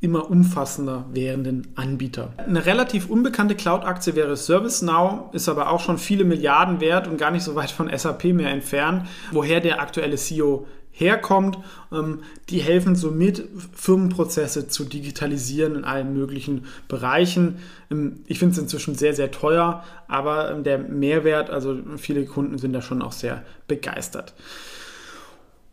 immer 0.01 0.31
umfassender 0.31 1.07
werdenden 1.13 1.69
Anbieter. 1.75 2.33
Eine 2.37 2.67
relativ 2.67 3.11
unbekannte 3.11 3.57
Cloud-Aktie 3.57 4.15
wäre 4.15 4.37
ServiceNow, 4.37 5.35
ist 5.35 5.49
aber 5.49 5.71
auch 5.71 5.81
schon 5.81 5.99
viele 5.99 6.25
Milliarden 6.25 6.81
wert 6.81 7.09
und 7.09 7.19
gar 7.19 7.31
nicht 7.31 7.43
so 7.43 7.55
weit 7.57 7.71
von 7.71 7.91
SAP 7.97 8.25
mehr 8.25 8.51
entfernt. 8.51 9.09
Woher 9.33 9.61
der 9.61 9.81
aktuelle 9.81 10.17
CEO 10.17 10.67
herkommt. 10.99 11.59
Ähm, 11.93 12.21
die 12.51 12.59
helfen 12.59 12.97
somit, 12.97 13.45
Firmenprozesse 13.75 14.69
zu 14.69 14.85
digitalisieren 14.85 15.77
in 15.77 15.85
allen 15.85 16.13
möglichen 16.13 16.67
Bereichen. 16.89 17.59
Ähm, 17.91 18.21
ich 18.27 18.39
finde 18.39 18.55
es 18.55 18.59
inzwischen 18.59 18.95
sehr, 18.95 19.15
sehr 19.15 19.31
teuer, 19.31 19.85
aber 20.09 20.51
ähm, 20.51 20.65
der 20.65 20.79
Mehrwert, 20.79 21.51
also 21.51 21.79
viele 21.97 22.25
Kunden 22.25 22.59
sind 22.59 22.73
da 22.73 22.83
schon 22.83 23.03
auch 23.03 23.13
sehr 23.13 23.45
begeistert. 23.69 24.35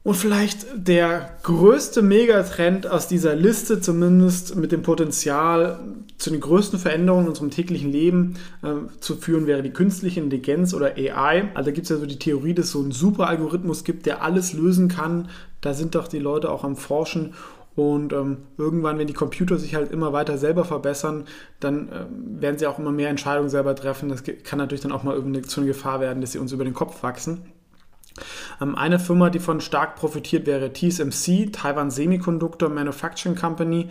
Und 0.03 0.13
vielleicht 0.13 0.67
der 0.75 1.31
größte 1.41 2.03
Megatrend 2.03 2.85
aus 2.85 3.07
dieser 3.07 3.35
Liste, 3.35 3.81
zumindest 3.81 4.55
mit 4.55 4.71
dem 4.71 4.83
Potenzial 4.83 5.79
zu 6.17 6.29
den 6.29 6.39
größten 6.39 6.79
Veränderungen 6.79 7.25
in 7.25 7.29
unserem 7.29 7.51
täglichen 7.51 7.91
Leben 7.91 8.35
äh, 8.63 8.73
zu 8.99 9.15
führen, 9.15 9.47
wäre 9.47 9.61
die 9.61 9.71
künstliche 9.71 10.21
Intelligenz 10.21 10.73
oder 10.73 10.95
AI. 10.95 11.49
Also 11.53 11.69
da 11.69 11.71
gibt 11.71 11.85
es 11.85 11.89
ja 11.89 11.97
so 11.97 12.05
die 12.05 12.19
Theorie, 12.19 12.53
dass 12.53 12.67
es 12.67 12.71
so 12.71 12.81
einen 12.81 12.91
super 12.91 13.27
Algorithmus 13.27 13.83
gibt, 13.83 14.05
der 14.05 14.23
alles 14.23 14.53
lösen 14.53 14.87
kann. 14.87 15.29
Da 15.61 15.73
sind 15.73 15.95
doch 15.95 16.07
die 16.07 16.19
Leute 16.19 16.49
auch 16.49 16.63
am 16.63 16.75
Forschen. 16.75 17.33
Und 17.75 18.13
ähm, 18.13 18.37
irgendwann, 18.57 18.97
wenn 18.97 19.07
die 19.07 19.13
Computer 19.13 19.57
sich 19.57 19.75
halt 19.75 19.91
immer 19.91 20.13
weiter 20.13 20.37
selber 20.37 20.63
verbessern, 20.63 21.25
dann 21.59 21.89
ähm, 21.91 22.41
werden 22.41 22.57
sie 22.57 22.67
auch 22.67 22.79
immer 22.79 22.91
mehr 22.91 23.09
Entscheidungen 23.09 23.49
selber 23.49 23.75
treffen. 23.75 24.07
Das 24.07 24.23
kann 24.43 24.59
natürlich 24.59 24.81
dann 24.81 24.93
auch 24.93 25.03
mal 25.03 25.13
irgendwie 25.13 25.41
zu 25.41 25.59
einer 25.59 25.67
Gefahr 25.67 25.99
werden, 25.99 26.21
dass 26.21 26.31
sie 26.31 26.39
uns 26.39 26.53
über 26.53 26.63
den 26.63 26.73
Kopf 26.73 27.03
wachsen. 27.03 27.41
Ähm, 28.61 28.75
eine 28.75 28.99
Firma, 28.99 29.29
die 29.29 29.39
von 29.39 29.59
stark 29.59 29.95
profitiert, 29.95 30.45
wäre 30.45 30.71
TSMC, 30.71 31.51
Taiwan 31.51 31.91
Semiconductor 31.91 32.69
Manufacturing 32.69 33.35
Company. 33.35 33.89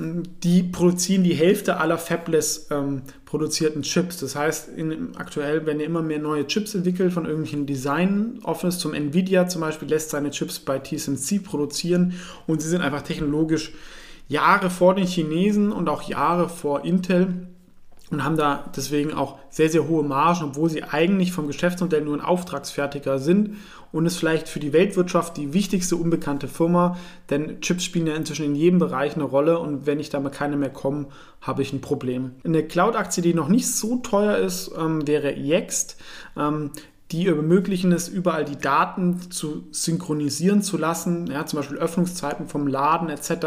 Die 0.00 0.62
produzieren 0.62 1.24
die 1.24 1.34
Hälfte 1.34 1.78
aller 1.78 1.98
fabless 1.98 2.68
ähm, 2.70 3.02
produzierten 3.24 3.82
Chips. 3.82 4.18
Das 4.18 4.36
heißt, 4.36 4.68
in, 4.68 5.16
aktuell 5.16 5.66
werden 5.66 5.80
ja 5.80 5.86
immer 5.86 6.02
mehr 6.02 6.20
neue 6.20 6.46
Chips 6.46 6.76
entwickelt 6.76 7.12
von 7.12 7.24
irgendwelchen 7.24 7.66
Design-Office. 7.66 8.78
Zum 8.78 8.94
Nvidia 8.94 9.48
zum 9.48 9.60
Beispiel 9.60 9.88
lässt 9.88 10.10
seine 10.10 10.30
Chips 10.30 10.60
bei 10.60 10.78
TSMC 10.78 11.42
produzieren 11.42 12.14
und 12.46 12.62
sie 12.62 12.68
sind 12.68 12.80
einfach 12.80 13.02
technologisch 13.02 13.72
Jahre 14.28 14.70
vor 14.70 14.94
den 14.94 15.06
Chinesen 15.06 15.72
und 15.72 15.88
auch 15.88 16.02
Jahre 16.02 16.48
vor 16.48 16.84
Intel 16.84 17.48
und 18.10 18.24
haben 18.24 18.36
da 18.36 18.70
deswegen 18.76 19.12
auch 19.12 19.38
sehr, 19.50 19.68
sehr 19.68 19.88
hohe 19.88 20.04
Margen, 20.04 20.44
obwohl 20.44 20.70
sie 20.70 20.84
eigentlich 20.84 21.32
vom 21.32 21.46
Geschäftsmodell 21.46 22.02
nur 22.02 22.14
ein 22.14 22.20
Auftragsfertiger 22.20 23.18
sind 23.18 23.56
und 23.92 24.06
ist 24.06 24.16
vielleicht 24.16 24.48
für 24.48 24.60
die 24.60 24.72
Weltwirtschaft 24.72 25.36
die 25.36 25.52
wichtigste 25.52 25.96
unbekannte 25.96 26.48
Firma, 26.48 26.96
denn 27.30 27.60
Chips 27.60 27.84
spielen 27.84 28.06
ja 28.06 28.14
inzwischen 28.14 28.46
in 28.46 28.54
jedem 28.54 28.78
Bereich 28.78 29.14
eine 29.14 29.24
Rolle 29.24 29.58
und 29.58 29.86
wenn 29.86 30.00
ich 30.00 30.10
da 30.10 30.20
mal 30.20 30.30
keine 30.30 30.56
mehr 30.56 30.70
komme, 30.70 31.06
habe 31.40 31.62
ich 31.62 31.72
ein 31.72 31.80
Problem. 31.80 32.32
Eine 32.44 32.62
Cloud-Aktie, 32.62 33.22
die 33.22 33.34
noch 33.34 33.48
nicht 33.48 33.68
so 33.68 33.96
teuer 33.96 34.36
ist, 34.38 34.70
ähm, 34.78 35.06
wäre 35.06 35.34
Yext. 35.36 35.96
Ähm, 36.36 36.70
die 37.10 37.26
ermöglichen 37.26 37.92
es, 37.92 38.08
überall 38.08 38.44
die 38.44 38.58
Daten 38.58 39.30
zu 39.30 39.66
synchronisieren 39.70 40.62
zu 40.62 40.76
lassen, 40.76 41.26
ja, 41.28 41.46
zum 41.46 41.58
Beispiel 41.58 41.78
Öffnungszeiten 41.78 42.48
vom 42.48 42.66
Laden 42.66 43.08
etc., 43.08 43.46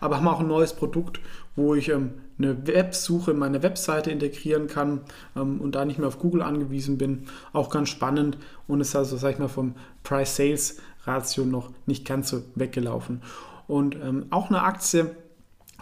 aber 0.00 0.16
haben 0.16 0.28
auch 0.28 0.40
ein 0.40 0.48
neues 0.48 0.72
Produkt, 0.72 1.20
wo 1.54 1.74
ich 1.74 1.90
ähm, 1.90 2.14
eine 2.38 2.66
Websuche 2.66 3.30
in 3.30 3.38
meine 3.38 3.62
Webseite 3.62 4.10
integrieren 4.10 4.66
kann 4.66 5.00
ähm, 5.36 5.60
und 5.60 5.74
da 5.74 5.84
nicht 5.84 5.98
mehr 5.98 6.08
auf 6.08 6.18
Google 6.18 6.42
angewiesen 6.42 6.98
bin. 6.98 7.26
Auch 7.52 7.70
ganz 7.70 7.88
spannend 7.88 8.38
und 8.66 8.80
ist 8.80 8.96
also, 8.96 9.16
sag 9.16 9.32
ich 9.32 9.38
mal, 9.38 9.48
vom 9.48 9.74
Price-Sales-Ratio 10.02 11.44
noch 11.44 11.70
nicht 11.86 12.04
ganz 12.06 12.30
so 12.30 12.42
weggelaufen. 12.54 13.22
Und 13.66 13.94
ähm, 13.96 14.26
auch 14.30 14.48
eine 14.48 14.62
Aktie, 14.62 15.10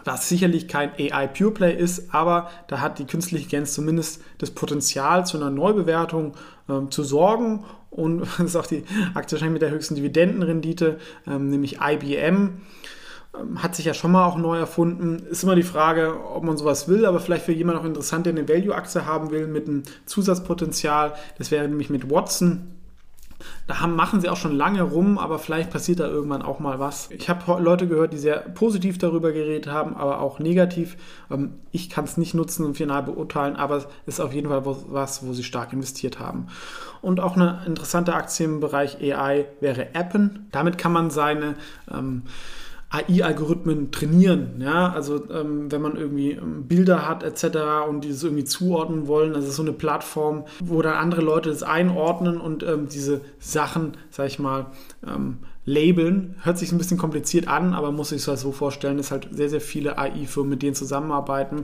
was 0.05 0.27
sicherlich 0.29 0.67
kein 0.67 0.91
AI 0.97 1.27
Pure 1.27 1.51
Play 1.51 1.75
ist, 1.75 2.13
aber 2.13 2.49
da 2.67 2.81
hat 2.81 2.99
die 2.99 3.05
künstliche 3.05 3.43
Intelligenz 3.43 3.73
zumindest 3.73 4.21
das 4.37 4.51
Potenzial 4.51 5.25
zu 5.25 5.37
einer 5.37 5.49
Neubewertung 5.49 6.33
ähm, 6.69 6.91
zu 6.91 7.03
sorgen 7.03 7.63
und 7.89 8.19
das 8.37 8.39
ist 8.39 8.55
auch 8.55 8.67
die 8.67 8.83
Aktie 9.13 9.35
wahrscheinlich 9.35 9.53
mit 9.53 9.61
der 9.61 9.71
höchsten 9.71 9.95
Dividendenrendite, 9.95 10.99
ähm, 11.27 11.49
nämlich 11.49 11.79
IBM. 11.81 12.61
Ähm, 13.39 13.63
hat 13.63 13.75
sich 13.75 13.85
ja 13.85 13.93
schon 13.93 14.11
mal 14.11 14.25
auch 14.25 14.37
neu 14.37 14.57
erfunden. 14.57 15.25
Ist 15.29 15.43
immer 15.43 15.55
die 15.55 15.63
Frage, 15.63 16.15
ob 16.33 16.43
man 16.43 16.57
sowas 16.57 16.87
will, 16.87 17.05
aber 17.05 17.19
vielleicht 17.19 17.45
für 17.45 17.51
jemanden 17.51 17.81
auch 17.81 17.85
interessant, 17.85 18.25
der 18.25 18.33
eine 18.33 18.47
Value-Achse 18.47 19.05
haben 19.05 19.31
will 19.31 19.47
mit 19.47 19.67
einem 19.67 19.83
Zusatzpotenzial. 20.05 21.13
Das 21.37 21.51
wäre 21.51 21.67
nämlich 21.67 21.89
mit 21.89 22.09
Watson. 22.09 22.69
Da 23.67 23.79
haben, 23.79 23.95
machen 23.95 24.21
sie 24.21 24.29
auch 24.29 24.37
schon 24.37 24.55
lange 24.55 24.81
rum, 24.83 25.17
aber 25.17 25.39
vielleicht 25.39 25.69
passiert 25.69 25.99
da 25.99 26.07
irgendwann 26.07 26.41
auch 26.41 26.59
mal 26.59 26.79
was. 26.79 27.09
Ich 27.11 27.29
habe 27.29 27.61
Leute 27.61 27.87
gehört, 27.87 28.13
die 28.13 28.17
sehr 28.17 28.37
positiv 28.37 28.97
darüber 28.97 29.31
geredet 29.31 29.67
haben, 29.67 29.95
aber 29.95 30.21
auch 30.21 30.39
negativ. 30.39 30.97
Ähm, 31.31 31.55
ich 31.71 31.89
kann 31.89 32.05
es 32.05 32.17
nicht 32.17 32.33
nutzen 32.33 32.65
und 32.65 32.77
final 32.77 33.03
beurteilen, 33.03 33.55
aber 33.55 33.77
es 33.77 33.87
ist 34.05 34.19
auf 34.19 34.33
jeden 34.33 34.49
Fall 34.49 34.63
was, 34.65 35.25
wo 35.25 35.33
sie 35.33 35.43
stark 35.43 35.73
investiert 35.73 36.19
haben. 36.19 36.47
Und 37.01 37.19
auch 37.19 37.35
eine 37.35 37.63
interessante 37.65 38.13
Aktie 38.13 38.45
im 38.45 38.59
Bereich 38.59 38.97
AI 39.01 39.45
wäre 39.59 39.87
Appen. 39.93 40.47
Damit 40.51 40.77
kann 40.77 40.93
man 40.93 41.09
seine 41.09 41.55
ähm, 41.91 42.23
AI-Algorithmen 42.93 43.91
trainieren. 43.91 44.61
Ja? 44.61 44.93
Also 44.93 45.29
ähm, 45.31 45.71
wenn 45.71 45.81
man 45.81 45.97
irgendwie 45.97 46.31
ähm, 46.31 46.67
Bilder 46.67 47.07
hat 47.07 47.23
etc. 47.23 47.87
und 47.89 48.03
dieses 48.03 48.23
irgendwie 48.23 48.43
zuordnen 48.43 49.07
wollen, 49.07 49.35
also 49.35 49.49
so 49.51 49.63
eine 49.63 49.73
Plattform, 49.73 50.45
wo 50.59 50.81
dann 50.81 50.93
andere 50.93 51.21
Leute 51.21 51.49
das 51.49 51.63
einordnen 51.63 52.39
und 52.39 52.63
ähm, 52.63 52.87
diese 52.87 53.21
Sachen, 53.39 53.97
sag 54.11 54.27
ich 54.27 54.37
mal, 54.39 54.67
ähm, 55.05 55.39
labeln. 55.65 56.35
Hört 56.43 56.57
sich 56.57 56.71
ein 56.71 56.77
bisschen 56.77 56.97
kompliziert 56.97 57.47
an, 57.47 57.73
aber 57.73 57.91
muss 57.91 58.09
sich 58.09 58.23
das 58.23 58.41
so 58.41 58.51
vorstellen, 58.51 58.97
dass 58.97 59.11
halt 59.11 59.29
sehr, 59.31 59.49
sehr 59.49 59.61
viele 59.61 59.97
AI-Firmen 59.97 60.51
mit 60.51 60.61
denen 60.61 60.75
zusammenarbeiten, 60.75 61.63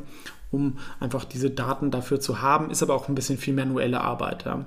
um 0.52 0.78
einfach 1.00 1.26
diese 1.26 1.50
Daten 1.50 1.92
dafür 1.92 2.20
zu 2.20 2.42
haben. 2.42 2.72
Ist 2.72 2.82
aber 2.82 2.96
auch 2.96 3.08
ein 3.08 3.15
bisschen 3.15 3.38
viel 3.38 3.54
manuelle 3.54 4.02
Arbeit. 4.02 4.46
Ja. 4.46 4.65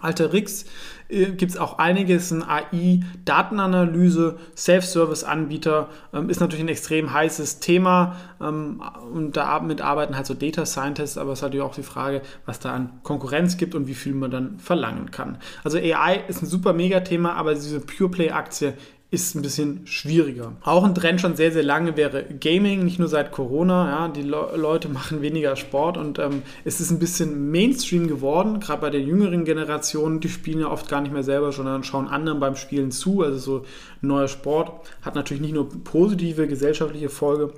Alteryx 0.00 0.64
äh, 1.08 1.32
gibt 1.32 1.52
es 1.52 1.58
auch 1.58 1.78
einiges 1.78 2.30
in 2.30 2.42
AI, 2.42 3.00
Datenanalyse, 3.24 4.38
Self-Service-Anbieter 4.56 5.88
ähm, 6.12 6.30
ist 6.30 6.40
natürlich 6.40 6.64
ein 6.64 6.68
extrem 6.68 7.12
heißes 7.12 7.60
Thema 7.60 8.16
ähm, 8.40 8.82
und 9.12 9.36
damit 9.36 9.80
arbeiten 9.80 10.16
halt 10.16 10.26
so 10.26 10.34
Data 10.34 10.66
Scientists, 10.66 11.18
aber 11.18 11.32
es 11.32 11.40
ist 11.40 11.42
natürlich 11.42 11.64
auch 11.64 11.74
die 11.74 11.82
Frage, 11.82 12.22
was 12.46 12.60
da 12.60 12.72
an 12.72 13.00
Konkurrenz 13.02 13.56
gibt 13.56 13.74
und 13.74 13.86
wie 13.86 13.94
viel 13.94 14.14
man 14.14 14.30
dann 14.30 14.58
verlangen 14.58 15.10
kann. 15.10 15.38
Also 15.64 15.78
AI 15.78 16.22
ist 16.28 16.42
ein 16.42 16.46
super 16.46 16.72
Mega-Thema, 16.72 17.34
aber 17.34 17.54
diese 17.54 17.80
Pure 17.80 18.10
Play-Aktie 18.10 18.74
ist 19.12 19.34
ein 19.34 19.42
bisschen 19.42 19.86
schwieriger. 19.86 20.52
Auch 20.62 20.84
ein 20.84 20.94
Trend 20.94 21.20
schon 21.20 21.34
sehr, 21.34 21.50
sehr 21.50 21.64
lange 21.64 21.96
wäre 21.96 22.24
Gaming, 22.24 22.84
nicht 22.84 23.00
nur 23.00 23.08
seit 23.08 23.32
Corona. 23.32 23.90
Ja, 23.90 24.08
die 24.08 24.22
Le 24.22 24.52
Leute 24.56 24.88
machen 24.88 25.20
weniger 25.20 25.56
Sport 25.56 25.96
und 25.96 26.20
ähm, 26.20 26.42
es 26.64 26.80
ist 26.80 26.92
ein 26.92 27.00
bisschen 27.00 27.50
Mainstream 27.50 28.06
geworden, 28.06 28.60
gerade 28.60 28.80
bei 28.80 28.90
der 28.90 29.00
jüngeren 29.00 29.44
Generation. 29.44 30.20
Die 30.20 30.28
spielen 30.28 30.60
ja 30.60 30.70
oft 30.70 30.88
gar 30.88 31.00
nicht 31.00 31.12
mehr 31.12 31.24
selber, 31.24 31.50
sondern 31.50 31.82
schauen 31.82 32.06
anderen 32.06 32.38
beim 32.38 32.54
Spielen 32.54 32.92
zu. 32.92 33.22
Also 33.22 33.38
so 33.38 33.66
neuer 34.00 34.28
Sport 34.28 34.88
hat 35.02 35.16
natürlich 35.16 35.42
nicht 35.42 35.54
nur 35.54 35.68
positive 35.82 36.46
gesellschaftliche 36.46 37.08
Folge, 37.08 37.52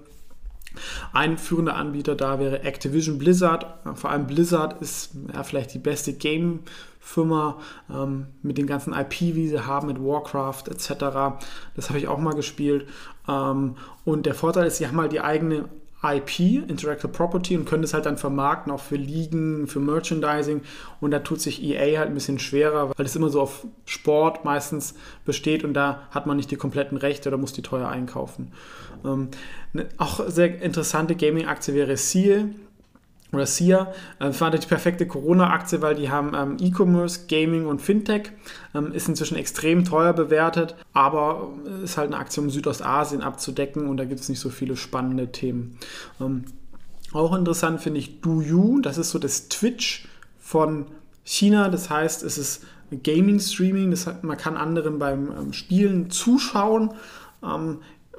ein 1.13 1.39
führender 1.39 1.77
Anbieter 1.77 2.15
da 2.15 2.39
wäre 2.39 2.63
Activision 2.63 3.19
Blizzard. 3.19 3.67
Vor 3.95 4.11
allem 4.11 4.27
Blizzard 4.27 4.81
ist 4.81 5.11
ja, 5.35 5.43
vielleicht 5.43 5.75
die 5.75 5.79
beste 5.79 6.15
Game-Firma 7.03 7.59
ähm, 7.91 8.27
mit 8.43 8.59
den 8.59 8.67
ganzen 8.67 8.93
IP, 8.93 9.21
wie 9.21 9.49
sie 9.49 9.67
haben, 9.67 9.89
mit 9.89 10.03
Warcraft 10.03 10.65
etc. 10.71 11.39
Das 11.75 11.89
habe 11.89 11.99
ich 11.99 12.09
auch 12.09 12.19
mal 12.19 12.35
gespielt. 12.35 12.89
Ähm, 13.29 13.77
und 14.05 14.27
der 14.27 14.35
Vorteil 14.35 14.67
ist, 14.67 14.79
sie 14.79 14.87
haben 14.87 15.01
halt 15.01 15.13
die 15.13 15.21
eigene 15.21 15.69
IP, 16.05 16.41
Intellectual 16.69 17.13
Property, 17.13 17.57
und 17.57 17.65
können 17.65 17.83
das 17.83 17.95
halt 17.95 18.07
dann 18.07 18.19
vermarkten, 18.19 18.73
auch 18.73 18.81
für 18.81 18.97
Ligen, 18.97 19.69
für 19.69 19.79
Merchandising. 19.79 20.63
Und 21.01 21.13
da 21.13 21.21
tut 21.21 21.41
sich 21.41 21.63
EA 21.63 21.99
halt 21.99 22.09
ein 22.09 22.15
bisschen 22.15 22.41
schwerer, 22.41 22.91
weil 22.97 23.07
es 23.07 23.15
immer 23.15 23.29
so 23.29 23.41
auf 23.41 23.67
Sport 23.87 24.45
meistens 24.45 24.95
besteht 25.25 25.63
und 25.63 25.75
da 25.75 26.09
hat 26.11 26.27
man 26.27 26.37
nicht 26.37 26.51
die 26.51 26.57
kompletten 26.57 26.99
Rechte 26.99 27.29
oder 27.29 27.39
muss 27.39 27.53
die 27.53 27.63
teuer 27.63 27.89
einkaufen. 27.89 28.53
Ähm, 29.05 29.29
ne, 29.73 29.89
auch 29.99 30.29
sehr 30.29 30.61
interessante 30.61 31.15
Gaming-Aktie 31.15 31.75
wäre 31.75 31.97
Seal 31.97 32.51
oder 33.33 33.47
SIA. 33.47 33.93
Das 34.19 34.41
war 34.41 34.51
die 34.51 34.67
perfekte 34.67 35.07
Corona-Aktie, 35.07 35.81
weil 35.81 35.95
die 35.95 36.11
haben 36.11 36.33
ähm, 36.35 36.57
E-Commerce, 36.61 37.27
Gaming 37.29 37.67
und 37.67 37.81
Fintech. 37.81 38.33
Ähm, 38.75 38.93
ist 38.93 39.09
inzwischen 39.09 39.37
extrem 39.37 39.85
teuer 39.85 40.13
bewertet, 40.13 40.77
aber 40.93 41.49
ist 41.83 41.97
halt 41.97 42.13
eine 42.13 42.19
Aktie, 42.19 42.43
um 42.43 42.51
Südostasien 42.51 43.23
abzudecken 43.23 43.89
und 43.89 43.97
da 43.97 44.05
gibt 44.05 44.21
es 44.21 44.29
nicht 44.29 44.41
so 44.41 44.51
viele 44.51 44.77
spannende 44.77 45.33
Themen. 45.33 45.79
Ähm, 46.21 46.45
auch 47.13 47.35
interessant 47.35 47.81
finde 47.81 48.01
ich 48.01 48.21
Douyu. 48.21 48.81
Das 48.81 48.99
ist 48.99 49.11
so 49.11 49.19
das 49.19 49.49
Twitch 49.49 50.09
von 50.39 50.87
China. 51.25 51.69
Das 51.69 51.91
heißt, 51.91 52.23
es 52.23 52.39
ist 52.39 52.65
Gaming 53.03 53.41
Streaming. 53.41 53.91
Das 53.91 54.07
heißt, 54.07 54.25
man 54.25 54.37
kann 54.37 54.57
anderen 54.57 54.99
beim 54.99 55.31
ähm, 55.31 55.53
Spielen 55.53 56.11
zuschauen. 56.11 56.93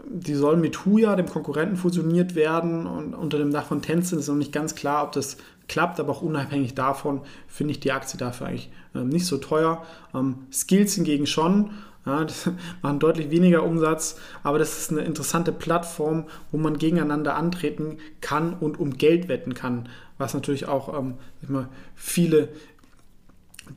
Die 0.05 0.35
sollen 0.35 0.61
mit 0.61 0.85
Huya, 0.85 1.15
dem 1.15 1.27
Konkurrenten, 1.27 1.77
fusioniert 1.77 2.35
werden 2.35 2.85
und 2.87 3.13
unter 3.13 3.37
dem 3.37 3.51
Dach 3.51 3.67
von 3.67 3.81
Tencent 3.81 4.19
ist 4.19 4.27
noch 4.27 4.35
nicht 4.35 4.51
ganz 4.51 4.75
klar, 4.75 5.03
ob 5.03 5.13
das 5.13 5.37
klappt, 5.67 5.99
aber 5.99 6.11
auch 6.11 6.21
unabhängig 6.21 6.75
davon 6.75 7.21
finde 7.47 7.71
ich 7.71 7.79
die 7.79 7.91
Aktie 7.91 8.17
dafür 8.17 8.47
eigentlich 8.47 8.69
ähm, 8.95 9.09
nicht 9.09 9.25
so 9.25 9.37
teuer. 9.37 9.85
Ähm, 10.13 10.47
Skills 10.51 10.95
hingegen 10.95 11.25
schon. 11.25 11.71
Ja, 12.05 12.27
machen 12.81 12.99
deutlich 12.99 13.31
weniger 13.31 13.63
Umsatz, 13.63 14.19
aber 14.43 14.59
das 14.59 14.77
ist 14.77 14.91
eine 14.91 15.01
interessante 15.01 15.53
Plattform, 15.53 16.25
wo 16.51 16.57
man 16.57 16.77
gegeneinander 16.77 17.35
antreten 17.35 17.97
kann 18.19 18.53
und 18.53 18.77
um 18.77 18.97
Geld 18.97 19.29
wetten 19.29 19.53
kann, 19.53 19.87
was 20.17 20.33
natürlich 20.33 20.67
auch 20.67 20.97
ähm, 20.99 21.15
mal, 21.47 21.69
viele 21.95 22.49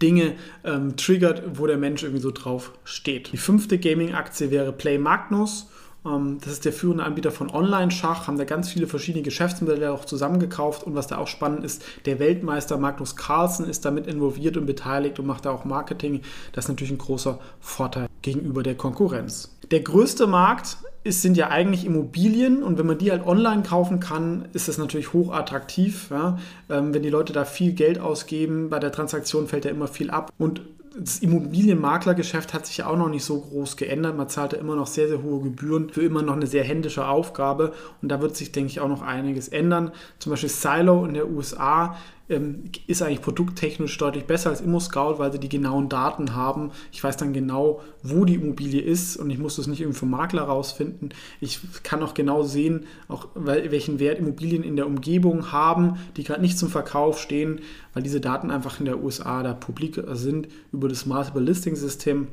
Dinge 0.02 0.34
ähm, 0.64 0.96
triggert, 0.96 1.58
wo 1.58 1.66
der 1.66 1.78
Mensch 1.78 2.02
irgendwie 2.02 2.22
so 2.22 2.32
drauf 2.32 2.72
steht. 2.84 3.32
Die 3.32 3.36
fünfte 3.36 3.78
Gaming-Aktie 3.78 4.50
wäre 4.50 4.72
Play 4.72 4.98
Magnus. 4.98 5.70
Ähm, 6.06 6.38
das 6.40 6.54
ist 6.54 6.64
der 6.64 6.72
führende 6.72 7.04
Anbieter 7.04 7.30
von 7.30 7.50
Online-Schach, 7.50 8.26
haben 8.26 8.38
da 8.38 8.44
ganz 8.44 8.70
viele 8.70 8.86
verschiedene 8.86 9.22
Geschäftsmodelle 9.22 9.92
auch 9.92 10.04
zusammengekauft. 10.04 10.84
Und 10.84 10.94
was 10.94 11.06
da 11.06 11.18
auch 11.18 11.26
spannend 11.26 11.64
ist, 11.64 11.82
der 12.04 12.18
Weltmeister 12.18 12.78
Magnus 12.78 13.16
Carlsen 13.16 13.68
ist 13.68 13.84
damit 13.84 14.06
involviert 14.06 14.56
und 14.56 14.66
beteiligt 14.66 15.18
und 15.18 15.26
macht 15.26 15.44
da 15.44 15.50
auch 15.50 15.64
Marketing. 15.64 16.22
Das 16.52 16.64
ist 16.64 16.68
natürlich 16.68 16.92
ein 16.92 16.98
großer 16.98 17.38
Vorteil 17.60 18.08
gegenüber 18.22 18.62
der 18.62 18.74
Konkurrenz. 18.74 19.56
Der 19.70 19.80
größte 19.80 20.26
Markt 20.26 20.78
ist, 21.06 21.22
sind 21.22 21.36
ja 21.36 21.48
eigentlich 21.48 21.84
Immobilien 21.84 22.62
und 22.62 22.78
wenn 22.78 22.86
man 22.86 22.98
die 22.98 23.10
halt 23.10 23.26
online 23.26 23.62
kaufen 23.62 24.00
kann, 24.00 24.48
ist 24.52 24.68
das 24.68 24.78
natürlich 24.78 25.12
hochattraktiv. 25.12 26.08
Ja? 26.10 26.38
Ähm, 26.68 26.92
wenn 26.92 27.02
die 27.02 27.10
Leute 27.10 27.32
da 27.32 27.44
viel 27.44 27.72
Geld 27.72 27.98
ausgeben, 27.98 28.68
bei 28.70 28.78
der 28.78 28.92
Transaktion 28.92 29.46
fällt 29.46 29.64
ja 29.64 29.70
immer 29.70 29.88
viel 29.88 30.10
ab. 30.10 30.32
Und 30.38 30.62
das 30.98 31.18
Immobilienmaklergeschäft 31.18 32.54
hat 32.54 32.66
sich 32.66 32.78
ja 32.78 32.86
auch 32.86 32.96
noch 32.96 33.08
nicht 33.08 33.24
so 33.24 33.40
groß 33.40 33.76
geändert. 33.76 34.16
Man 34.16 34.28
zahlt 34.28 34.52
ja 34.52 34.58
immer 34.58 34.76
noch 34.76 34.86
sehr, 34.86 35.08
sehr 35.08 35.22
hohe 35.22 35.42
Gebühren 35.42 35.90
für 35.90 36.02
immer 36.02 36.22
noch 36.22 36.34
eine 36.34 36.46
sehr 36.46 36.64
händische 36.64 37.06
Aufgabe. 37.06 37.72
Und 38.00 38.08
da 38.08 38.20
wird 38.20 38.36
sich, 38.36 38.52
denke 38.52 38.70
ich, 38.70 38.80
auch 38.80 38.88
noch 38.88 39.02
einiges 39.02 39.48
ändern. 39.48 39.92
Zum 40.18 40.30
Beispiel 40.30 40.48
Silo 40.48 41.04
in 41.04 41.14
der 41.14 41.28
USA 41.28 41.96
ist 42.28 43.02
eigentlich 43.02 43.22
produkttechnisch 43.22 43.96
deutlich 43.98 44.24
besser 44.24 44.50
als 44.50 44.60
ImmoScout, 44.60 45.18
weil 45.18 45.30
sie 45.30 45.38
die 45.38 45.48
genauen 45.48 45.88
Daten 45.88 46.34
haben. 46.34 46.72
Ich 46.90 47.02
weiß 47.02 47.16
dann 47.16 47.32
genau, 47.32 47.80
wo 48.02 48.24
die 48.24 48.34
Immobilie 48.34 48.82
ist 48.82 49.16
und 49.16 49.30
ich 49.30 49.38
muss 49.38 49.56
das 49.56 49.68
nicht 49.68 49.80
irgendwie 49.80 49.98
vom 49.98 50.10
Makler 50.10 50.42
rausfinden. 50.42 51.10
Ich 51.40 51.60
kann 51.84 52.02
auch 52.02 52.14
genau 52.14 52.42
sehen, 52.42 52.86
auch 53.06 53.28
welchen 53.34 54.00
Wert 54.00 54.18
Immobilien 54.18 54.64
in 54.64 54.74
der 54.74 54.88
Umgebung 54.88 55.52
haben, 55.52 55.98
die 56.16 56.24
gerade 56.24 56.40
nicht 56.40 56.58
zum 56.58 56.68
Verkauf 56.68 57.20
stehen, 57.20 57.60
weil 57.94 58.02
diese 58.02 58.20
Daten 58.20 58.50
einfach 58.50 58.80
in 58.80 58.86
der 58.86 59.02
USA 59.02 59.44
da 59.44 59.54
publik 59.54 60.02
sind 60.12 60.48
über 60.72 60.88
das 60.88 61.06
Multiple 61.06 61.42
Listing 61.42 61.76
System. 61.76 62.26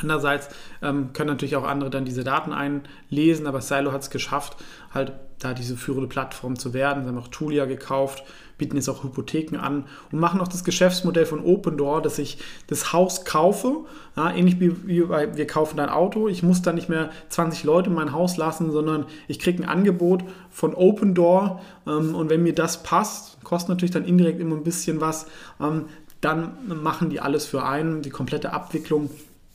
Andererseits 0.00 0.48
ähm, 0.80 1.12
können 1.12 1.30
natürlich 1.30 1.56
auch 1.56 1.64
andere 1.64 1.90
dann 1.90 2.04
diese 2.04 2.22
Daten 2.22 2.52
einlesen, 2.52 3.48
aber 3.48 3.60
Silo 3.60 3.90
hat 3.90 4.02
es 4.02 4.10
geschafft, 4.10 4.56
halt 4.94 5.12
da 5.40 5.54
diese 5.54 5.76
führende 5.76 6.08
Plattform 6.08 6.56
zu 6.56 6.72
werden. 6.72 7.02
Sie 7.02 7.08
haben 7.08 7.18
auch 7.18 7.28
Tulia 7.28 7.64
gekauft, 7.64 8.22
bieten 8.58 8.76
jetzt 8.76 8.88
auch 8.88 9.04
Hypotheken 9.04 9.56
an 9.56 9.84
und 10.12 10.18
machen 10.18 10.40
auch 10.40 10.48
das 10.48 10.64
Geschäftsmodell 10.64 11.26
von 11.26 11.44
Open 11.44 11.78
Door, 11.78 12.02
dass 12.02 12.18
ich 12.18 12.38
das 12.66 12.92
Haus 12.92 13.24
kaufe, 13.24 13.84
ja, 14.16 14.30
ähnlich 14.32 14.60
wie, 14.60 14.86
wie 14.86 15.00
bei, 15.02 15.36
wir 15.36 15.46
kaufen 15.46 15.76
dein 15.76 15.88
Auto. 15.88 16.28
Ich 16.28 16.42
muss 16.42 16.60
dann 16.60 16.74
nicht 16.74 16.88
mehr 16.88 17.10
20 17.28 17.64
Leute 17.64 17.88
in 17.88 17.96
mein 17.96 18.12
Haus 18.12 18.36
lassen, 18.36 18.72
sondern 18.72 19.06
ich 19.28 19.38
kriege 19.38 19.62
ein 19.62 19.68
Angebot 19.68 20.24
von 20.50 20.74
Open 20.74 21.14
Door 21.14 21.60
ähm, 21.86 22.14
und 22.14 22.28
wenn 22.28 22.42
mir 22.42 22.54
das 22.54 22.82
passt, 22.82 23.42
kostet 23.44 23.70
natürlich 23.70 23.92
dann 23.92 24.04
indirekt 24.04 24.40
immer 24.40 24.56
ein 24.56 24.64
bisschen 24.64 25.00
was, 25.00 25.26
ähm, 25.60 25.86
dann 26.20 26.52
machen 26.82 27.10
die 27.10 27.20
alles 27.20 27.46
für 27.46 27.64
einen, 27.64 28.02
die 28.02 28.10
komplette 28.10 28.52
Abwicklung 28.52 29.08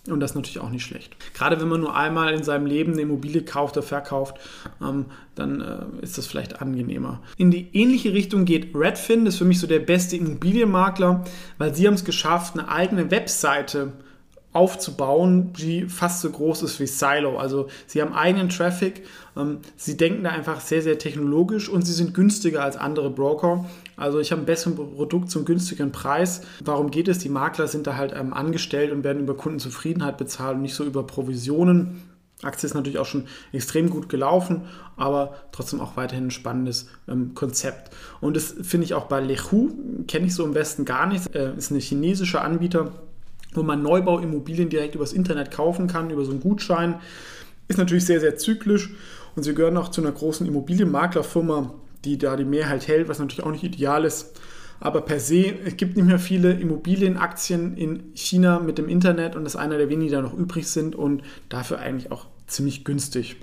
und 0.09 0.19
das 0.19 0.31
ist 0.31 0.35
natürlich 0.35 0.59
auch 0.59 0.69
nicht 0.69 0.83
schlecht. 0.83 1.15
Gerade 1.33 1.61
wenn 1.61 1.69
man 1.69 1.79
nur 1.79 1.95
einmal 1.95 2.33
in 2.33 2.43
seinem 2.43 2.65
Leben 2.65 2.91
eine 2.91 3.03
Immobilie 3.03 3.43
kauft 3.43 3.77
oder 3.77 3.85
verkauft, 3.85 4.35
ähm, 4.81 5.05
dann 5.35 5.61
äh, 5.61 6.03
ist 6.03 6.17
das 6.17 6.27
vielleicht 6.27 6.61
angenehmer. 6.61 7.21
In 7.37 7.51
die 7.51 7.69
ähnliche 7.73 8.13
Richtung 8.13 8.43
geht 8.43 8.75
Redfin, 8.75 9.23
das 9.23 9.35
ist 9.35 9.37
für 9.37 9.45
mich 9.45 9.59
so 9.59 9.67
der 9.67 9.79
beste 9.79 10.17
Immobilienmakler, 10.17 11.23
weil 11.57 11.73
sie 11.73 11.87
haben 11.87 11.93
es 11.93 12.03
geschafft, 12.03 12.53
eine 12.57 12.67
eigene 12.67 13.11
Webseite 13.11 13.93
aufzubauen, 14.53 15.51
die 15.53 15.85
fast 15.85 16.21
so 16.21 16.29
groß 16.29 16.61
ist 16.61 16.79
wie 16.79 16.87
Silo. 16.87 17.37
Also 17.37 17.67
sie 17.87 18.01
haben 18.01 18.13
eigenen 18.13 18.49
Traffic, 18.49 19.03
ähm, 19.35 19.59
sie 19.75 19.97
denken 19.97 20.23
da 20.23 20.29
einfach 20.29 20.61
sehr, 20.61 20.81
sehr 20.83 20.99
technologisch 20.99 21.69
und 21.69 21.81
sie 21.85 21.93
sind 21.93 22.13
günstiger 22.13 22.63
als 22.63 22.77
andere 22.77 23.09
Broker. 23.09 23.65
Also 23.97 24.19
ich 24.19 24.31
habe 24.31 24.43
ein 24.43 24.45
besseres 24.45 24.75
Produkt 24.75 25.31
zum 25.31 25.45
günstigeren 25.45 25.91
Preis. 25.91 26.41
Warum 26.63 26.91
geht 26.91 27.07
es? 27.07 27.17
Die 27.19 27.29
Makler 27.29 27.67
sind 27.67 27.87
da 27.87 27.95
halt 27.97 28.13
ähm, 28.15 28.33
angestellt 28.33 28.91
und 28.91 29.03
werden 29.03 29.23
über 29.23 29.35
Kundenzufriedenheit 29.35 30.17
bezahlt 30.17 30.55
und 30.55 30.61
nicht 30.61 30.75
so 30.75 30.83
über 30.83 31.05
Provisionen. 31.05 32.03
Aktie 32.43 32.67
ist 32.67 32.73
natürlich 32.73 32.99
auch 32.99 33.05
schon 33.05 33.25
extrem 33.53 33.89
gut 33.89 34.09
gelaufen, 34.09 34.63
aber 34.97 35.35
trotzdem 35.51 35.79
auch 35.79 35.95
weiterhin 35.95 36.27
ein 36.27 36.31
spannendes 36.31 36.89
ähm, 37.07 37.33
Konzept. 37.33 37.95
Und 38.21 38.35
das 38.35 38.53
finde 38.61 38.85
ich 38.85 38.93
auch 38.93 39.05
bei 39.05 39.21
Lehu, 39.21 39.71
kenne 40.07 40.27
ich 40.27 40.35
so 40.35 40.43
im 40.45 40.53
Westen 40.53 40.85
gar 40.85 41.07
nicht, 41.07 41.33
äh, 41.35 41.55
ist 41.55 41.71
ein 41.71 41.79
chinesischer 41.79 42.43
Anbieter 42.43 42.91
wo 43.55 43.63
man 43.63 43.81
Neubauimmobilien 43.81 44.69
direkt 44.69 44.95
übers 44.95 45.13
Internet 45.13 45.51
kaufen 45.51 45.87
kann, 45.87 46.09
über 46.09 46.25
so 46.25 46.31
einen 46.31 46.41
Gutschein. 46.41 46.99
Ist 47.67 47.77
natürlich 47.77 48.05
sehr, 48.05 48.19
sehr 48.19 48.37
zyklisch 48.37 48.91
und 49.35 49.43
sie 49.43 49.53
gehören 49.53 49.77
auch 49.77 49.89
zu 49.89 50.01
einer 50.01 50.11
großen 50.11 50.45
Immobilienmaklerfirma, 50.45 51.73
die 52.05 52.17
da 52.17 52.35
die 52.35 52.45
Mehrheit 52.45 52.87
hält, 52.87 53.07
was 53.07 53.19
natürlich 53.19 53.45
auch 53.45 53.51
nicht 53.51 53.63
ideal 53.63 54.05
ist. 54.05 54.39
Aber 54.79 55.01
per 55.01 55.19
se, 55.19 55.53
es 55.65 55.77
gibt 55.77 55.95
nicht 55.95 56.05
mehr 56.05 56.19
viele 56.19 56.51
Immobilienaktien 56.51 57.77
in 57.77 58.11
China 58.15 58.59
mit 58.59 58.77
dem 58.77 58.89
Internet 58.89 59.35
und 59.35 59.45
das 59.45 59.55
ist 59.55 59.59
einer 59.59 59.77
der 59.77 59.87
wenigen, 59.87 60.09
die 60.09 60.15
da 60.15 60.21
noch 60.21 60.33
übrig 60.33 60.67
sind 60.67 60.95
und 60.95 61.23
dafür 61.47 61.79
eigentlich 61.79 62.11
auch 62.11 62.25
ziemlich 62.47 62.83
günstig. 62.83 63.37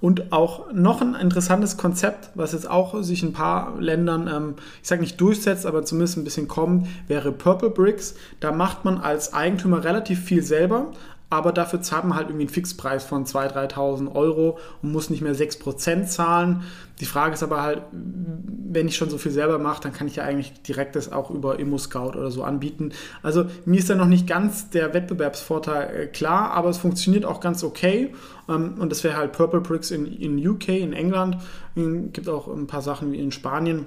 Und 0.00 0.32
auch 0.32 0.72
noch 0.72 1.00
ein 1.00 1.14
interessantes 1.14 1.76
Konzept, 1.76 2.30
was 2.34 2.52
jetzt 2.52 2.68
auch 2.68 3.02
sich 3.02 3.22
in 3.22 3.30
ein 3.30 3.32
paar 3.32 3.80
Ländern, 3.80 4.28
ähm, 4.28 4.54
ich 4.82 4.88
sage 4.88 5.00
nicht 5.00 5.20
durchsetzt, 5.20 5.66
aber 5.66 5.84
zumindest 5.84 6.18
ein 6.18 6.24
bisschen 6.24 6.48
kommt, 6.48 6.86
wäre 7.08 7.32
Purple 7.32 7.70
Bricks. 7.70 8.14
Da 8.40 8.52
macht 8.52 8.84
man 8.84 8.98
als 8.98 9.32
Eigentümer 9.32 9.84
relativ 9.84 10.20
viel 10.20 10.42
selber, 10.42 10.92
aber 11.34 11.52
dafür 11.52 11.82
zahlt 11.82 12.04
man 12.04 12.16
halt 12.16 12.28
irgendwie 12.28 12.44
einen 12.44 12.54
Fixpreis 12.54 13.04
von 13.04 13.26
2.000, 13.26 13.72
3.000 13.74 14.14
Euro 14.14 14.58
und 14.82 14.92
muss 14.92 15.10
nicht 15.10 15.20
mehr 15.20 15.34
6% 15.34 16.06
zahlen. 16.06 16.62
Die 17.00 17.06
Frage 17.06 17.34
ist 17.34 17.42
aber 17.42 17.62
halt, 17.62 17.82
wenn 17.92 18.86
ich 18.86 18.96
schon 18.96 19.10
so 19.10 19.18
viel 19.18 19.32
selber 19.32 19.58
mache, 19.58 19.82
dann 19.82 19.92
kann 19.92 20.06
ich 20.06 20.16
ja 20.16 20.24
eigentlich 20.24 20.62
direkt 20.62 20.94
das 20.94 21.10
auch 21.10 21.30
über 21.30 21.58
ImmoScout 21.58 22.16
oder 22.16 22.30
so 22.30 22.44
anbieten. 22.44 22.92
Also 23.22 23.46
mir 23.64 23.80
ist 23.80 23.90
da 23.90 23.96
noch 23.96 24.06
nicht 24.06 24.28
ganz 24.28 24.70
der 24.70 24.94
Wettbewerbsvorteil 24.94 25.96
äh, 25.96 26.06
klar, 26.06 26.52
aber 26.52 26.68
es 26.68 26.78
funktioniert 26.78 27.24
auch 27.24 27.40
ganz 27.40 27.64
okay. 27.64 28.14
Ähm, 28.48 28.74
und 28.78 28.90
das 28.92 29.02
wäre 29.02 29.16
halt 29.16 29.32
Purple 29.32 29.60
Bricks 29.60 29.90
in, 29.90 30.06
in 30.06 30.46
UK, 30.46 30.68
in 30.68 30.92
England. 30.92 31.38
Es 31.74 31.82
ähm, 31.82 32.12
gibt 32.12 32.28
auch 32.28 32.46
ein 32.46 32.68
paar 32.68 32.82
Sachen 32.82 33.12
wie 33.12 33.18
in 33.18 33.32
Spanien. 33.32 33.86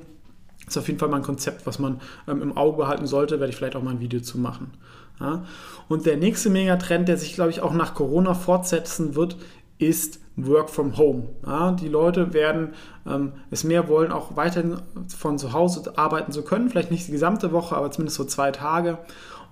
Das 0.65 0.75
ist 0.75 0.77
auf 0.79 0.87
jeden 0.87 0.99
Fall 0.99 1.07
mal 1.07 1.17
ein 1.17 1.23
Konzept, 1.23 1.65
was 1.65 1.79
man 1.79 2.01
ähm, 2.27 2.41
im 2.41 2.57
Auge 2.57 2.77
behalten 2.77 3.07
sollte. 3.07 3.39
Werde 3.39 3.51
ich 3.51 3.55
vielleicht 3.55 3.77
auch 3.77 3.83
mal 3.83 3.91
ein 3.91 4.01
Video 4.01 4.19
zu 4.19 4.37
machen. 4.37 4.73
Ja? 5.19 5.45
Und 5.87 6.05
der 6.05 6.17
nächste 6.17 6.49
Megatrend, 6.49 7.07
der 7.07 7.17
sich, 7.17 7.33
glaube 7.33 7.51
ich, 7.51 7.61
auch 7.61 7.73
nach 7.73 7.93
Corona 7.93 8.33
fortsetzen 8.33 9.15
wird, 9.15 9.37
ist 9.79 10.19
Work 10.35 10.69
from 10.69 10.97
Home. 10.97 11.29
Ja, 11.45 11.71
die 11.71 11.87
Leute 11.87 12.33
werden 12.33 12.73
ähm, 13.07 13.33
es 13.49 13.63
mehr 13.63 13.87
wollen, 13.87 14.11
auch 14.11 14.35
weiterhin 14.35 14.77
von 15.15 15.37
zu 15.37 15.53
Hause 15.53 15.97
arbeiten 15.97 16.31
zu 16.31 16.43
können. 16.43 16.69
Vielleicht 16.69 16.91
nicht 16.91 17.07
die 17.07 17.11
gesamte 17.11 17.51
Woche, 17.51 17.75
aber 17.75 17.91
zumindest 17.91 18.17
so 18.17 18.25
zwei 18.25 18.51
Tage. 18.51 18.99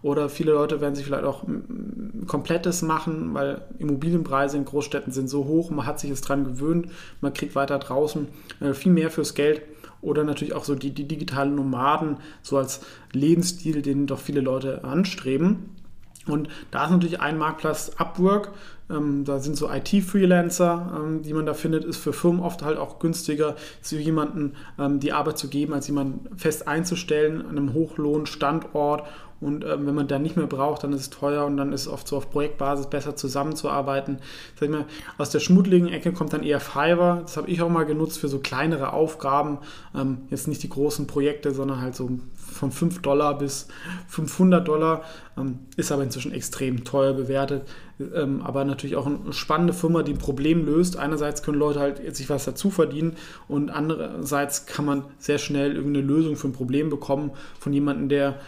Oder 0.03 0.29
viele 0.29 0.51
Leute 0.51 0.81
werden 0.81 0.93
sich 0.93 1.05
vielleicht 1.05 1.23
auch 1.23 1.43
komplettes 2.27 2.83
machen, 2.83 3.33
weil 3.33 3.61
Immobilienpreise 3.79 4.55
in 4.55 4.65
Großstädten 4.65 5.11
sind 5.11 5.29
so 5.29 5.45
hoch, 5.45 5.71
man 5.71 5.87
hat 5.87 5.99
sich 5.99 6.11
jetzt 6.11 6.21
dran 6.21 6.43
gewöhnt, 6.43 6.89
man 7.21 7.33
kriegt 7.33 7.55
weiter 7.55 7.79
draußen 7.79 8.27
äh, 8.59 8.73
viel 8.73 8.91
mehr 8.91 9.09
fürs 9.09 9.33
Geld. 9.33 9.63
Oder 10.05 10.23
natürlich 10.23 10.53
auch 10.53 10.63
so 10.63 10.75
die, 10.75 10.91
die 10.91 11.07
digitalen 11.07 11.55
Nomaden, 11.55 12.17
so 12.41 12.57
als 12.57 12.81
Lebensstil, 13.11 13.81
den 13.81 14.07
doch 14.07 14.19
viele 14.19 14.41
Leute 14.41 14.83
anstreben. 14.83 15.75
Und 16.27 16.49
da 16.71 16.85
ist 16.85 16.91
natürlich 16.91 17.19
ein 17.19 17.37
Marktplatz 17.37 17.91
Upwork. 17.97 18.51
Ähm, 18.89 19.25
da 19.25 19.39
sind 19.39 19.57
so 19.57 19.69
IT-Freelancer, 19.69 20.93
ähm, 20.95 21.21
die 21.23 21.33
man 21.33 21.45
da 21.45 21.53
findet, 21.53 21.83
ist 21.85 21.97
für 21.97 22.13
Firmen 22.13 22.41
oft 22.41 22.63
halt 22.63 22.77
auch 22.77 22.99
günstiger, 22.99 23.55
zu 23.81 23.97
jemanden 23.97 24.53
ähm, 24.79 24.99
die 24.99 25.11
Arbeit 25.11 25.37
zu 25.37 25.47
geben, 25.49 25.73
als 25.73 25.87
jemanden 25.87 26.35
fest 26.37 26.67
einzustellen 26.67 27.41
an 27.41 27.57
einem 27.57 27.73
Hochlohnstandort 27.73 29.07
und 29.45 29.63
äh, 29.63 29.85
wenn 29.85 29.95
man 29.95 30.07
da 30.07 30.19
nicht 30.19 30.35
mehr 30.35 30.47
braucht, 30.47 30.83
dann 30.83 30.91
ist 30.93 31.01
es 31.01 31.09
teuer 31.09 31.45
und 31.45 31.57
dann 31.57 31.71
ist 31.71 31.81
es 31.81 31.87
oft 31.87 32.07
so 32.07 32.17
auf 32.17 32.31
Projektbasis 32.31 32.87
besser 32.87 33.15
zusammenzuarbeiten. 33.15 34.17
Sag 34.59 34.69
ich 34.69 34.75
mal, 34.75 34.85
aus 35.17 35.29
der 35.29 35.39
schmuddeligen 35.39 35.89
Ecke 35.89 36.11
kommt 36.11 36.33
dann 36.33 36.43
eher 36.43 36.59
Fiverr. 36.59 37.21
Das 37.21 37.37
habe 37.37 37.49
ich 37.49 37.61
auch 37.61 37.69
mal 37.69 37.85
genutzt 37.85 38.19
für 38.19 38.27
so 38.27 38.39
kleinere 38.39 38.93
Aufgaben. 38.93 39.59
Ähm, 39.95 40.23
jetzt 40.29 40.47
nicht 40.47 40.63
die 40.63 40.69
großen 40.69 41.05
Projekte, 41.07 41.51
sondern 41.51 41.81
halt 41.81 41.95
so 41.95 42.09
von 42.55 42.71
5 42.71 43.01
Dollar 43.01 43.37
bis 43.37 43.67
500 44.07 44.67
Dollar. 44.67 45.03
Ähm, 45.37 45.59
ist 45.75 45.91
aber 45.91 46.03
inzwischen 46.03 46.31
extrem 46.31 46.83
teuer 46.85 47.13
bewertet. 47.13 47.67
Ähm, 47.99 48.41
aber 48.41 48.63
natürlich 48.63 48.95
auch 48.95 49.05
eine 49.05 49.33
spannende 49.33 49.73
Firma, 49.73 50.03
die 50.03 50.13
ein 50.13 50.17
Problem 50.17 50.65
löst. 50.65 50.97
Einerseits 50.97 51.43
können 51.43 51.59
Leute 51.59 51.79
halt 51.79 52.15
sich 52.15 52.29
was 52.29 52.45
dazu 52.45 52.69
verdienen 52.69 53.15
und 53.47 53.69
andererseits 53.69 54.65
kann 54.65 54.85
man 54.85 55.05
sehr 55.17 55.37
schnell 55.37 55.75
irgendeine 55.75 56.05
Lösung 56.05 56.35
für 56.37 56.47
ein 56.47 56.53
Problem 56.53 56.89
bekommen 56.89 57.31
von 57.59 57.73
jemandem, 57.73 58.09
der 58.09 58.39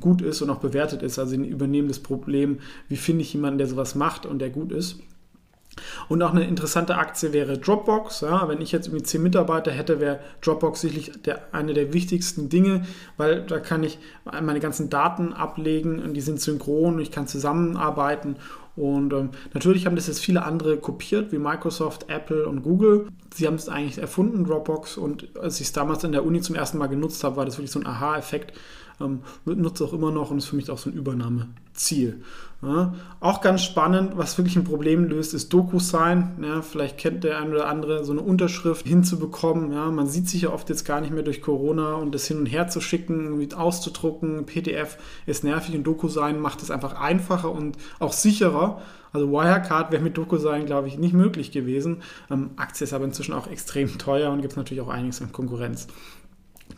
gut 0.00 0.22
ist 0.22 0.42
und 0.42 0.50
auch 0.50 0.60
bewertet 0.60 1.02
ist. 1.02 1.18
Also 1.18 1.36
sie 1.36 1.46
übernehmen 1.46 1.88
das 1.88 2.00
Problem, 2.00 2.58
wie 2.88 2.96
finde 2.96 3.22
ich 3.22 3.32
jemanden, 3.32 3.58
der 3.58 3.68
sowas 3.68 3.94
macht 3.94 4.26
und 4.26 4.40
der 4.40 4.50
gut 4.50 4.72
ist. 4.72 4.98
Und 6.08 6.22
auch 6.22 6.32
eine 6.32 6.46
interessante 6.46 6.96
Aktie 6.96 7.32
wäre 7.32 7.58
Dropbox. 7.58 8.22
Ja, 8.22 8.48
wenn 8.48 8.60
ich 8.60 8.72
jetzt 8.72 8.86
irgendwie 8.88 9.04
zehn 9.04 9.22
Mitarbeiter 9.22 9.70
hätte, 9.70 10.00
wäre 10.00 10.20
Dropbox 10.42 10.80
sicherlich 10.80 11.12
der, 11.22 11.40
eine 11.52 11.74
der 11.74 11.92
wichtigsten 11.92 12.48
Dinge, 12.48 12.86
weil 13.16 13.42
da 13.42 13.58
kann 13.58 13.82
ich 13.82 13.98
meine 14.42 14.60
ganzen 14.60 14.90
Daten 14.90 15.32
ablegen 15.32 16.02
und 16.02 16.14
die 16.14 16.20
sind 16.20 16.40
synchron, 16.40 16.98
ich 16.98 17.10
kann 17.10 17.26
zusammenarbeiten 17.26 18.36
und 18.78 19.12
ähm, 19.12 19.30
natürlich 19.54 19.86
haben 19.86 19.96
das 19.96 20.06
jetzt 20.06 20.20
viele 20.20 20.44
andere 20.44 20.76
kopiert, 20.76 21.32
wie 21.32 21.38
Microsoft, 21.38 22.08
Apple 22.08 22.46
und 22.46 22.62
Google. 22.62 23.08
Sie 23.34 23.48
haben 23.48 23.56
es 23.56 23.68
eigentlich 23.68 23.98
erfunden, 23.98 24.44
Dropbox. 24.44 24.96
Und 24.98 25.36
als 25.36 25.60
ich 25.60 25.66
es 25.66 25.72
damals 25.72 26.04
in 26.04 26.12
der 26.12 26.24
Uni 26.24 26.40
zum 26.42 26.54
ersten 26.54 26.78
Mal 26.78 26.86
genutzt 26.86 27.24
habe, 27.24 27.34
war 27.34 27.44
das 27.44 27.58
wirklich 27.58 27.72
so 27.72 27.80
ein 27.80 27.86
Aha-Effekt. 27.86 28.56
Ähm, 29.00 29.22
nutze 29.44 29.84
auch 29.84 29.92
immer 29.92 30.12
noch 30.12 30.30
und 30.30 30.38
ist 30.38 30.46
für 30.46 30.54
mich 30.54 30.70
auch 30.70 30.78
so 30.78 30.90
ein 30.90 30.92
Übernahmeziel. 30.92 32.22
Ja, 32.60 32.92
auch 33.20 33.40
ganz 33.40 33.62
spannend, 33.62 34.16
was 34.16 34.36
wirklich 34.36 34.56
ein 34.56 34.64
Problem 34.64 35.04
löst, 35.04 35.32
ist 35.32 35.52
DocuSign. 35.52 36.42
Ja, 36.42 36.60
vielleicht 36.60 36.98
kennt 36.98 37.22
der 37.22 37.38
eine 37.38 37.50
oder 37.50 37.68
andere 37.68 38.04
so 38.04 38.10
eine 38.10 38.20
Unterschrift 38.20 38.84
hinzubekommen. 38.84 39.72
Ja, 39.72 39.92
man 39.92 40.08
sieht 40.08 40.28
sich 40.28 40.42
ja 40.42 40.50
oft 40.50 40.68
jetzt 40.68 40.84
gar 40.84 41.00
nicht 41.00 41.12
mehr 41.12 41.22
durch 41.22 41.40
Corona 41.40 41.94
und 41.94 42.12
das 42.16 42.26
hin 42.26 42.38
und 42.38 42.46
her 42.46 42.66
zu 42.66 42.80
schicken, 42.80 43.48
auszudrucken. 43.54 44.44
PDF 44.44 44.98
ist 45.24 45.44
nervig 45.44 45.76
und 45.76 45.84
DocuSign 45.84 46.40
macht 46.40 46.60
es 46.60 46.72
einfach 46.72 47.00
einfacher 47.00 47.52
und 47.52 47.76
auch 48.00 48.12
sicherer. 48.12 48.82
Also 49.12 49.30
Wirecard 49.30 49.92
wäre 49.92 50.02
mit 50.02 50.18
DocuSign, 50.18 50.66
glaube 50.66 50.88
ich, 50.88 50.98
nicht 50.98 51.14
möglich 51.14 51.52
gewesen. 51.52 52.02
Ähm, 52.28 52.50
Aktie 52.56 52.84
ist 52.84 52.92
aber 52.92 53.04
inzwischen 53.04 53.34
auch 53.34 53.46
extrem 53.46 53.98
teuer 53.98 54.32
und 54.32 54.40
gibt 54.40 54.54
es 54.54 54.56
natürlich 54.56 54.82
auch 54.82 54.88
einiges 54.88 55.22
an 55.22 55.30
Konkurrenz. 55.30 55.86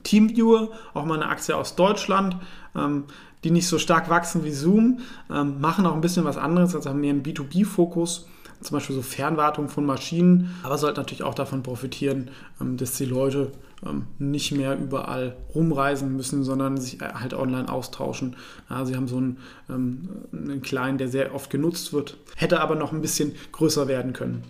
Teamviewer, 0.02 0.70
auch 0.94 1.04
mal 1.04 1.14
eine 1.14 1.28
Aktie 1.28 1.56
aus 1.56 1.74
Deutschland, 1.74 2.36
ähm, 2.76 3.04
die 3.44 3.50
nicht 3.50 3.66
so 3.66 3.78
stark 3.78 4.10
wachsen 4.10 4.44
wie 4.44 4.52
Zoom, 4.52 5.00
ähm, 5.30 5.60
machen 5.60 5.86
auch 5.86 5.94
ein 5.94 6.00
bisschen 6.00 6.24
was 6.24 6.36
anderes, 6.36 6.74
also 6.74 6.90
haben 6.90 7.00
mehr 7.00 7.10
einen 7.10 7.22
B2B-Fokus, 7.22 8.26
zum 8.60 8.74
Beispiel 8.76 8.96
so 8.96 9.02
Fernwartung 9.02 9.68
von 9.68 9.86
Maschinen, 9.86 10.54
aber 10.62 10.76
sollten 10.76 11.00
natürlich 11.00 11.22
auch 11.22 11.34
davon 11.34 11.62
profitieren, 11.62 12.30
ähm, 12.60 12.76
dass 12.76 12.96
die 12.96 13.06
Leute 13.06 13.52
ähm, 13.86 14.06
nicht 14.18 14.52
mehr 14.52 14.78
überall 14.78 15.36
rumreisen 15.54 16.14
müssen, 16.14 16.44
sondern 16.44 16.76
sich 16.76 17.00
äh, 17.00 17.14
halt 17.14 17.32
online 17.32 17.70
austauschen. 17.70 18.36
Ja, 18.68 18.84
sie 18.84 18.94
haben 18.94 19.08
so 19.08 19.16
einen, 19.16 19.38
ähm, 19.70 20.08
einen 20.32 20.62
kleinen, 20.62 20.98
der 20.98 21.08
sehr 21.08 21.34
oft 21.34 21.50
genutzt 21.50 21.92
wird, 21.92 22.18
hätte 22.36 22.60
aber 22.60 22.74
noch 22.74 22.92
ein 22.92 23.00
bisschen 23.00 23.34
größer 23.52 23.88
werden 23.88 24.12
können. 24.12 24.44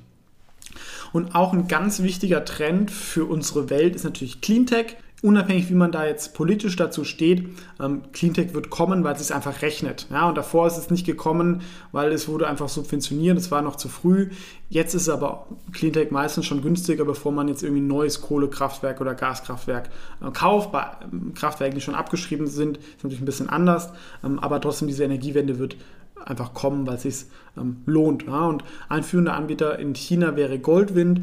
Und 1.13 1.35
auch 1.35 1.53
ein 1.53 1.69
ganz 1.69 2.03
wichtiger 2.03 2.45
Trend 2.45 2.91
für 2.91 3.25
unsere 3.25 3.71
Welt 3.71 3.97
ist 3.97 4.05
natürlich 4.05 4.41
Cleantech 4.41 4.97
unabhängig 5.23 5.69
wie 5.69 5.75
man 5.75 5.93
da 5.93 6.07
jetzt 6.07 6.35
politisch 6.35 6.77
dazu 6.77 7.05
steht, 7.05 7.49
ähm, 7.79 8.03
Cleantech 8.13 8.55
wird 8.55 8.71
kommen, 8.71 9.05
weil 9.05 9.15
es 9.15 9.27
sich 9.27 9.35
einfach 9.35 9.63
rechnet. 9.63 10.07
Ja, 10.11 10.29
und 10.29 10.39
davor 10.39 10.67
ist 10.67 10.79
es 10.79 10.91
nicht 10.91 11.05
gekommen, 11.05 11.63
weil 11.93 12.13
es 12.13 12.29
wurde 12.29 12.49
einfach 12.49 12.69
subventioniert, 12.69 13.37
es 13.37 13.51
war 13.51 13.61
noch 13.63 13.77
zu 13.77 13.89
früh. 13.89 14.31
Jetzt 14.69 14.95
ist 14.95 15.09
aber 15.09 15.47
Cleantech 15.73 16.11
meistens 16.11 16.47
schon 16.47 16.63
günstiger, 16.63 17.05
bevor 17.05 17.33
man 17.33 17.49
jetzt 17.49 17.63
irgendwie 17.63 17.83
ein 17.83 17.89
neues 17.89 18.23
Kohlekraftwerk 18.23 19.01
oder 19.01 19.15
Gaskraftwerk 19.15 19.91
äh, 20.23 20.31
kauft. 20.31 20.73
Bei 20.73 20.87
ähm, 21.13 21.35
Kraftwerken, 21.35 21.75
die 21.75 21.83
schon 21.83 21.95
abgeschrieben 21.95 22.47
sind, 22.47 22.79
ist 22.79 23.03
natürlich 23.03 23.21
ein 23.21 23.27
bisschen 23.27 23.51
anders, 23.51 23.91
ähm, 24.25 24.39
aber 24.39 24.61
trotzdem 24.61 24.89
diese 24.89 25.05
Energiewende 25.05 25.59
wird 25.59 25.77
einfach 26.25 26.55
kommen, 26.55 26.87
weil 26.87 26.95
es 26.95 27.03
sich 27.03 27.27
ähm, 27.57 27.83
lohnt. 27.87 28.25
Ja? 28.27 28.47
Und 28.47 28.65
ein 28.89 29.03
führender 29.03 29.35
Anbieter 29.35 29.79
in 29.79 29.95
China 29.95 30.37
wäre 30.37 30.59
Goldwind 30.59 31.23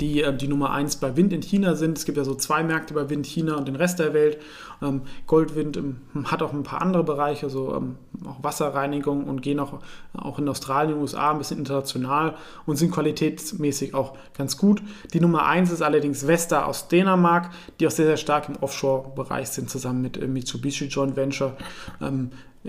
die 0.00 0.22
äh, 0.22 0.36
die 0.36 0.48
Nummer 0.48 0.70
1 0.70 0.96
bei 0.96 1.16
Wind 1.16 1.32
in 1.32 1.42
China 1.42 1.74
sind. 1.74 1.98
Es 1.98 2.04
gibt 2.04 2.18
ja 2.18 2.24
so 2.24 2.34
zwei 2.34 2.62
Märkte 2.62 2.94
bei 2.94 3.08
Wind 3.10 3.26
China 3.26 3.56
und 3.56 3.68
den 3.68 3.76
Rest 3.76 3.98
der 3.98 4.14
Welt. 4.14 4.38
Ähm, 4.82 5.02
Goldwind 5.26 5.76
ähm, 5.76 6.00
hat 6.24 6.42
auch 6.42 6.52
ein 6.52 6.62
paar 6.62 6.82
andere 6.82 7.04
Bereiche, 7.04 7.50
so 7.50 7.74
ähm, 7.74 7.96
auch 8.26 8.42
Wasserreinigung 8.42 9.24
und 9.24 9.42
gehen 9.42 9.60
auch, 9.60 9.80
auch 10.14 10.38
in 10.38 10.48
Australien, 10.48 10.98
USA 10.98 11.30
ein 11.30 11.38
bisschen 11.38 11.58
international 11.58 12.36
und 12.66 12.76
sind 12.76 12.90
qualitätsmäßig 12.90 13.94
auch 13.94 14.16
ganz 14.36 14.56
gut. 14.56 14.82
Die 15.12 15.20
Nummer 15.20 15.46
1 15.46 15.70
ist 15.70 15.82
allerdings 15.82 16.26
Vesta 16.26 16.64
aus 16.64 16.88
Dänemark, 16.88 17.50
die 17.78 17.86
auch 17.86 17.92
sehr, 17.92 18.06
sehr 18.06 18.16
stark 18.16 18.48
im 18.48 18.56
Offshore-Bereich 18.56 19.48
sind, 19.48 19.70
zusammen 19.70 20.02
mit 20.02 20.16
äh, 20.16 20.26
Mitsubishi 20.26 20.86
Joint 20.86 21.16
Venture. 21.16 21.56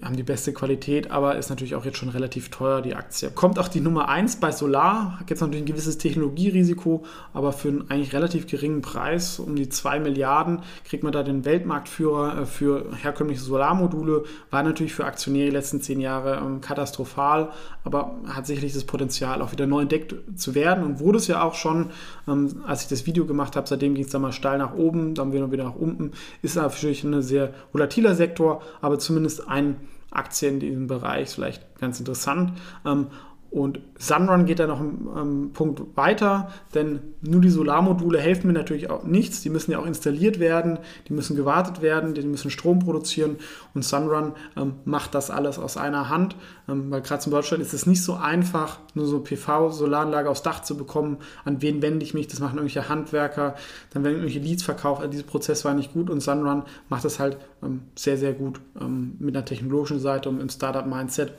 Haben 0.04 0.18
die 0.18 0.24
beste 0.24 0.52
Qualität, 0.52 1.10
aber 1.10 1.38
ist 1.38 1.50
natürlich 1.50 1.74
auch 1.74 1.86
jetzt 1.86 1.98
schon 1.98 2.10
relativ 2.10 2.50
teuer, 2.50 2.82
die 2.82 2.96
Aktie. 2.96 3.32
Kommt 3.32 3.58
auch 3.58 3.70
die 3.70 3.80
Nummer 3.80 4.10
1 4.10 4.42
bei 4.42 4.52
Solar, 4.52 5.18
hat 5.22 5.30
jetzt 5.30 5.40
natürlich 5.40 5.64
ein 5.64 5.68
gewisses 5.68 5.98
Technologierisiko, 5.98 7.06
aber 7.34 7.54
für 7.54 7.70
einen 7.70 7.90
eigentlich 7.90 8.12
relativ 8.12 8.46
geringen 8.46 8.82
Preis, 8.82 9.40
um 9.40 9.56
die 9.56 9.70
2 9.70 10.02
Milliarden, 10.02 10.64
kriegt 10.84 11.04
man 11.04 11.14
da 11.14 11.24
den 11.24 11.46
Weltmarktführer 11.46 12.42
äh, 12.42 12.46
für 12.46 12.94
herkömmliche 13.02 13.40
Solarmodule. 13.40 14.26
War 14.50 14.64
natürlich 14.64 14.94
für 14.94 15.06
Aktionäre 15.06 15.46
die 15.46 15.56
letzten 15.56 15.80
10 15.80 16.02
Jahre 16.02 16.42
ähm, 16.46 16.60
katastrophal, 16.60 17.52
aber 17.86 18.18
hat 18.28 18.48
sicherlich 18.48 18.74
das 18.74 18.84
Potenzial, 18.84 19.42
auch 19.42 19.54
wieder 19.54 19.66
neu 19.66 19.84
entdeckt 19.84 20.14
zu 20.36 20.56
werden 20.56 20.84
und 20.84 21.00
wurde 21.00 21.20
es 21.20 21.28
ja 21.28 21.42
auch 21.42 21.56
schon, 21.56 21.92
ähm, 22.28 22.64
als 22.68 22.82
ich 22.82 22.90
das 22.90 23.06
Video 23.06 23.26
gemacht 23.26 23.56
habe. 23.56 23.66
Seitdem 23.66 23.96
ging 23.96 24.04
es 24.04 24.12
dann 24.12 24.22
mal 24.22 24.34
steil 24.34 24.58
nach 24.58 24.74
oben, 24.74 25.16
dann 25.16 25.32
wieder 25.32 25.64
nach 25.64 25.76
unten. 25.76 26.12
Ist 26.42 26.58
natürlich 26.58 27.06
ein 27.06 27.22
sehr 27.22 27.54
volatiler 27.72 28.14
Sektor, 28.14 28.62
aber 28.82 29.00
zumindest 29.00 29.48
ein 29.48 29.78
Aktie 30.16 30.48
in 30.48 30.60
diesem 30.60 30.88
Bereich, 30.88 31.30
vielleicht 31.30 31.80
ganz 31.80 32.00
interessant. 32.00 32.54
Ähm, 32.86 33.08
und 33.56 33.80
Sunrun 33.98 34.46
geht 34.46 34.60
da 34.60 34.68
noch 34.68 34.82
einen 34.82 35.08
ähm, 35.16 35.52
Punkt 35.54 35.82
weiter, 35.96 36.50
denn 36.74 37.00
nur 37.22 37.40
die 37.40 37.50
Solarmodule 37.50 38.20
helfen 38.20 38.48
mir 38.48 38.54
natürlich 38.54 38.90
auch 38.90 39.06
nichts. 39.06 39.40
Die 39.44 39.50
müssen 39.50 39.72
ja 39.72 39.80
auch 39.80 39.86
installiert 39.86 40.42
werden, 40.42 40.78
die 41.08 41.14
müssen 41.14 41.38
gewartet 41.38 41.82
werden, 41.82 42.14
die 42.14 42.22
müssen 42.24 42.52
Strom 42.52 42.80
produzieren 42.80 43.38
und 43.74 43.86
Sunrun 43.86 44.34
ähm, 44.58 44.74
macht 44.84 45.16
das 45.16 45.30
alles 45.32 45.58
aus 45.58 45.78
einer 45.78 46.10
Hand, 46.10 46.36
ähm, 46.68 46.92
weil 46.92 47.02
gerade 47.02 47.24
in 47.24 47.32
Deutschland 47.32 47.64
ist 47.64 47.74
es 47.74 47.86
nicht 47.86 48.04
so 48.04 48.16
einfach, 48.16 48.80
nur 48.94 49.06
so 49.06 49.22
PV-Solaranlage 49.22 50.30
aufs 50.30 50.42
Dach 50.44 50.62
zu 50.62 50.76
bekommen. 50.76 51.20
An 51.46 51.62
wen 51.62 51.82
wende 51.82 52.04
ich 52.04 52.14
mich? 52.14 52.28
Das 52.28 52.42
machen 52.42 52.58
irgendwelche 52.58 52.90
Handwerker, 52.90 53.56
dann 53.94 54.04
werden 54.04 54.16
irgendwelche 54.16 54.46
Leads 54.46 54.64
verkauft. 54.64 55.00
Also 55.00 55.12
dieser 55.12 55.24
Prozess 55.24 55.64
war 55.64 55.74
nicht 55.74 55.94
gut 55.94 56.10
und 56.10 56.20
Sunrun 56.20 56.64
macht 56.90 57.06
das 57.06 57.20
halt 57.20 57.38
ähm, 57.64 57.84
sehr, 57.96 58.18
sehr 58.18 58.34
gut 58.34 58.60
ähm, 58.82 59.16
mit 59.20 59.34
einer 59.34 59.46
technologischen 59.46 60.02
Seite 60.02 60.28
und 60.28 60.42
im 60.42 60.50
Startup-Mindset. 60.50 61.32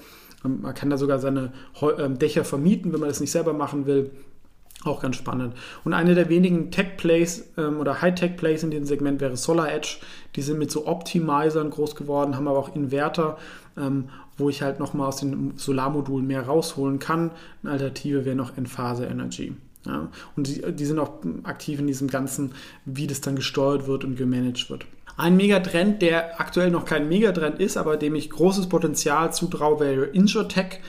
Man 0.48 0.74
kann 0.74 0.90
da 0.90 0.96
sogar 0.96 1.18
seine 1.18 1.52
ähm, 1.98 2.18
Dächer 2.18 2.44
vermieten, 2.44 2.92
wenn 2.92 3.00
man 3.00 3.08
das 3.08 3.20
nicht 3.20 3.30
selber 3.30 3.52
machen 3.52 3.86
will. 3.86 4.10
Auch 4.84 5.00
ganz 5.00 5.16
spannend. 5.16 5.54
Und 5.84 5.94
eine 5.94 6.14
der 6.14 6.28
wenigen 6.28 6.70
Tech-Plays 6.70 7.52
ähm, 7.56 7.80
oder 7.80 8.02
High-Tech-Plays 8.02 8.62
in 8.62 8.70
diesem 8.70 8.86
Segment 8.86 9.20
wäre 9.20 9.36
Solar 9.36 9.72
Edge. 9.72 9.96
Die 10.36 10.42
sind 10.42 10.58
mit 10.58 10.70
so 10.70 10.86
Optimizern 10.86 11.70
groß 11.70 11.96
geworden, 11.96 12.36
haben 12.36 12.46
aber 12.46 12.58
auch 12.58 12.74
Inverter, 12.74 13.38
ähm, 13.76 14.10
wo 14.36 14.50
ich 14.50 14.62
halt 14.62 14.78
nochmal 14.78 15.08
aus 15.08 15.16
den 15.16 15.54
Solarmodulen 15.56 16.26
mehr 16.26 16.42
rausholen 16.42 16.98
kann. 16.98 17.30
Eine 17.62 17.72
Alternative 17.72 18.24
wäre 18.24 18.36
noch 18.36 18.56
Enphase 18.56 19.06
Energy. 19.06 19.54
Ja? 19.86 20.08
Und 20.36 20.46
die, 20.46 20.60
die 20.72 20.84
sind 20.84 20.98
auch 20.98 21.14
aktiv 21.44 21.80
in 21.80 21.86
diesem 21.86 22.08
Ganzen, 22.08 22.52
wie 22.84 23.06
das 23.06 23.20
dann 23.20 23.36
gesteuert 23.36 23.86
wird 23.86 24.04
und 24.04 24.16
gemanagt 24.16 24.68
wird. 24.68 24.86
Ein 25.16 25.36
Megatrend, 25.36 26.02
der 26.02 26.40
aktuell 26.40 26.70
noch 26.70 26.84
kein 26.84 27.08
Megatrend 27.08 27.58
ist, 27.58 27.76
aber 27.76 27.96
dem 27.96 28.14
ich 28.14 28.28
großes 28.28 28.68
Potenzial 28.68 29.32
zutraue, 29.32 29.80
wäre 29.80 30.04
Insurtech. 30.04 30.80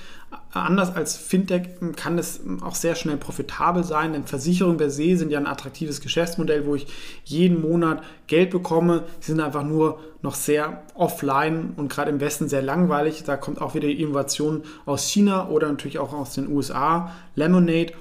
Anders 0.51 0.93
als 0.93 1.15
Fintech 1.15 1.69
kann 1.95 2.17
es 2.17 2.41
auch 2.61 2.75
sehr 2.75 2.95
schnell 2.95 3.15
profitabel 3.15 3.86
sein, 3.86 4.11
denn 4.11 4.25
Versicherungen 4.25 4.78
per 4.78 4.89
se 4.89 5.15
sind 5.15 5.32
ja 5.32 5.39
ein 5.39 5.47
attraktives 5.47 6.01
Geschäftsmodell, 6.01 6.65
wo 6.65 6.75
ich 6.75 6.88
jeden 7.23 7.61
Monat 7.61 8.03
Geld 8.28 8.49
bekomme. 8.49 9.03
Sie 9.21 9.32
sind 9.32 9.39
einfach 9.39 9.63
nur 9.63 9.99
noch 10.21 10.36
sehr 10.36 10.84
offline 10.95 11.73
und 11.78 11.89
gerade 11.89 12.11
im 12.11 12.19
Westen 12.19 12.49
sehr 12.49 12.61
langweilig. 12.61 13.23
Da 13.23 13.38
kommt 13.38 13.61
auch 13.61 13.75
wieder 13.75 13.88
die 13.88 14.01
Innovation 14.01 14.63
aus 14.86 15.07
China 15.07 15.47
oder 15.47 15.69
natürlich 15.69 15.99
auch 15.99 16.11
aus 16.11 16.34
den 16.34 16.49
USA. 16.49 17.13
Lemonade 17.36 17.93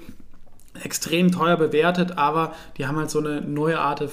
extrem 0.83 1.31
teuer 1.31 1.57
bewertet, 1.57 2.17
aber 2.17 2.53
die 2.77 2.87
haben 2.87 2.97
halt 2.97 3.09
so 3.09 3.19
eine 3.19 3.41
neue 3.41 3.79
Art 3.79 4.03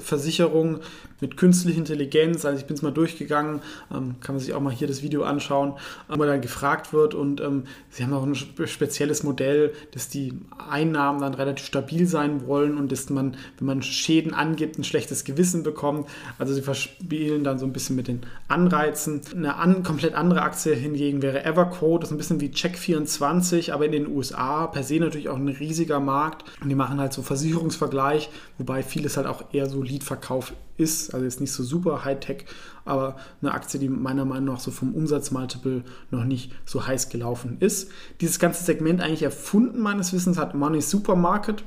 Versicherung 0.00 0.80
mit 1.20 1.36
künstlicher 1.36 1.78
Intelligenz. 1.78 2.44
Also 2.44 2.58
ich 2.58 2.66
bin 2.66 2.76
es 2.76 2.82
mal 2.82 2.92
durchgegangen, 2.92 3.60
ähm, 3.92 4.16
kann 4.20 4.34
man 4.34 4.40
sich 4.40 4.54
auch 4.54 4.60
mal 4.60 4.72
hier 4.72 4.88
das 4.88 5.02
Video 5.02 5.24
anschauen, 5.24 5.74
wo 6.08 6.24
dann 6.24 6.40
gefragt 6.40 6.92
wird 6.92 7.14
und 7.14 7.40
ähm, 7.40 7.64
sie 7.90 8.02
haben 8.02 8.12
auch 8.12 8.24
ein 8.24 8.34
spezielles 8.34 9.22
Modell, 9.22 9.72
dass 9.92 10.08
die 10.08 10.34
Einnahmen 10.70 11.20
dann 11.20 11.34
relativ 11.34 11.66
stabil 11.66 12.06
sein 12.06 12.46
wollen 12.46 12.76
und 12.76 12.92
dass 12.92 13.10
man, 13.10 13.36
wenn 13.58 13.66
man 13.66 13.82
Schäden 13.82 14.34
angibt, 14.34 14.78
ein 14.78 14.84
schlechtes 14.84 15.24
Gewissen 15.24 15.62
bekommt. 15.62 16.08
Also 16.38 16.54
sie 16.54 16.62
verspielen 16.62 17.44
dann 17.44 17.58
so 17.58 17.66
ein 17.66 17.72
bisschen 17.72 17.96
mit 17.96 18.08
den 18.08 18.20
Anreizen. 18.48 19.20
Eine 19.34 19.56
an, 19.56 19.82
komplett 19.82 20.14
andere 20.14 20.42
Aktie 20.42 20.74
hingegen 20.74 21.22
wäre 21.22 21.44
Everquote, 21.44 22.02
das 22.02 22.10
ist 22.10 22.14
ein 22.14 22.18
bisschen 22.18 22.40
wie 22.40 22.48
Check24, 22.48 23.72
aber 23.72 23.86
in 23.86 23.92
den 23.92 24.08
USA 24.08 24.66
per 24.66 24.82
se 24.82 24.98
natürlich 24.98 25.28
auch 25.28 25.36
ein 25.36 25.48
riesiger 25.48 26.00
Markt 26.00 26.44
und 26.62 26.68
die 26.68 26.74
machen 26.74 27.00
halt 27.00 27.12
so 27.12 27.22
Versicherungsvergleich, 27.22 28.30
wobei 28.58 28.82
vieles 28.82 29.16
halt 29.16 29.26
auch 29.26 29.44
eher 29.52 29.68
so 29.68 29.82
Leadverkauf 29.82 30.52
ist, 30.78 31.12
also 31.12 31.24
jetzt 31.24 31.40
nicht 31.40 31.52
so 31.52 31.62
super 31.62 32.04
Hightech, 32.04 32.46
aber 32.84 33.16
eine 33.42 33.52
Aktie, 33.52 33.78
die 33.78 33.88
meiner 33.88 34.24
Meinung 34.24 34.54
nach 34.54 34.60
so 34.60 34.70
vom 34.70 34.94
Umsatzmultiple 34.94 35.84
noch 36.10 36.24
nicht 36.24 36.52
so 36.64 36.86
heiß 36.86 37.10
gelaufen 37.10 37.58
ist. 37.60 37.90
Dieses 38.20 38.38
ganze 38.38 38.64
Segment 38.64 39.02
eigentlich 39.02 39.22
erfunden 39.22 39.80
meines 39.80 40.12
Wissens 40.12 40.38
hat 40.38 40.54
Money 40.54 40.80
Supermarket 40.80 41.64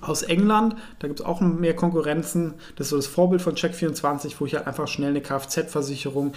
aus 0.00 0.22
England. 0.22 0.74
Da 0.98 1.06
gibt 1.06 1.20
es 1.20 1.26
auch 1.26 1.40
mehr 1.40 1.76
Konkurrenzen. 1.76 2.54
Das 2.76 2.86
ist 2.86 2.90
so 2.90 2.96
das 2.96 3.06
Vorbild 3.06 3.42
von 3.42 3.54
Check24, 3.54 4.34
wo 4.38 4.46
ich 4.46 4.54
halt 4.54 4.66
einfach 4.66 4.88
schnell 4.88 5.10
eine 5.10 5.20
Kfz-Versicherung 5.20 6.32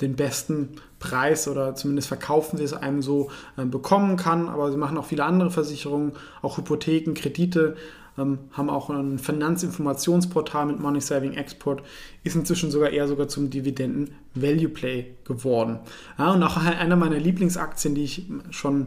den 0.00 0.16
besten 0.16 0.76
Preis 0.98 1.46
oder 1.46 1.74
zumindest 1.74 2.08
verkaufen 2.08 2.56
sie 2.56 2.64
es 2.64 2.72
einem 2.72 3.02
so 3.02 3.30
äh, 3.56 3.64
bekommen 3.64 4.16
kann. 4.16 4.48
Aber 4.48 4.70
sie 4.70 4.78
machen 4.78 4.96
auch 4.96 5.04
viele 5.04 5.24
andere 5.24 5.50
Versicherungen, 5.50 6.12
auch 6.42 6.56
Hypotheken, 6.56 7.14
Kredite 7.14 7.76
haben 8.20 8.70
auch 8.70 8.90
ein 8.90 9.18
Finanzinformationsportal 9.18 10.66
mit 10.66 10.80
Money 10.80 11.00
Saving 11.00 11.34
Export, 11.34 11.82
ist 12.24 12.36
inzwischen 12.36 12.70
sogar 12.70 12.90
eher 12.90 13.08
sogar 13.08 13.28
zum 13.28 13.50
Dividenden 13.50 14.10
Value 14.34 14.68
Play 14.68 15.14
geworden. 15.24 15.80
Ja, 16.18 16.32
und 16.32 16.42
auch 16.42 16.56
einer 16.56 16.96
meiner 16.96 17.18
Lieblingsaktien, 17.18 17.94
die 17.94 18.04
ich 18.04 18.26
schon 18.50 18.86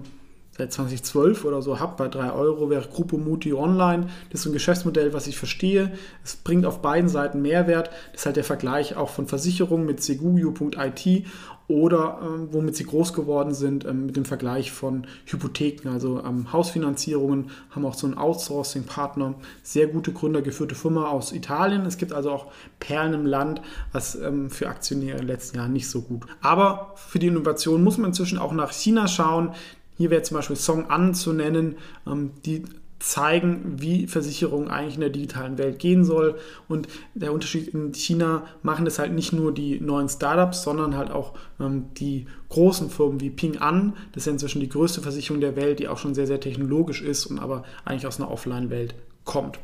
seit 0.64 0.74
2012 0.74 1.46
oder 1.46 1.62
so 1.62 1.80
habe 1.80 1.96
bei 1.98 2.08
3 2.08 2.32
Euro, 2.32 2.70
wäre 2.70 2.88
Gruppo 2.88 3.18
Muti 3.18 3.54
Online. 3.54 4.08
Das 4.32 4.42
ist 4.42 4.46
ein 4.46 4.54
Geschäftsmodell, 4.54 5.14
was 5.14 5.28
ich 5.28 5.38
verstehe. 5.38 5.92
Es 6.24 6.36
bringt 6.36 6.66
auf 6.66 6.82
beiden 6.82 7.10
Seiten 7.10 7.42
Mehrwert. 7.42 7.90
Das 8.12 8.22
ist 8.22 8.26
halt 8.26 8.38
der 8.38 8.44
Vergleich 8.44 8.96
auch 8.96 9.10
von 9.10 9.28
Versicherungen 9.28 9.86
mit 9.86 10.02
seguyu.it 10.02 11.26
oder 11.68 12.20
äh, 12.22 12.54
womit 12.54 12.76
sie 12.76 12.84
groß 12.84 13.14
geworden 13.14 13.54
sind, 13.54 13.86
äh, 13.86 13.94
mit 13.94 14.16
dem 14.16 14.26
Vergleich 14.26 14.72
von 14.72 15.08
Hypotheken, 15.26 15.90
also 15.90 16.22
ähm, 16.24 16.52
Hausfinanzierungen, 16.52 17.52
haben 17.72 17.86
auch 17.86 17.94
so 17.94 18.06
einen 18.06 18.18
Outsourcing-Partner, 18.18 19.36
sehr 19.64 19.88
gute 19.88 20.12
gründergeführte 20.12 20.76
Firma 20.76 21.08
aus 21.08 21.32
Italien. 21.32 21.86
Es 21.86 21.98
gibt 21.98 22.12
also 22.12 22.32
auch 22.32 22.48
Perlen 22.80 23.14
im 23.14 23.26
Land, 23.26 23.62
was 23.92 24.16
ähm, 24.16 24.50
für 24.50 24.68
Aktionäre 24.68 25.14
in 25.14 25.20
den 25.20 25.28
letzten 25.28 25.58
Jahren 25.58 25.74
nicht 25.74 25.90
so 25.90 26.02
gut. 26.02 26.26
Aber 26.42 26.94
für 26.96 27.20
die 27.20 27.28
Innovation 27.28 27.84
muss 27.84 27.98
man 27.98 28.10
inzwischen 28.10 28.38
auch 28.38 28.54
nach 28.54 28.72
China 28.72 29.08
schauen. 29.08 29.52
Hier 29.96 30.10
wäre 30.10 30.24
zum 30.24 30.36
Beispiel 30.36 30.56
Song 30.56 30.90
An 30.90 31.14
zu 31.14 31.34
nennen, 31.34 31.78
ähm, 32.08 32.32
die 32.46 32.64
zeigen, 33.04 33.82
wie 33.82 34.08
Versicherung 34.08 34.70
eigentlich 34.70 34.96
in 34.96 35.02
der 35.02 35.10
digitalen 35.10 35.58
Welt 35.58 35.78
gehen 35.78 36.06
soll. 36.06 36.38
Und 36.70 36.88
der 37.14 37.34
Unterschied 37.34 37.68
in 37.68 37.94
China 37.94 38.44
machen 38.62 38.86
das 38.86 38.98
halt 38.98 39.12
nicht 39.12 39.34
nur 39.34 39.54
die 39.54 39.82
neuen 39.82 40.08
Startups, 40.08 40.64
sondern 40.64 40.96
halt 40.96 41.12
auch 41.12 41.34
ähm, 41.60 41.88
die 41.98 42.28
großen 42.48 42.90
Firmen 42.90 43.20
wie 43.20 43.30
Ping 43.30 43.58
An. 43.58 43.94
Das 44.14 44.22
ist 44.22 44.28
ja 44.28 44.32
inzwischen 44.32 44.62
die 44.62 44.70
größte 44.70 45.02
Versicherung 45.02 45.42
der 45.42 45.58
Welt, 45.58 45.80
die 45.80 45.90
auch 45.90 45.98
schon 45.98 46.16
sehr, 46.16 46.28
sehr 46.28 46.40
technologisch 46.40 47.02
ist 47.02 47.26
und 47.26 47.40
aber 47.40 47.64
eigentlich 47.84 48.08
aus 48.08 48.22
einer 48.22 48.32
Offline-Welt 48.32 48.96
kommt. 49.26 49.60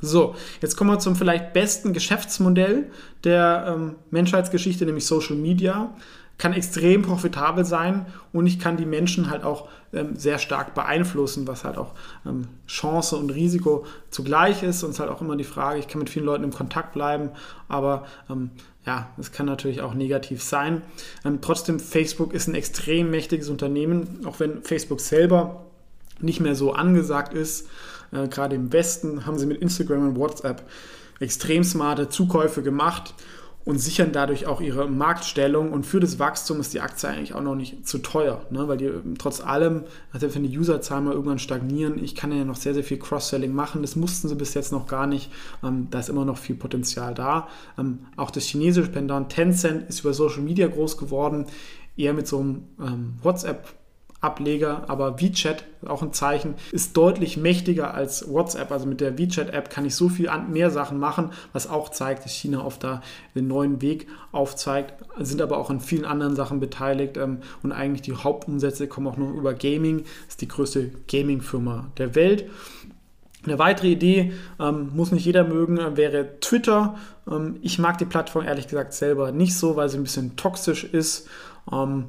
So, 0.00 0.34
jetzt 0.60 0.76
kommen 0.76 0.90
wir 0.90 0.98
zum 0.98 1.16
vielleicht 1.16 1.54
besten 1.54 1.92
Geschäftsmodell 1.92 2.90
der 3.24 3.74
ähm, 3.74 3.94
Menschheitsgeschichte, 4.10 4.84
nämlich 4.84 5.06
Social 5.06 5.36
Media 5.36 5.92
kann 6.38 6.52
extrem 6.52 7.02
profitabel 7.02 7.64
sein 7.64 8.06
und 8.32 8.46
ich 8.46 8.58
kann 8.58 8.76
die 8.76 8.86
Menschen 8.86 9.30
halt 9.30 9.44
auch 9.44 9.68
ähm, 9.92 10.16
sehr 10.16 10.38
stark 10.38 10.74
beeinflussen, 10.74 11.46
was 11.46 11.64
halt 11.64 11.78
auch 11.78 11.92
ähm, 12.26 12.48
Chance 12.66 13.16
und 13.16 13.30
Risiko 13.30 13.86
zugleich 14.10 14.62
ist. 14.62 14.82
Und 14.82 14.90
es 14.90 14.96
ist 14.96 15.00
halt 15.00 15.10
auch 15.10 15.20
immer 15.20 15.36
die 15.36 15.44
Frage, 15.44 15.78
ich 15.78 15.86
kann 15.86 16.00
mit 16.00 16.10
vielen 16.10 16.26
Leuten 16.26 16.44
im 16.44 16.52
Kontakt 16.52 16.94
bleiben, 16.94 17.30
aber 17.68 18.06
ähm, 18.28 18.50
ja, 18.84 19.08
es 19.18 19.32
kann 19.32 19.46
natürlich 19.46 19.80
auch 19.80 19.94
negativ 19.94 20.42
sein. 20.42 20.82
Ähm, 21.24 21.38
trotzdem, 21.40 21.78
Facebook 21.78 22.34
ist 22.34 22.48
ein 22.48 22.54
extrem 22.54 23.10
mächtiges 23.10 23.48
Unternehmen, 23.48 24.20
auch 24.26 24.40
wenn 24.40 24.62
Facebook 24.62 25.00
selber 25.00 25.66
nicht 26.20 26.40
mehr 26.40 26.54
so 26.54 26.72
angesagt 26.72 27.32
ist. 27.32 27.68
Äh, 28.12 28.28
Gerade 28.28 28.56
im 28.56 28.72
Westen 28.72 29.26
haben 29.26 29.38
sie 29.38 29.46
mit 29.46 29.62
Instagram 29.62 30.08
und 30.08 30.16
WhatsApp 30.16 30.62
extrem 31.20 31.62
smarte 31.62 32.08
Zukäufe 32.08 32.62
gemacht 32.62 33.14
und 33.64 33.78
sichern 33.78 34.12
dadurch 34.12 34.46
auch 34.46 34.60
ihre 34.60 34.88
Marktstellung. 34.88 35.72
Und 35.72 35.84
für 35.84 36.00
das 36.00 36.18
Wachstum 36.18 36.60
ist 36.60 36.74
die 36.74 36.80
Aktie 36.80 37.08
eigentlich 37.08 37.34
auch 37.34 37.42
noch 37.42 37.54
nicht 37.54 37.86
zu 37.86 37.98
teuer, 37.98 38.44
ne? 38.50 38.68
weil 38.68 38.76
die 38.76 38.90
trotz 39.18 39.40
allem, 39.40 39.84
also 40.12 40.34
wenn 40.34 40.42
die 40.42 40.58
Userzahlen 40.58 41.04
mal 41.04 41.14
irgendwann 41.14 41.38
stagnieren, 41.38 42.02
ich 42.02 42.14
kann 42.14 42.32
ja 42.32 42.44
noch 42.44 42.56
sehr, 42.56 42.74
sehr 42.74 42.84
viel 42.84 42.98
Cross-Selling 42.98 43.52
machen. 43.52 43.82
Das 43.82 43.96
mussten 43.96 44.28
sie 44.28 44.34
bis 44.34 44.54
jetzt 44.54 44.72
noch 44.72 44.86
gar 44.86 45.06
nicht. 45.06 45.30
Ähm, 45.62 45.88
da 45.90 46.00
ist 46.00 46.08
immer 46.08 46.24
noch 46.24 46.38
viel 46.38 46.56
Potenzial 46.56 47.14
da. 47.14 47.48
Ähm, 47.78 48.00
auch 48.16 48.30
das 48.30 48.44
chinesische 48.44 48.90
Pendant 48.90 49.30
Tencent 49.30 49.88
ist 49.88 50.00
über 50.00 50.12
Social 50.12 50.42
Media 50.42 50.66
groß 50.66 50.98
geworden, 50.98 51.46
eher 51.96 52.12
mit 52.12 52.26
so 52.26 52.40
einem 52.40 52.64
ähm, 52.80 53.14
WhatsApp- 53.22 53.83
Ableger, 54.24 54.84
aber 54.88 55.20
WeChat, 55.20 55.64
auch 55.86 56.02
ein 56.02 56.12
Zeichen, 56.12 56.54
ist 56.72 56.96
deutlich 56.96 57.36
mächtiger 57.36 57.94
als 57.94 58.28
WhatsApp. 58.28 58.72
Also 58.72 58.86
mit 58.86 59.00
der 59.00 59.18
WeChat-App 59.18 59.70
kann 59.70 59.84
ich 59.84 59.94
so 59.94 60.08
viel 60.08 60.30
mehr 60.50 60.70
Sachen 60.70 60.98
machen, 60.98 61.30
was 61.52 61.68
auch 61.68 61.90
zeigt, 61.90 62.24
dass 62.24 62.32
China 62.32 62.64
oft 62.64 62.82
da 62.82 63.02
den 63.34 63.46
neuen 63.46 63.82
Weg 63.82 64.08
aufzeigt, 64.32 64.94
sind 65.18 65.42
aber 65.42 65.58
auch 65.58 65.70
an 65.70 65.80
vielen 65.80 66.04
anderen 66.04 66.34
Sachen 66.34 66.58
beteiligt 66.58 67.16
ähm, 67.16 67.38
und 67.62 67.72
eigentlich 67.72 68.02
die 68.02 68.14
Hauptumsätze 68.14 68.88
kommen 68.88 69.06
auch 69.06 69.16
nur 69.16 69.32
über 69.34 69.54
Gaming. 69.54 70.04
Ist 70.28 70.40
die 70.40 70.48
größte 70.48 70.90
Gaming-Firma 71.06 71.88
der 71.98 72.14
Welt. 72.14 72.46
Eine 73.44 73.58
weitere 73.58 73.88
Idee, 73.88 74.32
ähm, 74.58 74.90
muss 74.94 75.12
nicht 75.12 75.26
jeder 75.26 75.44
mögen, 75.44 75.78
wäre 75.96 76.40
Twitter. 76.40 76.96
Ähm, 77.30 77.56
ich 77.60 77.78
mag 77.78 77.98
die 77.98 78.06
Plattform 78.06 78.44
ehrlich 78.44 78.68
gesagt 78.68 78.94
selber 78.94 79.32
nicht 79.32 79.56
so, 79.56 79.76
weil 79.76 79.88
sie 79.88 79.98
ein 79.98 80.02
bisschen 80.02 80.36
toxisch 80.36 80.84
ist. 80.84 81.28
Ähm, 81.70 82.06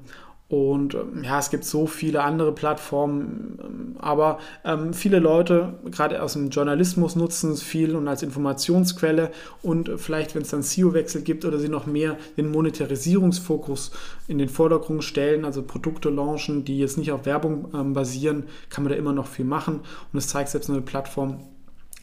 Und 0.48 0.94
ähm, 0.94 1.24
ja, 1.24 1.40
es 1.40 1.50
gibt 1.50 1.66
so 1.66 1.88
viele 1.88 2.22
andere 2.22 2.52
Plattformen, 2.52 3.58
ähm, 3.64 3.96
aber 3.98 4.38
ähm, 4.64 4.94
viele 4.94 5.18
Leute, 5.18 5.74
gerade 5.90 6.22
aus 6.22 6.34
dem 6.34 6.50
Journalismus, 6.50 7.16
nutzen 7.16 7.52
es 7.52 7.64
viel 7.64 7.96
und 7.96 8.08
als 8.08 8.22
Informationsquelle. 8.22 9.32
Und 9.64 9.90
vielleicht, 9.98 10.36
wenn 10.36 10.44
es 10.44 10.50
dann 10.50 10.62
SEO-Wechsel 10.62 11.24
gibt 11.24 11.46
oder 11.46 11.58
sie 11.58 11.70
noch 11.70 11.88
mehr 11.88 12.18
den 12.38 12.52
Monetarisierungsfokus 12.52 13.92
in 14.28 14.38
den 14.38 14.50
Vordergrund 14.50 15.04
stellen, 15.04 15.46
also 15.46 15.64
Produkte 15.64 16.10
launchen, 16.10 16.64
die 16.64 16.78
jetzt 16.78 17.00
nicht 17.00 17.12
auf 17.12 17.26
Werbung 17.26 17.70
ähm, 17.74 17.94
basieren, 17.94 18.44
kann 18.70 18.84
man 18.84 18.94
da 18.94 19.00
immer 19.00 19.14
noch 19.14 19.28
viel 19.28 19.46
machen. 19.46 19.80
Und 20.14 20.20
es 20.20 20.28
zeigt 20.28 20.50
selbst 20.50 20.70
eine 20.70 20.82
Plattform 20.82 21.40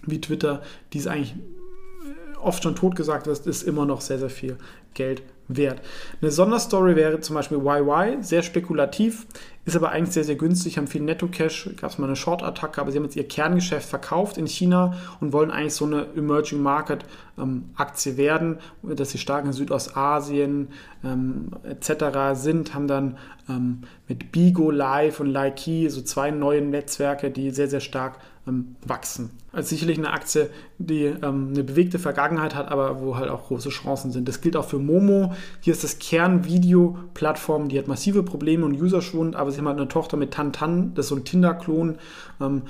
wie 0.04 0.20
Twitter, 0.20 0.62
die 0.92 0.98
es 0.98 1.06
eigentlich 1.06 1.36
äh, 1.36 2.38
oft 2.38 2.64
schon 2.64 2.74
tot 2.74 2.98
ist, 2.98 3.46
ist 3.46 3.62
immer 3.62 3.86
noch 3.86 4.00
sehr, 4.00 4.18
sehr 4.18 4.30
viel 4.30 4.56
Geld 4.94 5.22
wert. 5.48 5.80
Eine 6.20 6.30
Sonderstory 6.30 6.96
wäre 6.96 7.20
zum 7.20 7.34
Beispiel 7.34 7.58
YY, 7.58 8.18
sehr 8.22 8.42
spekulativ, 8.42 9.26
ist 9.64 9.76
aber 9.76 9.90
eigentlich 9.90 10.14
sehr, 10.14 10.24
sehr 10.24 10.34
günstig, 10.34 10.76
haben 10.76 10.88
viel 10.88 11.02
Netto-Cash, 11.02 11.70
gab 11.76 11.90
es 11.90 11.98
mal 11.98 12.06
eine 12.06 12.16
Short-Attacke, 12.16 12.80
aber 12.80 12.90
sie 12.90 12.98
haben 12.98 13.04
jetzt 13.04 13.14
ihr 13.14 13.28
Kerngeschäft 13.28 13.88
verkauft 13.88 14.36
in 14.36 14.46
China 14.46 14.94
und 15.20 15.32
wollen 15.32 15.52
eigentlich 15.52 15.74
so 15.74 15.84
eine 15.84 16.06
Emerging 16.16 16.60
Market-Aktie 16.62 18.12
ähm, 18.12 18.18
werden, 18.18 18.58
dass 18.82 19.10
sie 19.10 19.18
stark 19.18 19.44
in 19.44 19.52
Südostasien 19.52 20.68
ähm, 21.04 21.50
etc. 21.62 22.40
sind, 22.40 22.74
haben 22.74 22.88
dann 22.88 23.18
ähm, 23.48 23.82
mit 24.08 24.32
Bigo 24.32 24.70
Live 24.70 25.20
und 25.20 25.28
Likey 25.28 25.88
so 25.90 26.02
zwei 26.02 26.32
neue 26.32 26.60
Netzwerke, 26.60 27.30
die 27.30 27.50
sehr, 27.50 27.68
sehr 27.68 27.80
stark 27.80 28.18
ähm, 28.46 28.76
wachsen. 28.86 29.30
Also 29.52 29.70
sicherlich 29.70 29.98
eine 29.98 30.12
Aktie, 30.12 30.50
die 30.78 31.04
ähm, 31.04 31.50
eine 31.52 31.64
bewegte 31.64 31.98
Vergangenheit 31.98 32.54
hat, 32.54 32.70
aber 32.70 33.00
wo 33.00 33.16
halt 33.16 33.30
auch 33.30 33.46
große 33.46 33.68
Chancen 33.68 34.10
sind. 34.10 34.26
Das 34.28 34.40
gilt 34.40 34.56
auch 34.56 34.64
für 34.64 34.78
Momo. 34.78 35.34
Hier 35.60 35.72
ist 35.72 35.84
das 35.84 35.98
Kernvideo-Plattform, 35.98 37.68
die 37.68 37.78
hat 37.78 37.88
massive 37.88 38.22
Probleme 38.22 38.64
und 38.64 38.80
Userschwund, 38.80 39.36
aber 39.36 39.50
sie 39.50 39.58
haben 39.58 39.68
halt 39.68 39.78
eine 39.78 39.88
Tochter 39.88 40.16
mit 40.16 40.32
Tantan, 40.32 40.94
das 40.94 41.06
ist 41.06 41.10
so 41.10 41.16
ein 41.16 41.24
Tinder-Klon. 41.24 41.98
Ähm, 42.40 42.62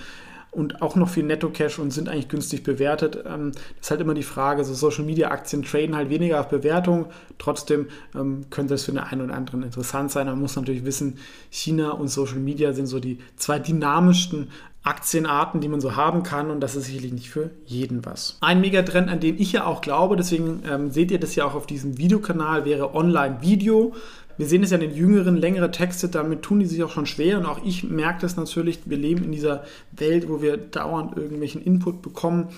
und 0.53 0.83
auch 0.83 0.97
noch 0.97 1.09
viel 1.09 1.25
Netto-Cash 1.25 1.79
und 1.79 1.93
sind 1.93 2.11
eigentlich 2.11 2.29
günstig 2.29 2.63
bewertet. 2.63 3.25
Ähm, 3.27 3.53
das 3.53 3.87
ist 3.87 3.91
halt 3.91 4.03
immer 4.03 4.13
die 4.13 4.23
Frage, 4.23 4.65
so 4.65 4.75
Social-Media-Aktien 4.75 5.63
traden 5.63 5.97
halt 5.97 6.11
weniger 6.11 6.41
auf 6.41 6.51
Bewertung. 6.51 7.07
Trotzdem 7.39 7.89
ähm, 8.15 8.43
könnte 8.51 8.75
das 8.75 8.85
für 8.85 8.93
den 8.93 8.99
einen 8.99 9.23
oder 9.23 9.35
anderen 9.35 9.63
interessant 9.63 10.11
sein. 10.11 10.27
Man 10.27 10.39
muss 10.39 10.55
natürlich 10.55 10.85
wissen, 10.85 11.17
China 11.49 11.93
und 11.93 12.09
Social 12.09 12.39
Media 12.39 12.75
sind 12.75 12.87
so 12.87 13.01
die 13.01 13.19
zwei 13.37 13.59
dynamischsten 13.59 14.51
Aktienarten, 14.85 15.61
die 15.61 15.69
man 15.69 15.81
so 15.81 15.95
haben 15.95 16.25
kann 16.25 16.51
und 16.51 16.61
das 16.61 16.75
ist 16.75 16.87
sicherlich 16.87 17.13
nicht 17.13 17.31
für 17.31 17.51
jeden 17.65 18.05
was. 18.05 18.37
Ein 18.41 18.61
Megatrend, 18.61 19.09
an 19.09 19.21
den 19.21 19.41
ich 19.41 19.53
ja 19.53 19.65
auch 19.65 19.81
glaube, 19.81 20.17
deswegen 20.17 20.63
ähm, 20.69 20.91
seht 20.91 21.13
ihr 21.13 21.21
das 21.21 21.37
ja 21.37 21.45
auch 21.45 21.55
auf 21.55 21.67
diesem 21.67 21.99
Videokanal, 21.99 22.65
wäre 22.65 22.95
Online-Video. 22.95 23.95
Wir 24.39 24.47
sehen 24.47 24.65
es 24.65 24.71
ja 24.71 24.79
in 24.79 24.89
den 24.89 24.97
jüngeren, 24.97 25.37
längere 25.37 25.71
Texte, 25.71 26.09
damit 26.09 26.43
tun 26.43 26.59
die 26.59 26.67
sich 26.67 26.83
auch 26.83 26.91
schon 26.91 27.07
schwer 27.07 27.39
und 27.39 27.47
auch 27.47 27.61
ich 27.65 27.85
merke 27.85 28.23
das 28.23 28.37
natürlich, 28.37 28.81
wir 28.87 28.97
leben 28.97 29.25
in 29.25 29.31
dieser 29.33 29.63
Welt, 29.93 30.29
wo 30.29 30.43
wir 30.43 30.57
dauernd 30.57 31.17
irgendwelchen 31.17 31.63
Input 31.63 32.03
bekommen, 32.03 32.49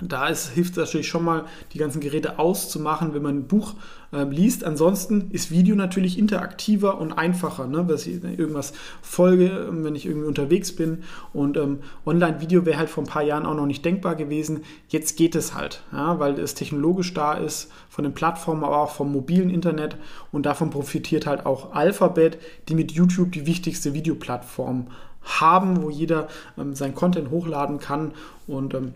da 0.00 0.26
ist, 0.26 0.50
hilft 0.50 0.72
es 0.72 0.76
natürlich 0.78 1.08
schon 1.08 1.24
mal, 1.24 1.44
die 1.72 1.78
ganzen 1.78 2.00
Geräte 2.00 2.38
auszumachen, 2.40 3.14
wenn 3.14 3.22
man 3.22 3.38
ein 3.38 3.46
Buch 3.46 3.74
äh, 4.12 4.24
liest. 4.24 4.64
Ansonsten 4.64 5.30
ist 5.30 5.52
Video 5.52 5.76
natürlich 5.76 6.18
interaktiver 6.18 7.00
und 7.00 7.12
einfacher, 7.12 7.68
ne? 7.68 7.84
dass 7.86 8.06
ich 8.06 8.24
irgendwas 8.24 8.72
folge, 9.02 9.46
ähm, 9.46 9.84
wenn 9.84 9.94
ich 9.94 10.06
irgendwie 10.06 10.26
unterwegs 10.26 10.74
bin. 10.74 11.04
Und 11.32 11.56
ähm, 11.56 11.78
Online-Video 12.06 12.66
wäre 12.66 12.78
halt 12.78 12.88
vor 12.88 13.04
ein 13.04 13.08
paar 13.08 13.22
Jahren 13.22 13.46
auch 13.46 13.54
noch 13.54 13.66
nicht 13.66 13.84
denkbar 13.84 14.16
gewesen. 14.16 14.62
Jetzt 14.88 15.16
geht 15.16 15.36
es 15.36 15.54
halt, 15.54 15.82
ja? 15.92 16.18
weil 16.18 16.40
es 16.40 16.54
technologisch 16.54 17.14
da 17.14 17.34
ist, 17.34 17.70
von 17.88 18.02
den 18.02 18.14
Plattformen, 18.14 18.64
aber 18.64 18.78
auch 18.78 18.90
vom 18.90 19.12
mobilen 19.12 19.48
Internet. 19.48 19.96
Und 20.32 20.44
davon 20.44 20.70
profitiert 20.70 21.26
halt 21.26 21.46
auch 21.46 21.72
Alphabet, 21.72 22.38
die 22.68 22.74
mit 22.74 22.90
YouTube 22.90 23.30
die 23.30 23.46
wichtigste 23.46 23.94
Videoplattform 23.94 24.88
haben, 25.22 25.82
wo 25.82 25.88
jeder 25.88 26.26
ähm, 26.58 26.74
sein 26.74 26.96
Content 26.96 27.30
hochladen 27.30 27.78
kann. 27.78 28.12
Und 28.48 28.74
ähm, 28.74 28.94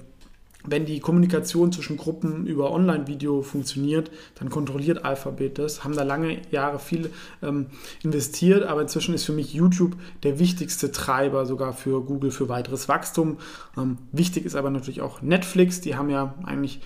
wenn 0.65 0.87
die 0.87 1.01
Kommunikation 1.01 1.73
zwischen 1.73 1.97
Gruppen 1.97 2.47
über 2.47 2.73
Online-Video 2.73 3.43
funktioniert, 3.43 4.11
dann 4.39 4.51
kontrolliert 4.51 5.05
Alphabet 5.05 5.59
das, 5.59 5.85
haben 5.85 5.95
da 5.95 6.03
lange 6.03 6.39
Jahre 6.51 6.79
viel 6.79 7.11
ähm, 7.43 7.67
investiert, 8.03 8.65
aber 8.65 8.83
inzwischen 8.83 9.15
ist 9.15 9.25
für 9.25 9.33
mich 9.33 9.55
YouTube 9.55 9.97
der 10.25 10.39
wichtigste 10.39 10.91
Treiber 10.91 11.47
sogar 11.47 11.73
für 11.73 12.03
Google 12.03 12.33
für 12.33 12.49
weiteres 12.49 12.89
Wachstum. 12.89 13.39
Ähm, 13.77 13.99
wichtig 14.11 14.45
ist 14.45 14.57
aber 14.57 14.71
natürlich 14.71 15.01
auch 15.01 15.23
Netflix, 15.23 15.81
die 15.81 15.95
haben 15.95 16.11
ja 16.11 16.35
eigentlich 16.45 16.81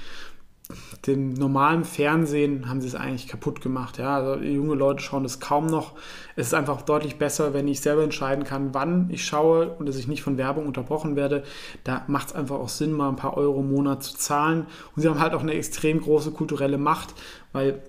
dem 1.07 1.35
normalen 1.35 1.85
Fernsehen 1.85 2.69
haben 2.69 2.81
sie 2.81 2.89
es 2.89 2.95
eigentlich 2.95 3.29
kaputt 3.29 3.61
gemacht. 3.61 3.99
Ja? 3.99 4.17
Also 4.17 4.43
junge 4.43 4.75
Leute 4.75 5.03
schauen 5.03 5.23
das 5.23 5.41
kaum 5.41 5.67
noch. 5.67 5.93
Es 6.37 6.49
ist 6.49 6.55
einfach 6.55 6.83
deutlich 6.83 7.17
besser, 7.17 7.55
wenn 7.55 7.69
ich 7.69 7.81
selber 7.81 8.05
entscheiden 8.05 8.45
kann, 8.45 8.75
wann 8.75 9.09
ich 9.11 9.25
schaue 9.25 9.71
und 9.79 9.87
dass 9.87 9.97
ich 9.97 10.09
nicht 10.09 10.23
von 10.23 10.39
Werbung 10.39 10.67
unterbrochen 10.67 11.17
werde. 11.17 11.43
Da 11.85 12.05
macht 12.07 12.29
es 12.29 12.35
einfach 12.35 12.57
auch 12.57 12.69
Sinn, 12.69 12.93
mal 12.93 13.09
ein 13.09 13.17
paar 13.17 13.37
Euro 13.37 13.61
im 13.61 13.71
Monat 13.71 14.03
zu 14.03 14.17
zahlen. 14.17 14.67
Und 14.95 15.03
sie 15.03 15.09
haben 15.09 15.21
halt 15.21 15.35
auch 15.35 15.43
eine 15.43 15.55
extrem 15.55 16.01
große 16.01 16.31
kulturelle 16.31 16.79
Macht, 16.79 17.15
weil 17.53 17.81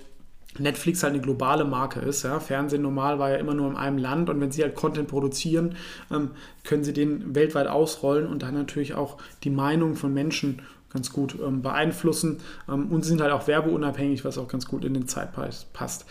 Netflix 0.60 1.04
halt 1.04 1.14
eine 1.14 1.22
globale 1.22 1.66
Marke 1.66 2.00
ist. 2.00 2.24
Ja. 2.24 2.40
Fernsehen 2.40 2.82
normal 2.82 3.20
war 3.20 3.32
ja 3.32 3.38
immer 3.38 3.54
nur 3.54 3.70
in 3.70 3.78
einem 3.78 3.98
Land 3.98 4.30
und 4.30 4.40
wenn 4.40 4.52
sie 4.52 4.64
halt 4.64 4.76
Content 4.76 5.08
produzieren, 5.08 5.76
ähm, 6.12 6.32
können 6.64 6.84
sie 6.84 6.94
den 6.94 7.36
weltweit 7.36 7.68
ausrollen 7.68 8.28
und 8.28 8.44
dann 8.44 8.54
natürlich 8.54 8.94
auch 8.94 9.18
die 9.44 9.50
Meinung 9.50 9.96
von 9.96 10.14
Menschen 10.14 10.62
ganz 10.94 11.12
gut 11.12 11.36
ähm, 11.46 11.62
beeinflussen 11.62 12.38
ähm, 12.70 12.92
und 12.92 13.04
sind 13.04 13.22
halt 13.22 13.32
auch 13.32 13.48
werbeunabhängig, 13.48 14.24
was 14.24 14.38
auch 14.38 14.48
ganz 14.48 14.68
gut 14.68 14.86
in 14.86 14.94
den 14.94 15.08
Zeitpreis 15.08 15.66
passt. 15.74 16.06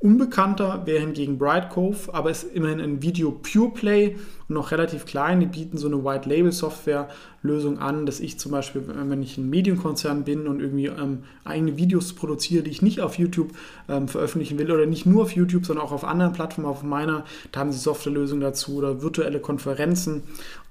Unbekannter 0.00 0.86
wäre 0.86 1.00
hingegen 1.00 1.38
Bright 1.38 1.70
Cove, 1.70 2.14
aber 2.14 2.30
ist 2.30 2.44
immerhin 2.44 2.80
ein 2.80 3.02
Video 3.02 3.32
Pure 3.32 3.72
Play 3.72 4.16
und 4.46 4.54
noch 4.54 4.70
relativ 4.70 5.06
klein. 5.06 5.40
Die 5.40 5.46
bieten 5.46 5.76
so 5.76 5.88
eine 5.88 6.04
White 6.04 6.28
Label 6.28 6.52
Software 6.52 7.08
Lösung 7.42 7.80
an, 7.80 8.06
dass 8.06 8.20
ich 8.20 8.38
zum 8.38 8.52
Beispiel, 8.52 8.84
wenn 8.86 9.22
ich 9.24 9.38
ein 9.38 9.50
Medienkonzern 9.50 10.22
bin 10.22 10.46
und 10.46 10.60
irgendwie 10.60 10.86
ähm, 10.86 11.24
eigene 11.44 11.76
Videos 11.78 12.12
produziere, 12.12 12.62
die 12.62 12.70
ich 12.70 12.80
nicht 12.80 13.00
auf 13.00 13.18
YouTube 13.18 13.50
ähm, 13.88 14.06
veröffentlichen 14.06 14.56
will 14.60 14.70
oder 14.70 14.86
nicht 14.86 15.04
nur 15.04 15.22
auf 15.22 15.32
YouTube, 15.32 15.66
sondern 15.66 15.84
auch 15.84 15.92
auf 15.92 16.04
anderen 16.04 16.32
Plattformen, 16.32 16.68
auf 16.68 16.84
meiner, 16.84 17.24
da 17.50 17.58
haben 17.58 17.72
sie 17.72 17.78
Softwarelösungen 17.80 18.40
dazu 18.40 18.76
oder 18.76 19.02
virtuelle 19.02 19.40
Konferenzen. 19.40 20.22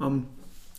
Ähm, 0.01 0.24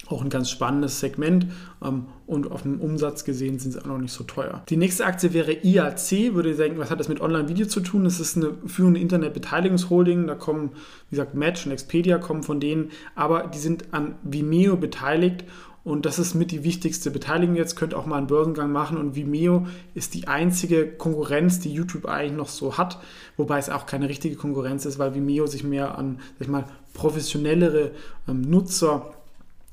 auch 0.09 0.23
ein 0.23 0.31
ganz 0.31 0.51
spannendes 0.51 1.01
Segment. 1.01 1.47
Ähm, 1.83 2.07
und 2.27 2.51
auf 2.51 2.63
den 2.63 2.79
Umsatz 2.79 3.25
gesehen 3.25 3.59
sind 3.59 3.73
sie 3.73 3.81
auch 3.81 3.87
noch 3.87 3.99
nicht 3.99 4.13
so 4.13 4.25
teuer. 4.25 4.63
Die 4.69 4.77
nächste 4.77 5.07
Aktie 5.07 5.33
wäre 5.33 5.53
IAC, 5.53 6.35
würde 6.35 6.55
denken, 6.55 6.79
was 6.79 6.91
hat 6.91 7.01
das 7.01 7.09
mit 7.09 7.21
Online-Video 7.21 7.67
zu 7.67 7.81
tun? 7.81 8.05
Das 8.05 8.21
ist 8.21 8.37
eine 8.37 8.55
führende 8.67 9.01
Internetbeteiligungsholding, 9.01 10.27
da 10.27 10.35
kommen, 10.35 10.71
wie 11.09 11.17
gesagt, 11.17 11.35
Match 11.35 11.65
und 11.65 11.73
Expedia 11.73 12.19
kommen 12.19 12.43
von 12.43 12.61
denen, 12.61 12.91
aber 13.15 13.47
die 13.47 13.59
sind 13.59 13.93
an 13.93 14.17
Vimeo 14.23 14.77
beteiligt. 14.77 15.45
Und 15.85 16.05
das 16.05 16.19
ist 16.19 16.35
mit 16.35 16.51
die 16.51 16.65
wichtigste 16.65 17.11
Beteiligung 17.11 17.57
jetzt, 17.57 17.75
könnt 17.75 17.95
auch 17.95 18.05
mal 18.05 18.19
einen 18.19 18.27
Börsengang 18.27 18.71
machen. 18.71 18.99
Und 18.99 19.17
Vimeo 19.17 19.67
ist 19.95 20.13
die 20.13 20.29
einzige 20.29 20.87
Konkurrenz, 20.87 21.61
die 21.61 21.73
YouTube 21.73 22.05
eigentlich 22.05 22.37
noch 22.37 22.49
so 22.49 22.77
hat, 22.77 22.99
wobei 23.39 23.59
es 23.59 23.71
auch 23.71 23.87
keine 23.87 24.11
richtige 24.11 24.37
Konkurrenz 24.37 24.85
ist, 24.85 24.99
weil 24.99 25.15
Vimeo 25.15 25.47
sich 25.47 25.65
mehr 25.65 25.97
an, 25.97 26.19
sag 26.35 26.43
ich 26.43 26.49
mal, 26.49 26.65
professionellere 26.93 27.93
ähm, 28.29 28.43
Nutzer 28.43 29.15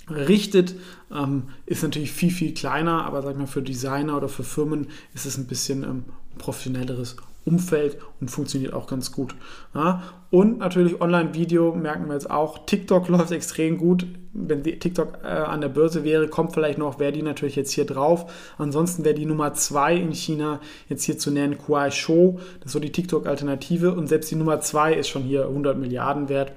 richtet, 0.10 0.76
ähm, 1.12 1.44
ist 1.66 1.84
natürlich 1.84 2.12
viel, 2.12 2.32
viel 2.32 2.54
kleiner, 2.54 3.06
aber 3.06 3.22
sag 3.22 3.38
mal, 3.38 3.48
für 3.48 3.62
Designer 3.62 4.18
oder 4.18 4.30
für 4.30 4.44
Firmen 4.44 4.88
ist 5.14 5.26
es 5.26 5.38
ein 5.38 5.48
bisschen 5.48 5.84
ähm, 5.84 6.04
professionelleres 6.38 7.18
Umfeld 7.46 7.98
und 8.20 8.30
funktioniert 8.30 8.74
auch 8.74 8.88
ganz 8.88 9.12
gut. 9.12 9.36
Ja? 9.74 10.04
Und 10.32 10.60
natürlich 10.60 11.00
Online-Video 11.00 11.76
merken 11.76 12.08
wir 12.08 12.14
jetzt 12.14 12.30
auch. 12.30 12.66
TikTok 12.66 13.08
läuft 13.10 13.32
extrem 13.32 13.78
gut. 13.78 14.06
Wenn 14.34 14.64
TikTok 14.64 15.20
äh, 15.24 15.28
an 15.28 15.62
der 15.62 15.70
Börse 15.70 16.04
wäre, 16.04 16.28
kommt 16.28 16.54
vielleicht 16.54 16.78
noch, 16.78 17.00
wäre 17.00 17.12
die 17.12 17.22
natürlich 17.22 17.56
jetzt 17.56 17.72
hier 17.72 17.86
drauf. 17.86 18.32
Ansonsten 18.58 19.06
wäre 19.06 19.16
die 19.16 19.26
Nummer 19.26 19.54
2 19.54 19.96
in 19.96 20.12
China 20.12 20.60
jetzt 20.90 21.04
hier 21.04 21.18
zu 21.18 21.32
nennen 21.32 21.58
Kuai 21.58 21.92
Show. 21.92 22.40
Das 22.60 22.68
ist 22.68 22.72
so 22.74 22.80
die 22.80 22.92
TikTok-Alternative. 22.92 23.94
Und 23.94 24.08
selbst 24.08 24.32
die 24.32 24.36
Nummer 24.36 24.60
2 24.60 24.96
ist 24.96 25.08
schon 25.08 25.24
hier 25.24 25.44
100 25.44 25.78
Milliarden 25.78 26.30
wert 26.30 26.52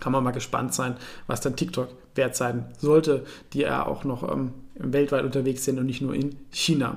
kann 0.00 0.12
man 0.12 0.24
mal 0.24 0.30
gespannt 0.30 0.72
sein, 0.74 0.96
was 1.26 1.40
dann 1.40 1.56
TikTok 1.56 1.88
sein 2.34 2.66
sollte, 2.78 3.24
die 3.52 3.60
ja 3.60 3.86
auch 3.86 4.04
noch 4.04 4.30
ähm, 4.30 4.52
weltweit 4.74 5.24
unterwegs 5.24 5.64
sind 5.64 5.78
und 5.78 5.86
nicht 5.86 6.02
nur 6.02 6.14
in 6.14 6.36
China. 6.50 6.96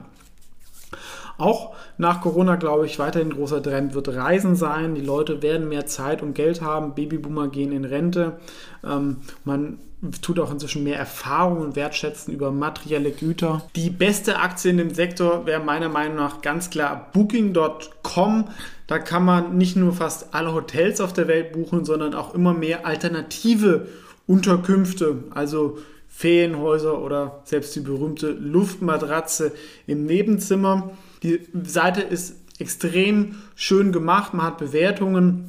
Auch 1.37 1.73
nach 1.97 2.21
Corona, 2.21 2.55
glaube 2.55 2.85
ich, 2.85 2.99
weiterhin 2.99 3.31
großer 3.31 3.63
Trend 3.63 3.93
wird 3.95 4.09
Reisen 4.09 4.55
sein. 4.55 4.95
Die 4.95 5.01
Leute 5.01 5.41
werden 5.41 5.69
mehr 5.69 5.87
Zeit 5.87 6.21
und 6.21 6.35
Geld 6.35 6.61
haben. 6.61 6.93
Babyboomer 6.93 7.47
gehen 7.47 7.71
in 7.71 7.85
Rente. 7.85 8.39
Ähm, 8.83 9.17
man 9.43 9.79
tut 10.21 10.39
auch 10.39 10.51
inzwischen 10.51 10.83
mehr 10.83 10.97
Erfahrung 10.97 11.61
und 11.61 11.75
wertschätzen 11.75 12.33
über 12.33 12.51
materielle 12.51 13.11
Güter. 13.11 13.63
Die 13.75 13.89
beste 13.89 14.39
Aktie 14.39 14.71
in 14.71 14.77
dem 14.77 14.93
Sektor 14.93 15.45
wäre 15.45 15.63
meiner 15.63 15.89
Meinung 15.89 16.17
nach 16.17 16.41
ganz 16.41 16.69
klar 16.69 17.09
Booking.com. 17.13 18.45
Da 18.87 18.99
kann 18.99 19.23
man 19.23 19.57
nicht 19.57 19.75
nur 19.75 19.93
fast 19.93 20.33
alle 20.33 20.53
Hotels 20.53 21.01
auf 21.01 21.13
der 21.13 21.27
Welt 21.27 21.53
buchen, 21.53 21.85
sondern 21.85 22.13
auch 22.13 22.33
immer 22.33 22.53
mehr 22.53 22.85
alternative 22.85 23.87
Unterkünfte, 24.31 25.25
also 25.31 25.77
Ferienhäuser 26.07 27.01
oder 27.01 27.41
selbst 27.43 27.75
die 27.75 27.81
berühmte 27.81 28.31
Luftmatratze 28.31 29.51
im 29.87 30.05
Nebenzimmer. 30.05 30.91
Die 31.23 31.47
Seite 31.63 32.01
ist 32.01 32.35
extrem 32.59 33.35
schön 33.55 33.91
gemacht, 33.91 34.33
man 34.33 34.45
hat 34.45 34.57
Bewertungen 34.57 35.47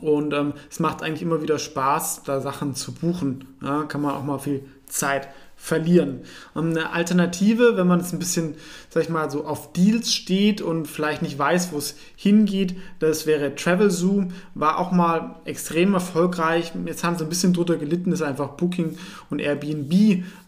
Und 0.00 0.34
ähm, 0.34 0.52
es 0.70 0.80
macht 0.80 1.02
eigentlich 1.02 1.22
immer 1.22 1.42
wieder 1.42 1.58
Spaß, 1.58 2.22
da 2.24 2.40
Sachen 2.40 2.74
zu 2.74 2.92
buchen. 2.92 3.46
Ja, 3.62 3.84
kann 3.84 4.02
man 4.02 4.14
auch 4.14 4.24
mal 4.24 4.38
viel 4.38 4.62
Zeit 4.86 5.28
verlieren. 5.60 6.20
Und 6.54 6.70
eine 6.70 6.92
Alternative, 6.92 7.76
wenn 7.76 7.88
man 7.88 7.98
es 8.00 8.12
ein 8.12 8.20
bisschen, 8.20 8.54
sag 8.90 9.02
ich 9.02 9.08
mal, 9.08 9.28
so 9.28 9.44
auf 9.44 9.72
Deals 9.72 10.14
steht 10.14 10.62
und 10.62 10.86
vielleicht 10.86 11.20
nicht 11.20 11.36
weiß, 11.36 11.72
wo 11.72 11.78
es 11.78 11.96
hingeht, 12.16 12.76
das 13.00 13.26
wäre 13.26 13.54
TravelZoo, 13.54 14.28
war 14.54 14.78
auch 14.78 14.92
mal 14.92 15.34
extrem 15.44 15.94
erfolgreich. 15.94 16.72
Jetzt 16.86 17.02
haben 17.02 17.18
sie 17.18 17.24
ein 17.24 17.28
bisschen 17.28 17.52
drunter 17.52 17.76
gelitten, 17.76 18.12
dass 18.12 18.22
einfach 18.22 18.50
Booking 18.50 18.96
und 19.30 19.40
Airbnb 19.40 19.92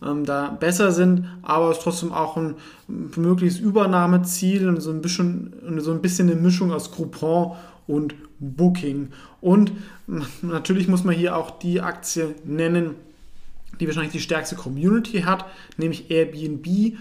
ähm, 0.02 0.24
da 0.24 0.56
besser 0.58 0.92
sind, 0.92 1.26
aber 1.42 1.70
es 1.70 1.78
ist 1.78 1.84
trotzdem 1.84 2.12
auch 2.12 2.36
ein 2.36 2.54
mögliches 2.86 3.58
Übernahmeziel 3.58 4.68
und 4.68 4.80
so 4.80 4.90
ein 4.90 5.02
bisschen, 5.02 5.52
so 5.78 5.90
ein 5.90 6.00
bisschen 6.00 6.30
eine 6.30 6.40
Mischung 6.40 6.72
aus 6.72 6.92
Groupon 6.92 7.56
und 7.88 8.14
Booking. 8.38 9.08
Und 9.40 9.72
natürlich 10.40 10.86
muss 10.86 11.02
man 11.04 11.14
hier 11.14 11.36
auch 11.36 11.50
die 11.58 11.80
Aktie 11.80 12.34
nennen, 12.44 12.94
die 13.80 13.86
wahrscheinlich 13.86 14.12
die 14.12 14.20
stärkste 14.20 14.56
Community 14.56 15.22
hat, 15.22 15.46
nämlich 15.76 16.10
Airbnb 16.10 16.96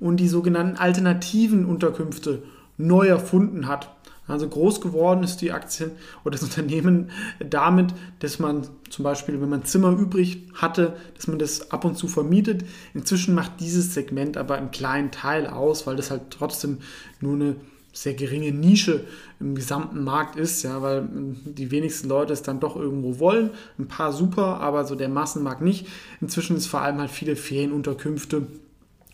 und 0.00 0.18
die 0.18 0.28
sogenannten 0.28 0.76
alternativen 0.76 1.64
Unterkünfte 1.64 2.42
neu 2.76 3.06
erfunden 3.06 3.68
hat. 3.68 3.90
Also 4.26 4.48
groß 4.48 4.80
geworden 4.80 5.22
ist 5.22 5.42
die 5.42 5.52
Aktie 5.52 5.90
oder 6.24 6.32
das 6.32 6.42
Unternehmen 6.48 7.10
damit, 7.38 7.94
dass 8.20 8.38
man 8.38 8.66
zum 8.88 9.04
Beispiel, 9.04 9.40
wenn 9.40 9.50
man 9.50 9.64
Zimmer 9.64 9.90
übrig 9.90 10.48
hatte, 10.54 10.96
dass 11.14 11.26
man 11.26 11.38
das 11.38 11.70
ab 11.70 11.84
und 11.84 11.96
zu 11.96 12.08
vermietet. 12.08 12.64
Inzwischen 12.94 13.34
macht 13.34 13.60
dieses 13.60 13.94
Segment 13.94 14.36
aber 14.36 14.56
einen 14.56 14.70
kleinen 14.70 15.10
Teil 15.10 15.46
aus, 15.46 15.86
weil 15.86 15.96
das 15.96 16.10
halt 16.10 16.22
trotzdem 16.30 16.78
nur 17.20 17.34
eine 17.34 17.56
sehr 17.94 18.14
geringe 18.14 18.52
Nische 18.52 19.04
im 19.40 19.54
gesamten 19.54 20.04
Markt 20.04 20.36
ist, 20.36 20.62
ja, 20.64 20.82
weil 20.82 21.08
die 21.44 21.70
wenigsten 21.70 22.08
Leute 22.08 22.32
es 22.32 22.42
dann 22.42 22.60
doch 22.60 22.76
irgendwo 22.76 23.18
wollen. 23.18 23.50
Ein 23.78 23.88
paar 23.88 24.12
super, 24.12 24.60
aber 24.60 24.84
so 24.84 24.96
der 24.96 25.08
Massenmarkt 25.08 25.62
nicht. 25.62 25.86
Inzwischen 26.20 26.56
ist 26.56 26.66
vor 26.66 26.82
allem 26.82 26.98
halt 26.98 27.10
viele 27.10 27.36
Ferienunterkünfte 27.36 28.48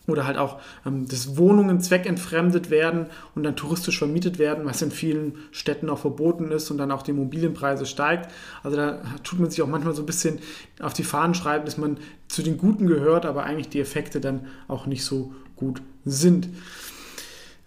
oder 0.09 0.27
halt 0.27 0.39
auch, 0.39 0.61
ähm, 0.87 1.07
dass 1.07 1.37
Wohnungen 1.37 1.81
zweckentfremdet 1.81 2.71
werden 2.71 3.07
und 3.35 3.43
dann 3.43 3.55
touristisch 3.55 3.99
vermietet 3.99 4.39
werden, 4.39 4.65
was 4.65 4.83
in 4.83 4.91
vielen 4.91 5.35
Städten 5.53 5.89
auch 5.89 5.99
verboten 5.99 6.51
ist 6.51 6.71
und 6.71 6.79
dann 6.79 6.91
auch 6.91 7.03
die 7.03 7.13
Immobilienpreise 7.13 7.87
steigt. 7.87 8.31
Also 8.63 8.77
da 8.77 9.03
tut 9.23 9.41
man 9.41 9.51
sich 9.51 9.63
auch 9.63 9.69
manchmal 9.69 9.95
so 9.95 10.03
ein 10.03 10.07
bisschen 10.07 10.39
auf 10.81 10.95
die 10.95 11.05
Fahnen 11.05 11.35
schreiben, 11.35 11.65
dass 11.65 11.79
man 11.79 11.99
zu 12.29 12.43
den 12.43 12.59
Guten 12.59 12.87
gehört, 12.87 13.27
aber 13.27 13.45
eigentlich 13.45 13.69
die 13.69 13.81
Effekte 13.81 14.21
dann 14.21 14.47
auch 14.69 14.87
nicht 14.87 15.05
so 15.05 15.35
gut 15.57 15.83
sind. 16.05 16.49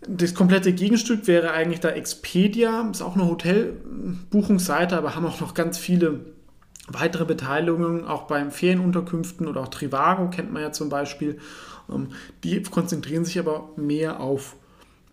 Das 0.07 0.33
komplette 0.33 0.73
Gegenstück 0.73 1.27
wäre 1.27 1.51
eigentlich 1.51 1.79
da 1.79 1.89
Expedia, 1.89 2.89
ist 2.91 3.01
auch 3.01 3.15
eine 3.15 3.27
Hotelbuchungsseite, 3.27 4.97
aber 4.97 5.15
haben 5.15 5.25
auch 5.25 5.39
noch 5.39 5.53
ganz 5.53 5.77
viele 5.77 6.21
weitere 6.87 7.25
Beteiligungen, 7.25 8.05
auch 8.05 8.23
beim 8.23 8.51
Ferienunterkünften 8.51 9.47
oder 9.47 9.61
auch 9.61 9.69
Trivago 9.69 10.29
kennt 10.29 10.51
man 10.51 10.61
ja 10.61 10.71
zum 10.71 10.89
Beispiel. 10.89 11.37
Ähm, 11.89 12.09
die 12.43 12.61
konzentrieren 12.63 13.25
sich 13.25 13.39
aber 13.39 13.69
mehr 13.77 14.19
auf 14.19 14.55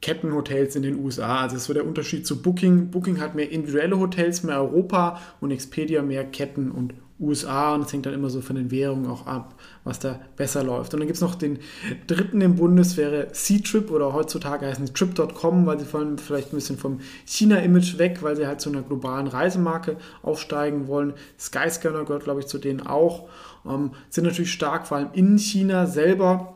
Kettenhotels 0.00 0.76
in 0.76 0.82
den 0.82 0.96
USA. 0.96 1.42
Also 1.42 1.54
das 1.54 1.62
ist 1.62 1.66
so 1.66 1.74
der 1.74 1.86
Unterschied 1.86 2.26
zu 2.26 2.42
Booking. 2.42 2.90
Booking 2.90 3.20
hat 3.20 3.34
mehr 3.34 3.50
individuelle 3.50 3.98
Hotels, 3.98 4.42
mehr 4.42 4.60
Europa 4.60 5.20
und 5.40 5.50
Expedia 5.50 6.02
mehr 6.02 6.24
Ketten 6.24 6.70
und 6.70 6.94
USA 7.20 7.74
und 7.74 7.82
es 7.82 7.92
hängt 7.92 8.06
dann 8.06 8.14
immer 8.14 8.30
so 8.30 8.40
von 8.40 8.56
den 8.56 8.70
Währungen 8.70 9.06
auch 9.06 9.26
ab, 9.26 9.54
was 9.84 9.98
da 9.98 10.18
besser 10.36 10.64
läuft. 10.64 10.94
Und 10.94 11.00
dann 11.00 11.06
gibt 11.06 11.16
es 11.16 11.20
noch 11.20 11.34
den 11.34 11.58
dritten 12.06 12.40
im 12.40 12.56
Bundes, 12.56 12.96
wäre 12.96 13.30
C-Trip 13.30 13.90
oder 13.90 14.12
heutzutage 14.12 14.66
heißen 14.66 14.86
sie 14.86 14.92
Trip.com, 14.92 15.66
weil 15.66 15.78
sie 15.78 15.84
vor 15.84 16.00
allem 16.00 16.18
vielleicht 16.18 16.52
ein 16.52 16.56
bisschen 16.56 16.78
vom 16.78 17.00
China-Image 17.26 17.98
weg, 17.98 18.22
weil 18.22 18.36
sie 18.36 18.46
halt 18.46 18.60
zu 18.60 18.70
einer 18.70 18.82
globalen 18.82 19.26
Reisemarke 19.26 19.96
aufsteigen 20.22 20.88
wollen. 20.88 21.12
Skyscanner 21.38 22.04
gehört, 22.04 22.24
glaube 22.24 22.40
ich, 22.40 22.46
zu 22.46 22.58
denen 22.58 22.86
auch. 22.86 23.28
Ähm, 23.66 23.90
sind 24.08 24.24
natürlich 24.24 24.52
stark, 24.52 24.86
vor 24.86 24.96
allem 24.96 25.10
in 25.12 25.38
China 25.38 25.86
selber. 25.86 26.54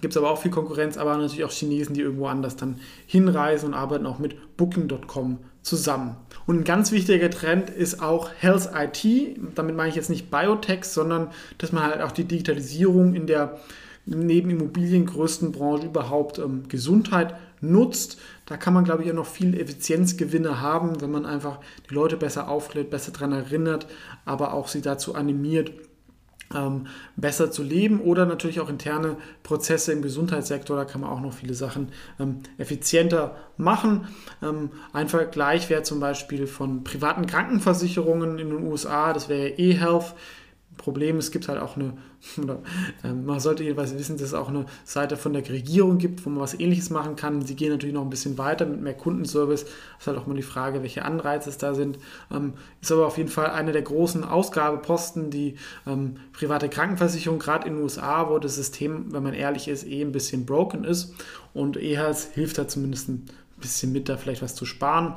Gibt 0.00 0.14
es 0.14 0.18
aber 0.18 0.32
auch 0.32 0.38
viel 0.38 0.50
Konkurrenz, 0.50 0.98
aber 0.98 1.16
natürlich 1.16 1.44
auch 1.44 1.52
Chinesen, 1.52 1.94
die 1.94 2.00
irgendwo 2.00 2.26
anders 2.26 2.56
dann 2.56 2.80
hinreisen 3.06 3.66
und 3.66 3.74
arbeiten 3.74 4.04
auch 4.06 4.18
mit 4.18 4.56
Booking.com 4.56 5.38
zusammen. 5.62 6.16
Und 6.46 6.60
ein 6.60 6.64
ganz 6.64 6.92
wichtiger 6.92 7.30
Trend 7.30 7.70
ist 7.70 8.02
auch 8.02 8.30
Health 8.38 8.70
IT. 8.74 9.38
Damit 9.54 9.76
meine 9.76 9.88
ich 9.88 9.94
jetzt 9.94 10.10
nicht 10.10 10.30
Biotech, 10.30 10.84
sondern 10.84 11.28
dass 11.58 11.72
man 11.72 11.84
halt 11.84 12.02
auch 12.02 12.12
die 12.12 12.24
Digitalisierung 12.24 13.14
in 13.14 13.26
der 13.26 13.60
neben 14.04 14.50
Immobilien 14.50 15.06
größten 15.06 15.52
Branche 15.52 15.86
überhaupt 15.86 16.38
ähm, 16.38 16.64
Gesundheit 16.68 17.36
nutzt. 17.60 18.18
Da 18.46 18.56
kann 18.56 18.74
man, 18.74 18.84
glaube 18.84 19.04
ich, 19.04 19.10
auch 19.10 19.14
noch 19.14 19.26
viel 19.26 19.58
Effizienzgewinne 19.58 20.60
haben, 20.60 21.00
wenn 21.00 21.12
man 21.12 21.24
einfach 21.24 21.60
die 21.88 21.94
Leute 21.94 22.16
besser 22.16 22.48
aufklärt, 22.48 22.90
besser 22.90 23.12
daran 23.12 23.32
erinnert, 23.32 23.86
aber 24.24 24.54
auch 24.54 24.66
sie 24.66 24.82
dazu 24.82 25.14
animiert, 25.14 25.70
ähm, 26.54 26.86
besser 27.16 27.50
zu 27.50 27.62
leben 27.62 28.00
oder 28.00 28.26
natürlich 28.26 28.60
auch 28.60 28.68
interne 28.68 29.16
Prozesse 29.42 29.92
im 29.92 30.02
Gesundheitssektor. 30.02 30.76
Da 30.76 30.84
kann 30.84 31.00
man 31.00 31.10
auch 31.10 31.20
noch 31.20 31.32
viele 31.32 31.54
Sachen 31.54 31.88
ähm, 32.18 32.40
effizienter 32.58 33.36
machen. 33.56 34.06
Ähm, 34.42 34.70
ein 34.92 35.08
Vergleich 35.08 35.70
wäre 35.70 35.82
zum 35.82 36.00
Beispiel 36.00 36.46
von 36.46 36.84
privaten 36.84 37.26
Krankenversicherungen 37.26 38.38
in 38.38 38.50
den 38.50 38.66
USA, 38.66 39.12
das 39.12 39.28
wäre 39.28 39.48
eHealth. 39.48 40.14
Problem, 40.78 41.18
es 41.18 41.30
gibt 41.30 41.48
halt 41.48 41.60
auch 41.60 41.76
eine, 41.76 41.92
man 43.02 43.40
sollte 43.40 43.64
jedenfalls 43.64 43.96
wissen, 43.98 44.16
dass 44.16 44.28
es 44.28 44.34
auch 44.34 44.48
eine 44.48 44.66
Seite 44.84 45.16
von 45.16 45.32
der 45.32 45.48
Regierung 45.48 45.98
gibt, 45.98 46.24
wo 46.24 46.30
man 46.30 46.40
was 46.40 46.58
ähnliches 46.58 46.90
machen 46.90 47.16
kann. 47.16 47.42
Sie 47.42 47.56
gehen 47.56 47.70
natürlich 47.70 47.94
noch 47.94 48.02
ein 48.02 48.10
bisschen 48.10 48.38
weiter 48.38 48.64
mit 48.64 48.80
mehr 48.80 48.94
Kundenservice. 48.94 49.64
Das 49.64 49.72
ist 50.00 50.06
halt 50.06 50.18
auch 50.18 50.26
mal 50.26 50.34
die 50.34 50.42
Frage, 50.42 50.82
welche 50.82 51.04
Anreize 51.04 51.50
es 51.50 51.58
da 51.58 51.74
sind. 51.74 51.98
Ähm, 52.30 52.54
ist 52.80 52.92
aber 52.92 53.06
auf 53.06 53.18
jeden 53.18 53.28
Fall 53.28 53.50
eine 53.50 53.72
der 53.72 53.82
großen 53.82 54.24
Ausgabeposten, 54.24 55.30
die 55.30 55.56
ähm, 55.86 56.16
private 56.32 56.68
Krankenversicherung, 56.68 57.38
gerade 57.38 57.66
in 57.66 57.74
den 57.74 57.82
USA, 57.82 58.30
wo 58.30 58.38
das 58.38 58.54
System, 58.54 59.12
wenn 59.12 59.22
man 59.22 59.34
ehrlich 59.34 59.68
ist, 59.68 59.86
eh 59.86 60.02
ein 60.02 60.12
bisschen 60.12 60.46
broken 60.46 60.84
ist. 60.84 61.14
Und 61.54 61.76
EHAS 61.76 62.30
hilft 62.32 62.58
da 62.58 62.68
zumindest 62.68 63.08
ein 63.08 63.26
bisschen 63.60 63.92
mit, 63.92 64.08
da 64.08 64.16
vielleicht 64.16 64.42
was 64.42 64.54
zu 64.54 64.64
sparen. 64.64 65.16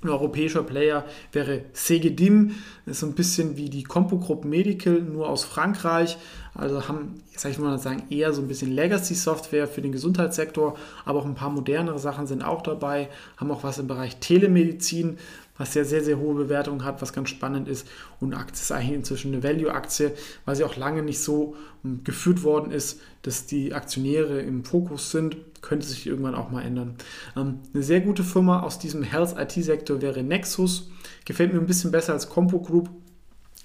Ein 0.00 0.10
europäischer 0.10 0.62
Player 0.62 1.04
wäre 1.32 1.62
Segedim, 1.72 2.54
ist 2.86 3.00
so 3.00 3.06
ein 3.06 3.14
bisschen 3.14 3.56
wie 3.56 3.68
die 3.68 3.82
Compo 3.82 4.18
Group 4.18 4.44
Medical, 4.44 5.02
nur 5.02 5.28
aus 5.28 5.42
Frankreich. 5.42 6.18
Also 6.54 6.86
haben, 6.86 7.22
sag 7.34 7.50
ich 7.50 7.58
mal 7.58 7.78
sagen, 7.80 8.04
eher 8.08 8.32
so 8.32 8.40
ein 8.40 8.46
bisschen 8.46 8.72
Legacy-Software 8.72 9.66
für 9.66 9.82
den 9.82 9.90
Gesundheitssektor, 9.90 10.76
aber 11.04 11.18
auch 11.18 11.26
ein 11.26 11.34
paar 11.34 11.50
modernere 11.50 11.98
Sachen 11.98 12.28
sind 12.28 12.42
auch 12.42 12.62
dabei, 12.62 13.08
haben 13.38 13.50
auch 13.50 13.64
was 13.64 13.78
im 13.78 13.88
Bereich 13.88 14.18
Telemedizin, 14.18 15.18
was 15.58 15.74
ja 15.74 15.84
sehr, 15.84 16.02
sehr 16.02 16.18
hohe 16.18 16.34
Bewertungen 16.34 16.84
hat, 16.84 17.02
was 17.02 17.12
ganz 17.12 17.28
spannend 17.28 17.68
ist. 17.68 17.86
Und 18.20 18.32
Aktie 18.32 18.62
ist 18.62 18.72
eigentlich 18.72 18.94
inzwischen 18.94 19.32
eine 19.32 19.42
Value-Aktie, 19.42 20.12
weil 20.44 20.56
sie 20.56 20.64
auch 20.64 20.76
lange 20.76 21.02
nicht 21.02 21.20
so 21.20 21.56
um, 21.82 22.02
geführt 22.04 22.42
worden 22.42 22.70
ist, 22.72 23.00
dass 23.22 23.46
die 23.46 23.74
Aktionäre 23.74 24.40
im 24.40 24.64
Fokus 24.64 25.10
sind. 25.10 25.36
Könnte 25.60 25.86
sich 25.86 26.06
irgendwann 26.06 26.36
auch 26.36 26.50
mal 26.50 26.62
ändern. 26.62 26.94
Ähm, 27.36 27.58
eine 27.74 27.82
sehr 27.82 28.00
gute 28.00 28.24
Firma 28.24 28.60
aus 28.62 28.78
diesem 28.78 29.02
Health-IT-Sektor 29.02 30.00
wäre 30.00 30.22
Nexus. 30.22 30.88
Gefällt 31.24 31.52
mir 31.52 31.58
ein 31.58 31.66
bisschen 31.66 31.90
besser 31.90 32.12
als 32.12 32.28
Compo 32.28 32.60
Group 32.60 32.88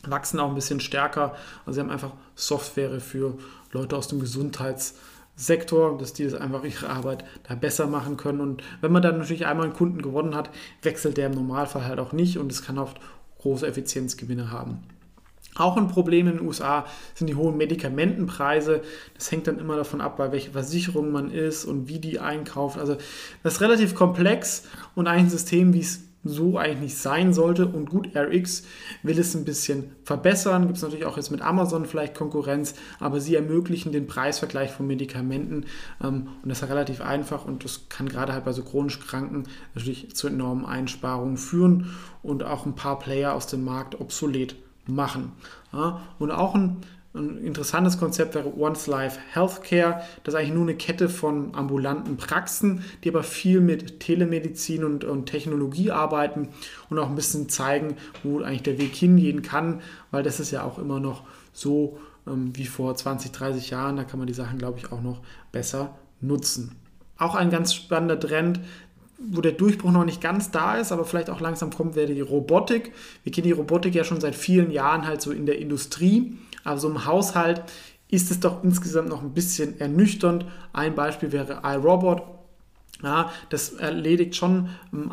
wachsen 0.06 0.38
auch 0.42 0.50
ein 0.50 0.56
bisschen 0.56 0.82
stärker. 0.82 1.34
Also 1.66 1.76
sie 1.76 1.80
haben 1.80 1.90
einfach 1.90 2.12
Software 2.36 3.00
für 3.00 3.38
Leute 3.72 3.96
aus 3.96 4.10
dem 4.10 4.20
Gesundheits- 4.20 4.96
Sektor, 5.36 5.98
dass 5.98 6.14
die 6.14 6.26
das 6.26 6.36
einfach 6.36 6.64
ihre 6.64 6.90
Arbeit 6.90 7.26
da 7.48 7.56
besser 7.56 7.88
machen 7.88 8.18
können. 8.18 8.40
Und 8.40 8.64
wenn 8.82 8.92
man 8.92 9.02
dann 9.02 9.18
natürlich 9.18 9.46
einmal 9.46 9.66
einen 9.66 9.76
Kunden 9.76 10.02
gewonnen 10.02 10.36
hat, 10.36 10.50
wechselt 10.82 11.18
der 11.18 11.28
im 11.28 11.34
Normalfall 11.34 11.86
halt 11.86 12.00
auch 12.00 12.14
nicht 12.14 12.38
und 12.38 12.52
es 12.52 12.64
kann 12.64 12.78
oft 12.78 13.00
große 13.40 13.66
Effizienzgewinne 13.66 14.52
haben. 14.52 14.84
Auch 15.56 15.78
ein 15.78 15.88
Problem 15.88 16.28
in 16.28 16.38
den 16.38 16.48
USA 16.48 16.86
sind 17.14 17.28
die 17.28 17.36
hohen 17.36 17.58
Medikamentenpreise. 17.58 18.82
Das 19.14 19.32
hängt 19.32 19.48
dann 19.48 19.60
immer 19.60 19.76
davon 19.76 20.02
ab, 20.02 20.18
bei 20.18 20.32
welcher 20.32 20.52
Versicherung 20.52 21.12
man 21.12 21.30
ist 21.30 21.66
und 21.66 21.88
wie 21.88 22.00
die 22.00 22.20
einkauft. 22.20 22.80
Also 22.80 22.98
das 23.44 23.56
ist 23.56 23.62
relativ 23.62 23.94
komplex 23.94 24.64
und 24.96 25.08
ein 25.08 25.30
System, 25.30 25.74
wie 25.74 25.82
es 25.82 26.02
so 26.24 26.58
eigentlich 26.58 26.80
nicht 26.80 26.98
sein 26.98 27.34
sollte. 27.34 27.68
Und 27.68 27.90
gut, 27.90 28.16
RX 28.16 28.64
will 29.04 29.20
es 29.20 29.36
ein 29.36 29.46
bisschen 29.46 29.92
verbessern. 30.04 30.68
Gibt 30.68 30.78
es 30.78 30.84
natürlich 30.84 31.06
auch 31.06 31.18
jetzt 31.18 31.32
mit 31.32 31.42
Amazon 31.42 31.86
vielleicht 31.86 32.16
Konkurrenz, 32.16 32.76
aber 33.00 33.20
sie 33.20 33.36
ermöglichen 33.36 33.92
den 33.92 34.08
Preisvergleich 34.08 34.72
von 34.72 34.88
Medikamenten. 34.88 35.66
Ähm, 36.04 36.30
und 36.42 36.50
das 36.50 36.62
ist 36.62 36.70
relativ 36.70 37.02
einfach 37.02 37.46
und 37.46 37.64
das 37.64 37.90
kann 37.90 38.08
gerade 38.08 38.34
halt 38.34 38.46
bei 38.46 38.54
so 38.54 38.64
chronisch 38.64 39.00
Kranken 39.00 39.44
natürlich 39.76 40.16
zu 40.16 40.28
enormen 40.28 40.66
Einsparungen 40.66 41.38
führen 41.38 41.96
und 42.22 42.44
auch 42.44 42.66
ein 42.66 42.76
paar 42.76 43.00
Player 43.00 43.34
aus 43.34 43.48
dem 43.48 43.64
Markt 43.64 44.00
obsolet 44.00 44.56
machen. 44.88 45.32
Ja, 45.72 46.02
und 46.20 46.32
auch 46.32 46.56
ein 46.56 46.78
ein 47.16 47.38
interessantes 47.44 48.00
Konzept 48.00 48.34
wäre 48.34 48.58
Once 48.58 48.88
Life 48.88 49.20
Healthcare. 49.32 50.02
Das 50.24 50.34
ist 50.34 50.40
eigentlich 50.40 50.54
nur 50.54 50.64
eine 50.64 50.76
Kette 50.76 51.10
von 51.10 51.54
ambulanten 51.54 52.18
Praxen, 52.18 52.84
die 53.04 53.10
aber 53.10 53.24
viel 53.24 53.62
mit 53.62 54.00
Telemedizin 54.00 54.84
und, 54.84 55.04
und 55.04 55.28
Technologie 55.28 55.92
arbeiten 55.92 56.50
und 56.90 56.98
auch 56.98 57.10
ein 57.10 57.16
bisschen 57.16 57.50
zeigen, 57.50 57.98
wo 58.24 58.42
eigentlich 58.42 58.64
der 58.64 58.80
Weg 58.80 58.96
hingehen 58.96 59.44
kann, 59.44 59.82
weil 60.10 60.24
das 60.24 60.40
ist 60.40 60.52
ja 60.52 60.64
auch 60.64 60.80
immer 60.80 61.00
noch 61.00 61.24
so 61.52 62.00
ähm, 62.26 62.56
wie 62.56 62.66
vor 62.66 62.96
20, 62.96 63.32
30 63.32 63.70
Jahren. 63.70 63.96
Da 63.96 64.06
kann 64.06 64.18
man 64.18 64.28
die 64.28 64.34
Sachen, 64.34 64.58
glaube 64.58 64.80
ich, 64.80 64.92
auch 64.92 65.02
noch 65.02 65.22
besser 65.52 65.96
nutzen. 66.20 66.76
Auch 67.20 67.36
ein 67.36 67.52
ganz 67.52 67.76
spannender 67.76 68.20
Trend 68.20 68.60
wo 69.26 69.42
der 69.42 69.54
Durchbruch 69.54 69.92
noch 69.92 70.06
nicht 70.06 70.22
ganz 70.22 70.52
da 70.52 70.76
ist, 70.76 70.92
aber 70.92 71.06
vielleicht 71.06 71.30
auch 71.30 71.40
langsam 71.40 71.72
kommt, 71.72 71.96
wäre 71.96 72.14
die 72.14 72.22
Robotik. 72.22 72.92
Wir 73.24 73.32
kennen 73.32 73.48
die 73.48 73.54
Robotik 73.54 73.96
ja 73.96 74.04
schon 74.04 74.20
seit 74.20 74.36
vielen 74.36 74.72
Jahren 74.72 75.08
halt 75.08 75.22
so 75.22 75.32
in 75.32 75.46
der 75.46 75.60
Industrie, 75.60 76.38
aber 76.64 76.80
so 76.80 76.90
im 76.90 77.06
Haushalt 77.06 77.64
ist 78.10 78.32
es 78.32 78.40
doch 78.40 78.64
insgesamt 78.64 79.10
noch 79.10 79.24
ein 79.24 79.34
bisschen 79.34 79.80
ernüchternd. 79.80 80.46
Ein 80.72 80.96
Beispiel 80.96 81.32
wäre 81.32 81.62
iRobot. 81.64 82.22
Ja, 83.04 83.32
das 83.50 83.74
erledigt 83.74 84.34
schon, 84.38 84.70
ähm, 84.94 85.12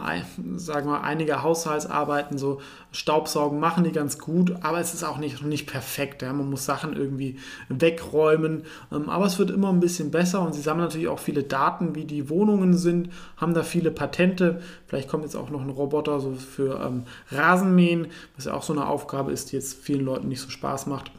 sagen 0.56 0.88
wir, 0.88 1.02
einige 1.02 1.42
Haushaltsarbeiten, 1.42 2.38
so 2.38 2.60
Staubsaugen 2.92 3.58
machen 3.58 3.82
die 3.82 3.90
ganz 3.90 4.18
gut, 4.18 4.54
aber 4.62 4.78
es 4.78 4.94
ist 4.94 5.02
auch 5.02 5.18
nicht, 5.18 5.42
nicht 5.42 5.66
perfekt. 5.66 6.22
Ja. 6.22 6.32
Man 6.32 6.48
muss 6.48 6.64
Sachen 6.64 6.94
irgendwie 6.94 7.38
wegräumen, 7.68 8.62
ähm, 8.92 9.08
aber 9.08 9.26
es 9.26 9.40
wird 9.40 9.50
immer 9.50 9.70
ein 9.70 9.80
bisschen 9.80 10.12
besser 10.12 10.40
und 10.40 10.54
sie 10.54 10.60
sammeln 10.60 10.84
natürlich 10.84 11.08
auch 11.08 11.18
viele 11.18 11.42
Daten, 11.42 11.96
wie 11.96 12.04
die 12.04 12.30
Wohnungen 12.30 12.76
sind, 12.76 13.10
haben 13.36 13.54
da 13.54 13.64
viele 13.64 13.90
Patente. 13.90 14.60
Vielleicht 14.86 15.08
kommt 15.08 15.24
jetzt 15.24 15.36
auch 15.36 15.50
noch 15.50 15.62
ein 15.62 15.70
Roboter 15.70 16.20
so 16.20 16.34
für 16.34 16.80
ähm, 16.84 17.02
Rasenmähen, 17.32 18.06
was 18.36 18.44
ja 18.44 18.54
auch 18.54 18.62
so 18.62 18.72
eine 18.72 18.86
Aufgabe 18.86 19.32
ist, 19.32 19.50
die 19.50 19.56
jetzt 19.56 19.82
vielen 19.82 20.04
Leuten 20.04 20.28
nicht 20.28 20.40
so 20.40 20.48
Spaß 20.48 20.86
macht. 20.86 21.10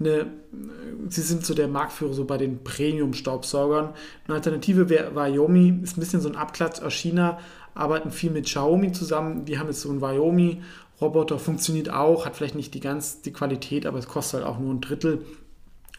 Eine, 0.00 0.26
sie 1.08 1.22
sind 1.22 1.44
so 1.44 1.54
der 1.54 1.66
Marktführer 1.66 2.14
so 2.14 2.24
bei 2.24 2.36
den 2.36 2.62
Premium-Staubsaugern. 2.62 3.94
Eine 4.26 4.34
Alternative 4.36 4.88
wäre 4.88 5.10
Xiaomi, 5.10 5.80
ist 5.82 5.96
ein 5.96 6.00
bisschen 6.00 6.17
so 6.20 6.28
ein 6.28 6.36
Abklatsch 6.36 6.80
aus 6.82 6.94
China, 6.94 7.38
arbeiten 7.74 8.10
viel 8.10 8.30
mit 8.30 8.46
Xiaomi 8.46 8.92
zusammen. 8.92 9.44
Die 9.44 9.58
haben 9.58 9.68
jetzt 9.68 9.80
so 9.80 9.90
einen 9.90 10.00
Xiaomi 10.00 10.62
Roboter, 11.00 11.38
funktioniert 11.38 11.90
auch, 11.90 12.26
hat 12.26 12.36
vielleicht 12.36 12.56
nicht 12.56 12.74
die 12.74 12.80
ganz 12.80 13.22
die 13.22 13.32
Qualität, 13.32 13.86
aber 13.86 13.98
es 13.98 14.08
kostet 14.08 14.40
halt 14.40 14.52
auch 14.52 14.58
nur 14.58 14.74
ein 14.74 14.80
Drittel. 14.80 15.24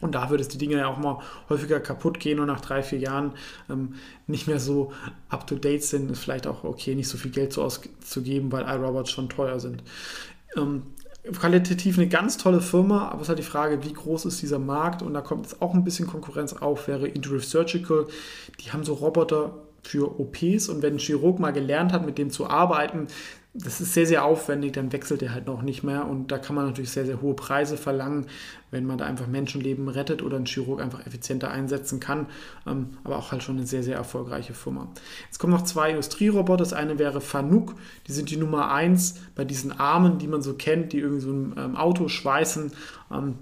Und 0.00 0.14
da 0.14 0.30
würde 0.30 0.42
es 0.42 0.48
die 0.48 0.58
Dinge 0.58 0.76
ja 0.76 0.88
auch 0.88 0.98
mal 0.98 1.18
häufiger 1.48 1.78
kaputt 1.78 2.20
gehen 2.20 2.40
und 2.40 2.46
nach 2.46 2.60
drei, 2.60 2.82
vier 2.82 2.98
Jahren 2.98 3.32
ähm, 3.68 3.94
nicht 4.26 4.46
mehr 4.46 4.60
so 4.60 4.92
up 5.28 5.46
to 5.46 5.56
date 5.56 5.84
sind. 5.84 6.10
Ist 6.10 6.20
vielleicht 6.20 6.46
auch 6.46 6.64
okay, 6.64 6.94
nicht 6.94 7.08
so 7.08 7.18
viel 7.18 7.30
Geld 7.30 7.52
so 7.52 7.62
auszugeben, 7.62 8.50
weil 8.50 8.64
iRobots 8.64 9.10
schon 9.10 9.28
teuer 9.28 9.60
sind. 9.60 9.82
Ähm, 10.56 10.82
qualitativ 11.32 11.98
eine 11.98 12.08
ganz 12.08 12.38
tolle 12.38 12.62
Firma, 12.62 13.08
aber 13.08 13.16
es 13.16 13.22
ist 13.22 13.28
halt 13.28 13.38
die 13.38 13.42
Frage, 13.42 13.84
wie 13.84 13.92
groß 13.92 14.24
ist 14.24 14.40
dieser 14.40 14.58
Markt 14.58 15.02
und 15.02 15.12
da 15.12 15.20
kommt 15.20 15.46
jetzt 15.46 15.60
auch 15.60 15.74
ein 15.74 15.84
bisschen 15.84 16.06
Konkurrenz 16.06 16.54
auf, 16.54 16.88
wäre 16.88 17.06
Intuitive 17.06 17.44
Surgical. 17.44 18.06
Die 18.60 18.72
haben 18.72 18.84
so 18.84 18.94
Roboter 18.94 19.52
für 19.82 20.20
OPs 20.20 20.68
und 20.68 20.82
wenn 20.82 20.94
ein 20.94 20.98
Chirurg 20.98 21.38
mal 21.38 21.52
gelernt 21.52 21.92
hat, 21.92 22.04
mit 22.04 22.18
dem 22.18 22.30
zu 22.30 22.48
arbeiten, 22.48 23.08
das 23.52 23.80
ist 23.80 23.94
sehr, 23.94 24.06
sehr 24.06 24.24
aufwendig, 24.24 24.74
dann 24.74 24.92
wechselt 24.92 25.22
er 25.22 25.34
halt 25.34 25.46
noch 25.46 25.62
nicht 25.62 25.82
mehr. 25.82 26.06
Und 26.06 26.30
da 26.30 26.38
kann 26.38 26.54
man 26.54 26.66
natürlich 26.66 26.90
sehr, 26.90 27.04
sehr 27.04 27.20
hohe 27.20 27.34
Preise 27.34 27.76
verlangen, 27.76 28.26
wenn 28.70 28.86
man 28.86 28.96
da 28.96 29.06
einfach 29.06 29.26
Menschenleben 29.26 29.88
rettet 29.88 30.22
oder 30.22 30.36
einen 30.36 30.46
Chirurg 30.46 30.80
einfach 30.80 31.04
effizienter 31.04 31.50
einsetzen 31.50 31.98
kann, 31.98 32.26
ähm, 32.64 32.90
aber 33.02 33.16
auch 33.16 33.32
halt 33.32 33.42
schon 33.42 33.56
eine 33.56 33.66
sehr, 33.66 33.82
sehr 33.82 33.96
erfolgreiche 33.96 34.54
Firma. 34.54 34.88
Jetzt 35.24 35.38
kommen 35.40 35.52
noch 35.52 35.64
zwei 35.64 35.90
Industrieroboter, 35.90 36.58
das 36.58 36.72
eine 36.72 37.00
wäre 37.00 37.20
Fanuc, 37.20 37.74
die 38.06 38.12
sind 38.12 38.30
die 38.30 38.36
Nummer 38.36 38.70
eins 38.70 39.16
bei 39.34 39.44
diesen 39.44 39.72
Armen, 39.72 40.18
die 40.18 40.28
man 40.28 40.42
so 40.42 40.54
kennt, 40.54 40.92
die 40.92 40.98
irgendwie 40.98 41.22
so 41.22 41.32
ein 41.32 41.54
ähm, 41.58 41.76
Auto 41.76 42.06
schweißen, 42.06 42.70
ähm, 43.12 43.34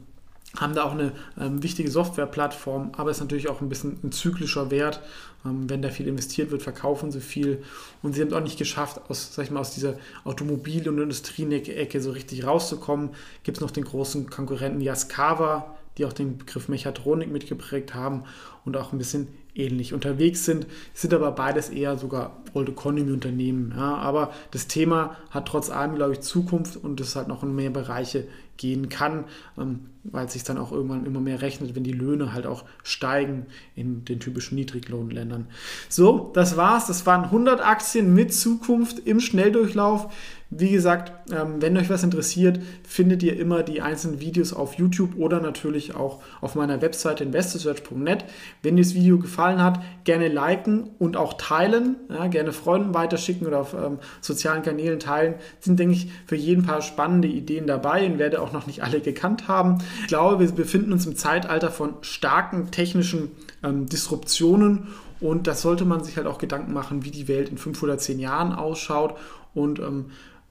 haben 0.56 0.74
da 0.74 0.84
auch 0.84 0.92
eine 0.92 1.12
ähm, 1.38 1.62
wichtige 1.62 1.90
Softwareplattform, 1.90 2.92
aber 2.96 3.10
ist 3.10 3.20
natürlich 3.20 3.48
auch 3.48 3.60
ein 3.60 3.68
bisschen 3.68 3.98
ein 4.02 4.12
zyklischer 4.12 4.70
Wert. 4.70 5.00
Ähm, 5.44 5.68
wenn 5.68 5.82
da 5.82 5.90
viel 5.90 6.08
investiert 6.08 6.50
wird, 6.50 6.62
verkaufen 6.62 7.12
sie 7.12 7.20
viel. 7.20 7.62
Und 8.02 8.14
sie 8.14 8.22
haben 8.22 8.28
es 8.28 8.34
auch 8.34 8.42
nicht 8.42 8.58
geschafft, 8.58 9.00
aus, 9.08 9.34
sag 9.34 9.44
ich 9.44 9.50
mal, 9.50 9.60
aus 9.60 9.74
dieser 9.74 9.94
Automobil- 10.24 10.88
und 10.88 10.98
Industrieecke 10.98 12.00
so 12.00 12.12
richtig 12.12 12.46
rauszukommen. 12.46 13.10
Gibt 13.42 13.58
es 13.58 13.60
noch 13.60 13.70
den 13.70 13.84
großen 13.84 14.30
Konkurrenten 14.30 14.80
Yaskawa, 14.80 15.76
die 15.98 16.06
auch 16.06 16.12
den 16.12 16.38
Begriff 16.38 16.68
Mechatronik 16.68 17.30
mitgeprägt 17.30 17.94
haben 17.94 18.24
und 18.64 18.76
auch 18.76 18.92
ein 18.92 18.98
bisschen 18.98 19.28
ähnlich 19.54 19.92
unterwegs 19.92 20.44
sind, 20.44 20.66
sind 20.94 21.12
aber 21.12 21.32
beides 21.32 21.68
eher 21.68 21.98
sogar 21.98 22.36
Old 22.54 22.68
Economy 22.68 23.10
Unternehmen. 23.12 23.74
Ja, 23.76 23.96
aber 23.96 24.32
das 24.52 24.68
Thema 24.68 25.16
hat 25.30 25.48
trotz 25.48 25.68
allem, 25.68 25.96
glaube 25.96 26.12
ich, 26.12 26.20
Zukunft 26.20 26.76
und 26.76 27.00
es 27.00 27.16
halt 27.16 27.28
noch 27.28 27.42
in 27.42 27.54
mehr 27.54 27.70
Bereiche 27.70 28.28
gehen 28.56 28.88
kann, 28.88 29.24
ähm, 29.58 29.86
weil 30.12 30.26
es 30.26 30.32
sich 30.32 30.44
dann 30.44 30.58
auch 30.58 30.72
irgendwann 30.72 31.06
immer 31.06 31.20
mehr 31.20 31.42
rechnet, 31.42 31.74
wenn 31.74 31.84
die 31.84 31.92
Löhne 31.92 32.32
halt 32.32 32.46
auch 32.46 32.64
steigen 32.82 33.46
in 33.74 34.04
den 34.04 34.20
typischen 34.20 34.56
Niedriglohnländern. 34.56 35.46
So, 35.88 36.30
das 36.34 36.56
war's. 36.56 36.86
Das 36.86 37.06
waren 37.06 37.24
100 37.24 37.60
Aktien 37.60 38.14
mit 38.14 38.32
Zukunft 38.32 39.00
im 39.00 39.20
Schnelldurchlauf. 39.20 40.12
Wie 40.50 40.70
gesagt, 40.70 41.12
ähm, 41.30 41.60
wenn 41.60 41.76
euch 41.76 41.90
was 41.90 42.02
interessiert, 42.02 42.58
findet 42.82 43.22
ihr 43.22 43.38
immer 43.38 43.62
die 43.62 43.82
einzelnen 43.82 44.18
Videos 44.18 44.54
auf 44.54 44.74
YouTube 44.74 45.18
oder 45.18 45.40
natürlich 45.40 45.94
auch 45.94 46.22
auf 46.40 46.54
meiner 46.54 46.80
Webseite 46.80 47.22
investorsearch.net. 47.24 48.24
Wenn 48.62 48.76
dir 48.76 48.82
das 48.82 48.94
Video 48.94 49.18
gefallen 49.18 49.62
hat, 49.62 49.82
gerne 50.04 50.28
liken 50.28 50.88
und 50.98 51.18
auch 51.18 51.34
teilen. 51.34 51.96
Ja, 52.08 52.28
gerne 52.28 52.52
Freunden 52.52 52.94
weiterschicken 52.94 53.46
oder 53.46 53.60
auf 53.60 53.74
ähm, 53.74 53.98
sozialen 54.22 54.62
Kanälen 54.62 55.00
teilen. 55.00 55.34
Sind, 55.60 55.78
denke 55.78 55.94
ich, 55.94 56.10
für 56.26 56.36
jeden 56.36 56.64
paar 56.64 56.80
spannende 56.80 57.28
Ideen 57.28 57.66
dabei 57.66 58.06
und 58.06 58.18
werde 58.18 58.40
auch 58.40 58.52
noch 58.52 58.66
nicht 58.66 58.82
alle 58.82 59.00
gekannt 59.00 59.48
haben. 59.48 59.78
Ich 60.00 60.06
glaube, 60.06 60.40
wir 60.40 60.50
befinden 60.50 60.94
uns 60.94 61.04
im 61.04 61.14
Zeitalter 61.14 61.70
von 61.70 61.96
starken 62.00 62.70
technischen 62.70 63.32
ähm, 63.62 63.84
Disruptionen 63.84 64.88
und 65.20 65.46
das 65.46 65.62
sollte 65.62 65.84
man 65.84 66.04
sich 66.04 66.16
halt 66.16 66.26
auch 66.26 66.38
Gedanken 66.38 66.72
machen, 66.72 67.04
wie 67.04 67.10
die 67.10 67.28
Welt 67.28 67.48
in 67.48 67.58
fünf 67.58 67.82
oder 67.82 67.98
zehn 67.98 68.18
Jahren 68.18 68.52
ausschaut. 68.52 69.16
Und 69.54 69.78
ähm, 69.80 70.06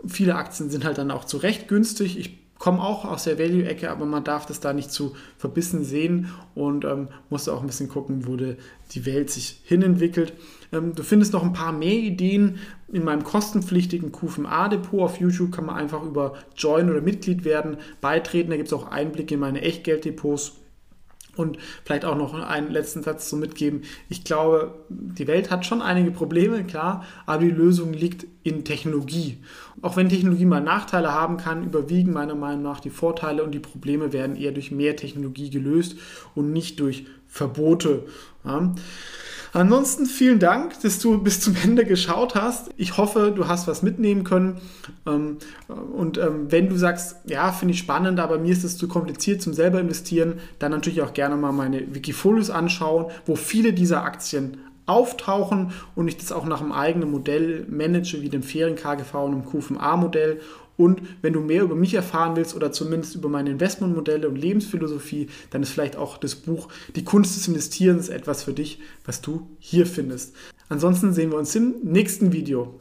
Viele 0.06 0.36
Aktien 0.36 0.70
sind 0.70 0.86
halt 0.86 0.98
dann 0.98 1.12
auch 1.12 1.26
zu 1.26 1.38
Recht 1.38 1.68
günstig. 1.68 2.20
Ich 2.20 2.38
komme 2.60 2.82
auch 2.82 3.06
aus 3.06 3.24
der 3.26 3.38
Value-Ecke, 3.38 3.90
aber 3.90 4.06
man 4.06 4.24
darf 4.24 4.46
das 4.46 4.60
da 4.60 4.74
nicht 4.74 4.92
zu 4.92 5.16
verbissen 5.38 5.84
sehen 5.84 6.32
und 6.56 6.86
ähm, 6.86 7.08
muss 7.30 7.50
auch 7.50 7.62
ein 7.62 7.68
bisschen 7.68 7.90
gucken, 7.90 8.28
wo 8.28 8.36
die, 8.36 8.56
die 8.92 9.06
Welt 9.06 9.30
sich 9.30 9.62
hinentwickelt. 9.64 10.34
Ähm, 10.72 10.96
du 10.96 11.04
findest 11.04 11.34
noch 11.34 11.44
ein 11.44 11.54
paar 11.54 11.72
mehr 11.72 11.94
Ideen 11.94 12.58
in 12.92 13.04
meinem 13.04 13.24
kostenpflichtigen 13.24 14.12
QFMA-Depot 14.12 15.02
auf 15.02 15.20
YouTube. 15.20 15.52
Kann 15.52 15.66
man 15.66 15.76
einfach 15.76 16.04
über 16.04 16.34
Join 16.56 16.90
oder 16.90 17.02
Mitglied 17.02 17.46
werden, 17.46 17.78
beitreten. 18.02 18.50
Da 18.50 18.58
gibt 18.58 18.68
es 18.68 18.74
auch 18.74 18.90
Einblicke 18.90 19.36
in 19.36 19.40
meine 19.40 19.62
Echtgelddepots. 19.62 20.54
Und 21.38 21.58
vielleicht 21.86 22.04
auch 22.04 22.18
noch 22.18 22.34
einen 22.34 22.72
letzten 22.72 23.04
Satz 23.04 23.30
zu 23.30 23.38
mitgeben. 23.38 23.84
Ich 24.10 24.24
glaube, 24.24 24.74
die 24.90 25.28
Welt 25.28 25.50
hat 25.52 25.66
schon 25.66 25.82
einige 25.82 26.12
Probleme, 26.12 26.64
klar, 26.64 27.06
aber 27.26 27.44
die 27.44 27.52
Lösung 27.52 27.94
liegt 27.94 28.26
in 28.44 28.66
Technologie. 28.66 29.38
Auch 29.82 29.96
wenn 29.96 30.10
Technologie 30.10 30.46
mal 30.46 30.62
Nachteile 30.62 31.14
haben 31.14 31.38
kann, 31.38 31.64
überwiegen 31.64 32.12
meiner 32.12 32.36
Meinung 32.36 32.64
nach 32.64 32.80
die 32.80 32.90
Vorteile 32.90 33.44
und 33.44 33.52
die 33.52 33.60
Probleme 33.60 34.12
werden 34.12 34.36
eher 34.36 34.52
durch 34.52 34.72
mehr 34.72 34.96
Technologie 34.96 35.50
gelöst 35.50 35.96
und 36.34 36.52
nicht 36.52 36.80
durch 36.80 37.06
Verbote. 37.28 38.06
Ja. 38.44 38.74
Ansonsten 39.54 40.06
vielen 40.06 40.40
Dank, 40.40 40.80
dass 40.82 41.00
du 41.00 41.18
bis 41.20 41.42
zum 41.42 41.56
Ende 41.64 41.86
geschaut 41.86 42.36
hast. 42.36 42.70
Ich 42.78 42.98
hoffe, 42.98 43.34
du 43.36 43.48
hast 43.48 43.68
was 43.68 43.82
mitnehmen 43.82 44.24
können. 44.24 44.60
Ähm, 45.06 45.38
und 45.68 46.18
ähm, 46.18 46.52
wenn 46.52 46.70
du 46.70 46.78
sagst, 46.78 47.18
ja, 47.26 47.52
finde 47.52 47.74
ich 47.74 47.80
spannend, 47.80 48.20
aber 48.20 48.38
mir 48.38 48.52
ist 48.52 48.64
es 48.64 48.78
zu 48.78 48.88
kompliziert 48.88 49.42
zum 49.42 49.54
selber 49.54 49.80
investieren, 49.80 50.40
dann 50.60 50.72
natürlich 50.72 51.02
auch 51.02 51.14
gerne 51.14 51.36
mal 51.36 51.52
meine 51.52 51.94
Wikifolios 51.94 52.50
anschauen, 52.50 53.06
wo 53.26 53.36
viele 53.36 53.74
dieser 53.74 54.04
Aktien 54.04 54.58
auftauchen 54.86 55.74
und 55.96 56.08
ich 56.08 56.18
das 56.18 56.32
auch 56.32 56.46
nach 56.46 56.62
einem 56.62 56.72
eigenen 56.72 57.12
Modell 57.12 57.66
manage, 57.70 58.22
wie 58.22 58.30
dem 58.30 58.42
Ferien-KGV 58.42 59.14
und 59.16 59.32
dem 59.32 59.46
QFMA-Modell 59.46 60.40
und 60.78 61.02
wenn 61.22 61.34
du 61.34 61.42
mehr 61.42 61.64
über 61.64 61.76
mich 61.76 61.96
erfahren 61.96 62.36
willst 62.36 62.56
oder 62.56 62.72
zumindest 62.72 63.16
über 63.16 63.30
meine 63.30 63.50
Investmentmodelle 63.50 64.30
und 64.30 64.36
Lebensphilosophie, 64.36 65.28
dann 65.50 65.64
ist 65.64 65.72
vielleicht 65.72 65.98
auch 65.98 66.18
das 66.18 66.36
Buch 66.36 66.70
Die 66.96 67.04
Kunst 67.04 67.36
des 67.36 67.48
Investierens 67.48 68.10
etwas 68.10 68.44
für 68.44 68.54
dich, 68.54 68.80
was 69.04 69.22
du 69.22 69.50
hier 69.60 69.86
findest. 69.86 70.36
Ansonsten 70.70 71.14
sehen 71.14 71.32
wir 71.32 71.38
uns 71.38 71.56
im 71.56 71.76
nächsten 71.84 72.32
Video. 72.32 72.80